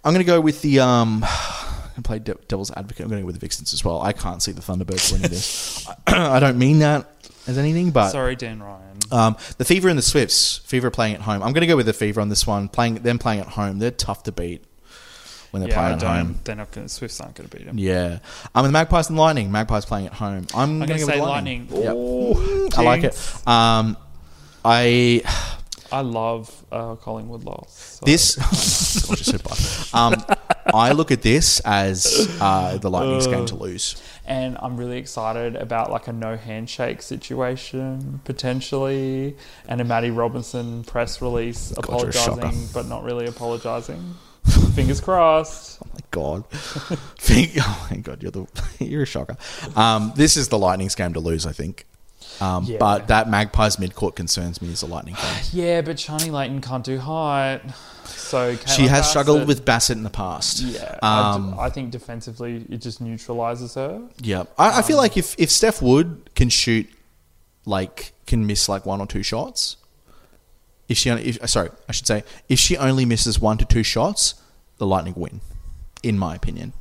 I'm 0.03 0.13
going 0.13 0.23
to 0.25 0.31
go 0.31 0.39
with 0.39 0.61
the. 0.61 0.79
Um, 0.79 1.23
I'm 1.27 1.79
going 1.89 1.95
to 1.95 2.01
play 2.03 2.19
de- 2.19 2.37
devil's 2.47 2.71
advocate. 2.71 3.03
I'm 3.03 3.09
going 3.09 3.19
to 3.19 3.23
go 3.23 3.25
with 3.27 3.35
the 3.35 3.41
Vixens 3.41 3.73
as 3.73 3.83
well. 3.83 4.01
I 4.01 4.13
can't 4.13 4.41
see 4.41 4.51
the 4.51 4.61
Thunderbirds 4.61 5.11
winning 5.11 5.29
this. 5.29 5.87
I 6.07 6.39
don't 6.39 6.57
mean 6.57 6.79
that 6.79 7.07
as 7.47 7.57
anything, 7.57 7.91
but 7.91 8.09
Sorry, 8.11 8.35
Dan 8.35 8.61
Ryan. 8.61 8.99
um, 9.11 9.35
the 9.57 9.65
Fever 9.65 9.89
and 9.89 9.97
the 9.97 10.03
Swifts. 10.03 10.59
Fever 10.59 10.89
playing 10.91 11.15
at 11.15 11.21
home. 11.21 11.41
I'm 11.43 11.53
going 11.53 11.61
to 11.61 11.67
go 11.67 11.75
with 11.75 11.87
the 11.87 11.93
Fever 11.93 12.21
on 12.21 12.29
this 12.29 12.45
one. 12.47 12.69
Playing 12.69 12.95
them 12.95 13.19
playing 13.19 13.41
at 13.41 13.47
home. 13.47 13.79
They're 13.79 13.91
tough 13.91 14.23
to 14.23 14.31
beat 14.31 14.63
when 15.51 15.61
they're 15.61 15.69
yeah, 15.69 15.77
playing 15.77 15.93
at 15.93 16.01
home. 16.01 16.39
They're 16.43 16.55
not 16.55 16.71
going. 16.71 16.87
to 16.87 16.93
Swifts 16.93 17.21
aren't 17.21 17.35
going 17.35 17.49
to 17.49 17.57
beat 17.57 17.65
them. 17.65 17.77
Yeah, 17.77 18.19
I'm 18.55 18.65
um, 18.65 18.65
the 18.65 18.71
Magpies 18.71 19.09
and 19.09 19.17
Lightning. 19.17 19.51
Magpies 19.51 19.85
playing 19.85 20.07
at 20.07 20.13
home. 20.13 20.47
I'm, 20.55 20.79
going 20.79 20.81
to 20.81 20.87
going 20.87 20.99
to 20.99 21.05
go 21.05 21.11
say 21.11 21.19
with 21.19 21.29
Lightning. 21.29 21.67
Yep. 21.69 21.95
Ooh, 21.95 22.69
I 22.75 22.81
like 22.81 23.03
it. 23.03 23.47
Um, 23.47 23.97
I 24.65 25.21
I 25.91 26.01
love 26.01 26.65
uh, 26.71 26.95
Collingwood 26.95 27.43
loss. 27.43 27.99
so- 27.99 28.05
this. 28.05 28.35
God, 29.07 29.17
you're 29.17 29.17
so 29.17 29.37
bad. 29.37 29.93
Um, 29.93 30.37
I 30.73 30.93
look 30.93 31.11
at 31.11 31.21
this 31.21 31.59
as 31.61 32.37
uh, 32.39 32.77
the 32.77 32.89
Lightning's 32.89 33.27
game 33.27 33.45
to 33.47 33.55
lose. 33.55 34.01
and 34.25 34.57
I'm 34.61 34.77
really 34.77 34.97
excited 34.97 35.55
about 35.55 35.91
like 35.91 36.07
a 36.07 36.13
no 36.13 36.37
handshake 36.37 37.01
situation 37.01 38.21
potentially, 38.23 39.35
and 39.67 39.81
a 39.81 39.83
Matty 39.83 40.11
Robinson 40.11 40.83
press 40.83 41.21
release 41.21 41.73
God, 41.73 41.99
you're 41.99 42.09
a 42.09 42.13
shocker. 42.13 42.39
apologising 42.39 42.69
but 42.73 42.87
not 42.87 43.03
really 43.03 43.25
apologising. 43.25 44.15
Fingers 44.75 45.01
crossed. 45.01 45.79
Oh 45.83 45.87
my 45.93 45.99
god! 46.11 46.45
think, 47.17 47.51
oh 47.59 47.87
my 47.91 47.97
god, 47.97 48.21
you're 48.21 48.31
the 48.31 48.47
you're 48.79 49.03
a 49.03 49.05
shocker. 49.05 49.37
Um, 49.75 50.13
this 50.15 50.37
is 50.37 50.47
the 50.49 50.57
Lightning's 50.57 50.95
game 50.95 51.13
to 51.13 51.19
lose, 51.19 51.45
I 51.45 51.51
think. 51.51 51.85
Um, 52.39 52.63
Yeah. 52.65 52.77
But 52.79 53.07
that 53.09 53.29
Magpies 53.29 53.75
midcourt 53.77 54.15
concerns 54.15 54.61
me 54.61 54.71
as 54.71 54.81
a 54.81 54.87
Lightning 54.87 55.15
game. 55.15 55.35
Yeah, 55.51 55.81
but 55.81 55.97
Sharni 55.97 56.31
Layton 56.31 56.61
can't 56.61 56.83
do 56.83 56.97
height, 56.97 57.61
so 58.05 58.55
she 58.55 58.87
has 58.87 59.07
struggled 59.09 59.47
with 59.47 59.63
Bassett 59.65 59.97
in 59.97 60.03
the 60.03 60.09
past. 60.09 60.59
Yeah, 60.61 60.97
Um, 61.03 61.59
I, 61.59 61.69
think 61.69 61.91
defensively 61.91 62.65
it 62.69 62.77
just 62.81 63.01
neutralizes 63.01 63.75
her. 63.75 64.01
Yeah, 64.19 64.43
I, 64.57 64.79
I 64.79 64.81
feel 64.81 64.97
Um, 64.97 65.03
like 65.03 65.17
if 65.17 65.35
if 65.37 65.51
Steph 65.51 65.81
Wood 65.81 66.29
can 66.35 66.49
shoot, 66.49 66.89
like 67.65 68.13
can 68.25 68.47
miss 68.47 68.67
like 68.69 68.85
one 68.85 69.01
or 69.01 69.07
two 69.07 69.23
shots, 69.23 69.75
if 70.91 70.97
she 70.97 71.09
only, 71.09 71.23
if, 71.23 71.41
uh, 71.41 71.47
sorry, 71.47 71.69
I 71.87 71.93
should 71.93 72.05
say, 72.05 72.23
if 72.49 72.59
she 72.59 72.77
only 72.77 73.05
misses 73.05 73.39
one 73.39 73.57
to 73.57 73.65
two 73.65 73.83
shots, 73.83 74.35
the 74.77 74.85
Lightning 74.85 75.13
win, 75.15 75.41
in 76.03 76.19
my 76.19 76.35
opinion, 76.35 76.73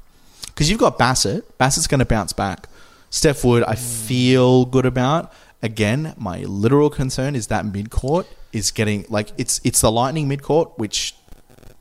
because 0.46 0.68
you've 0.68 0.81
got 0.81 0.99
Bassett. 0.99 1.57
Bassett's 1.59 1.87
going 1.87 2.01
to 2.01 2.05
bounce 2.05 2.33
back. 2.33 2.68
Steph 3.09 3.44
Wood, 3.44 3.62
I 3.64 3.77
feel 3.77 4.64
good 4.64 4.87
about. 4.87 5.33
Again, 5.62 6.14
my 6.16 6.40
literal 6.40 6.90
concern 6.90 7.37
is 7.37 7.46
that 7.49 7.64
midcourt 7.64 8.27
is 8.53 8.70
getting 8.70 9.05
like 9.09 9.29
it's 9.38 9.61
it's 9.62 9.81
the 9.81 9.92
Lightning 9.92 10.29
midcourt 10.29 10.77
which 10.77 11.14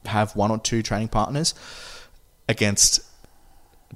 have 0.05 0.35
one 0.35 0.51
or 0.51 0.59
two 0.59 0.83
training 0.83 1.07
partners 1.07 1.53
against 2.47 3.01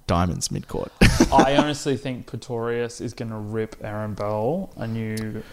Diamonds 0.08 0.48
midcourt. 0.48 0.90
I 1.32 1.58
honestly 1.58 1.98
think 1.98 2.26
Pretorius 2.26 3.00
is 3.02 3.14
going 3.14 3.30
to 3.30 3.38
rip 3.38 3.76
Erin 3.84 4.16
Bell 4.16 4.72
a 4.76 4.88
new, 4.88 5.44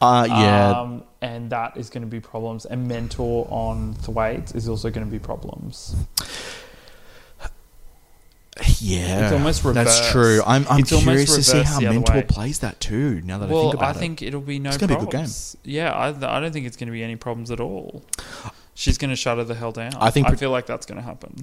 Uh, 0.00 0.26
yeah, 0.28 0.80
um, 0.80 1.02
and 1.20 1.50
that 1.50 1.76
is 1.76 1.90
going 1.90 2.02
to 2.02 2.08
be 2.08 2.20
problems. 2.20 2.64
And 2.66 2.86
Mentor 2.86 3.46
on 3.50 3.94
Thwaites 3.94 4.54
is 4.54 4.68
also 4.68 4.90
going 4.90 5.06
to 5.06 5.10
be 5.10 5.18
problems. 5.18 5.96
yeah. 8.78 9.24
It's 9.24 9.32
almost 9.32 9.62
That's 9.74 10.10
true. 10.10 10.40
I'm, 10.46 10.66
I'm 10.68 10.80
It's 10.80 10.90
curious 10.90 11.34
to 11.34 11.42
see 11.42 11.62
how 11.62 11.80
Mentor 11.80 12.22
plays 12.22 12.60
that 12.60 12.80
too. 12.80 13.20
Now 13.22 13.38
that 13.38 13.46
I 13.46 13.48
think 13.48 13.62
Well, 13.62 13.70
about 13.72 13.96
I 13.96 13.98
think 13.98 14.22
it'll 14.22 14.40
be 14.40 14.58
no 14.58 14.70
It's 14.70 14.78
gonna 14.78 14.96
be 14.96 15.02
a 15.02 15.04
good 15.04 15.10
game. 15.10 15.28
Yeah, 15.64 15.92
I, 15.92 16.08
I 16.08 16.40
don't 16.40 16.52
think 16.52 16.66
it's 16.66 16.76
going 16.76 16.88
to 16.88 16.92
be 16.92 17.02
any 17.02 17.16
problems 17.16 17.50
at 17.50 17.60
all. 17.60 18.04
She's 18.74 18.98
going 18.98 19.10
to 19.10 19.16
shut 19.16 19.38
her 19.38 19.44
the 19.44 19.56
hell 19.56 19.72
down. 19.72 19.94
I 19.96 20.10
think 20.10 20.28
I 20.28 20.36
feel 20.36 20.50
like 20.50 20.66
that's 20.66 20.86
going 20.86 20.98
to 20.98 21.04
happen. 21.04 21.34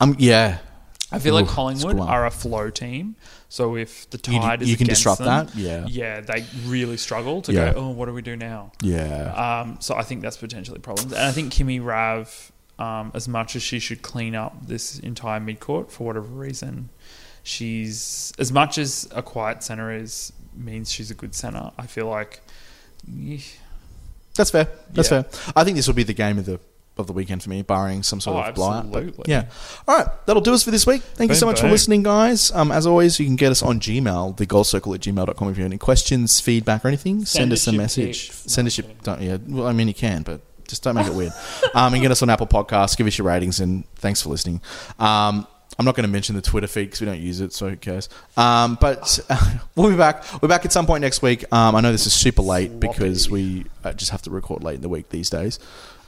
um, 0.00 0.14
yeah, 0.18 0.58
I 1.10 1.18
feel 1.18 1.34
like 1.34 1.46
Collingwood 1.46 1.76
it's 1.76 1.84
a 1.84 1.88
good 1.88 1.98
one. 1.98 2.08
are 2.08 2.26
a 2.26 2.30
flow 2.30 2.70
team. 2.70 3.16
So 3.52 3.76
if 3.76 4.08
the 4.08 4.18
You- 4.32 4.40
tide 4.40 4.62
is 4.62 4.70
you 4.70 4.78
can 4.78 4.86
disrupt 4.86 5.18
them, 5.18 5.44
that, 5.46 5.54
yeah. 5.54 5.84
yeah, 5.86 6.20
they 6.22 6.42
really 6.64 6.96
struggle 6.96 7.42
to 7.42 7.52
Yeah. 7.52 7.74
go. 7.74 7.80
Oh, 7.80 7.88
what 7.90 8.06
do 8.06 8.14
we 8.14 8.22
do 8.22 8.34
now? 8.34 8.72
yeah. 8.82 9.60
Um, 9.60 9.76
so 9.78 9.94
I 9.94 10.04
think 10.04 10.22
that's 10.22 10.38
potentially 10.38 10.78
problems. 10.78 11.12
And 11.12 11.20
I 11.22 11.32
think 11.32 11.52
Kimmy 11.52 11.78
Rav, 11.84 12.50
um, 12.78 13.10
as 13.12 13.28
much 13.28 13.54
as 13.54 13.62
she 13.62 13.78
should 13.78 14.00
clean 14.00 14.34
up 14.34 14.66
this 14.66 14.98
entire 15.00 15.38
midcourt 15.38 15.90
for 15.90 16.04
whatever 16.06 16.28
reason, 16.28 16.88
she's 17.42 18.32
as 18.38 18.50
much 18.52 18.78
as 18.78 19.06
a 19.14 19.22
quiet 19.22 19.62
center 19.62 19.92
is 19.94 20.32
means 20.56 20.90
she's 20.90 21.10
a 21.10 21.14
good 21.14 21.34
center. 21.34 21.72
I 21.78 21.86
feel 21.86 22.06
like. 22.06 22.40
eh, 23.06 23.38
That's 24.34 24.50
fair. 24.50 24.66
That's 24.92 25.10
yeah. 25.10 25.22
fair. 25.24 25.52
I 25.54 25.64
think 25.64 25.76
this 25.76 25.86
will 25.86 25.94
be 25.94 26.04
the 26.04 26.14
game 26.14 26.38
of 26.38 26.46
the 26.46 26.58
of 26.98 27.06
the 27.06 27.12
weekend 27.12 27.42
for 27.42 27.48
me, 27.50 27.62
barring 27.62 28.02
some 28.02 28.20
sort 28.20 28.44
Oh, 28.44 28.48
of 28.50 28.54
blowout. 28.54 28.92
But 28.92 29.26
yeah. 29.26 29.46
All 29.88 29.96
right, 29.96 30.06
that'll 30.26 30.42
do 30.42 30.52
us 30.52 30.62
for 30.62 30.70
this 30.70 30.86
week. 30.86 31.00
Thank 31.02 31.30
you 31.30 31.34
so 31.34 31.46
Boom, 31.46 31.52
much 31.52 31.60
for 31.60 31.68
listening, 31.70 32.02
guys. 32.02 32.50
Um, 32.52 32.70
as 32.70 32.86
always, 32.86 33.18
you 33.18 33.26
can 33.26 33.36
get 33.36 33.50
us 33.50 33.62
on 33.62 33.80
Gmail, 33.80 34.36
the 34.36 34.44
goal 34.46 34.64
circle 34.64 34.92
at 34.94 35.00
gmail.com 35.00 35.48
if 35.48 35.56
you 35.56 35.62
have 35.62 35.70
any 35.72 35.78
questions, 35.78 36.38
feedback, 36.40 36.84
or 36.84 36.88
anything. 36.88 37.24
Send, 37.24 37.28
Send 37.28 37.52
us 37.52 37.66
a 37.66 37.72
message. 37.72 38.28
pics. 38.28 38.52
Send 38.52 38.66
No, 38.66 38.68
us 38.68 38.78
your. 38.78 38.86
Don't, 39.02 39.20
yeah, 39.22 39.38
well, 39.48 39.66
I 39.66 39.72
mean, 39.72 39.88
you 39.88 39.94
can, 39.94 40.22
but 40.22 40.40
just 40.68 40.82
don't 40.82 40.94
make 40.94 41.06
it 41.06 41.14
weird. 41.14 41.32
Um, 41.74 41.94
and 41.94 42.02
get 42.02 42.10
us 42.10 42.22
on 42.22 42.28
Apple 42.28 42.46
Podcasts, 42.46 42.96
give 42.98 43.06
us 43.06 43.16
your 43.16 43.26
ratings, 43.26 43.58
and 43.60 43.84
thanks 43.96 44.20
for 44.20 44.28
listening. 44.28 44.60
Um, 44.98 45.46
I'm 45.78 45.86
not 45.86 45.94
going 45.94 46.04
to 46.06 46.12
mention 46.12 46.34
the 46.36 46.42
Twitter 46.42 46.66
feed 46.66 46.84
because 46.84 47.00
we 47.00 47.06
don't 47.06 47.18
use 47.20 47.40
it, 47.40 47.54
so 47.54 47.70
who 47.70 47.76
cares? 47.76 48.10
Um, 48.36 48.76
but 48.78 49.18
we'll 49.74 49.88
be 49.90 49.96
back. 49.96 50.22
We're 50.42 50.48
back 50.48 50.66
at 50.66 50.72
some 50.72 50.84
point 50.86 51.00
next 51.00 51.22
week. 51.22 51.50
Um, 51.50 51.74
I 51.74 51.80
know 51.80 51.90
this 51.92 52.04
is 52.06 52.12
super 52.12 52.42
late 52.42 52.78
because 52.78 53.30
we 53.30 53.64
uh, 53.82 53.94
just 53.94 54.10
have 54.10 54.20
to 54.22 54.30
record 54.30 54.62
late 54.62 54.74
in 54.74 54.80
the 54.82 54.90
week 54.90 55.08
these 55.08 55.30
days. 55.30 55.58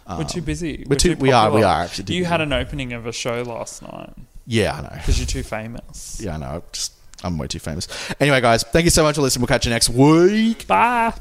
Um, 0.07 0.19
We're 0.19 0.25
too 0.25 0.43
busy. 0.43 0.85
we're 0.87 0.97
too- 0.97 1.17
we 1.17 1.33
are- 1.33 1.51
we 1.51 1.63
are 1.63 1.83
actually 1.85 2.15
You 2.15 2.21
busy. 2.23 2.31
had 2.31 2.41
an 2.43 2.53
opening 2.53 2.93
of 2.93 3.07
a 3.07 3.13
show 3.13 3.43
last 3.43 3.81
night 3.83 4.11
Yeah, 4.47 4.75
I 4.75 4.81
know. 4.83 4.89
because 4.93 5.19
you're 5.19 5.27
too 5.27 5.43
famous. 5.43 6.21
Yeah, 6.23 6.35
I 6.35 6.39
know. 6.39 6.47
I'm 6.47 6.63
Just 6.73 6.93
I'm 7.23 7.39
way 7.39 7.47
too 7.47 7.59
famous. 7.59 7.89
Anyway, 8.21 8.39
guys, 8.43 8.65
thank 8.65 8.85
you 8.85 8.91
so 8.91 9.03
much 9.03 9.15
for 9.17 9.23
listening. 9.23 9.41
We'll 9.43 9.47
catch 9.49 9.65
you 9.65 9.71
next 9.71 9.89
week. 9.89 10.67
Bye. 10.67 11.15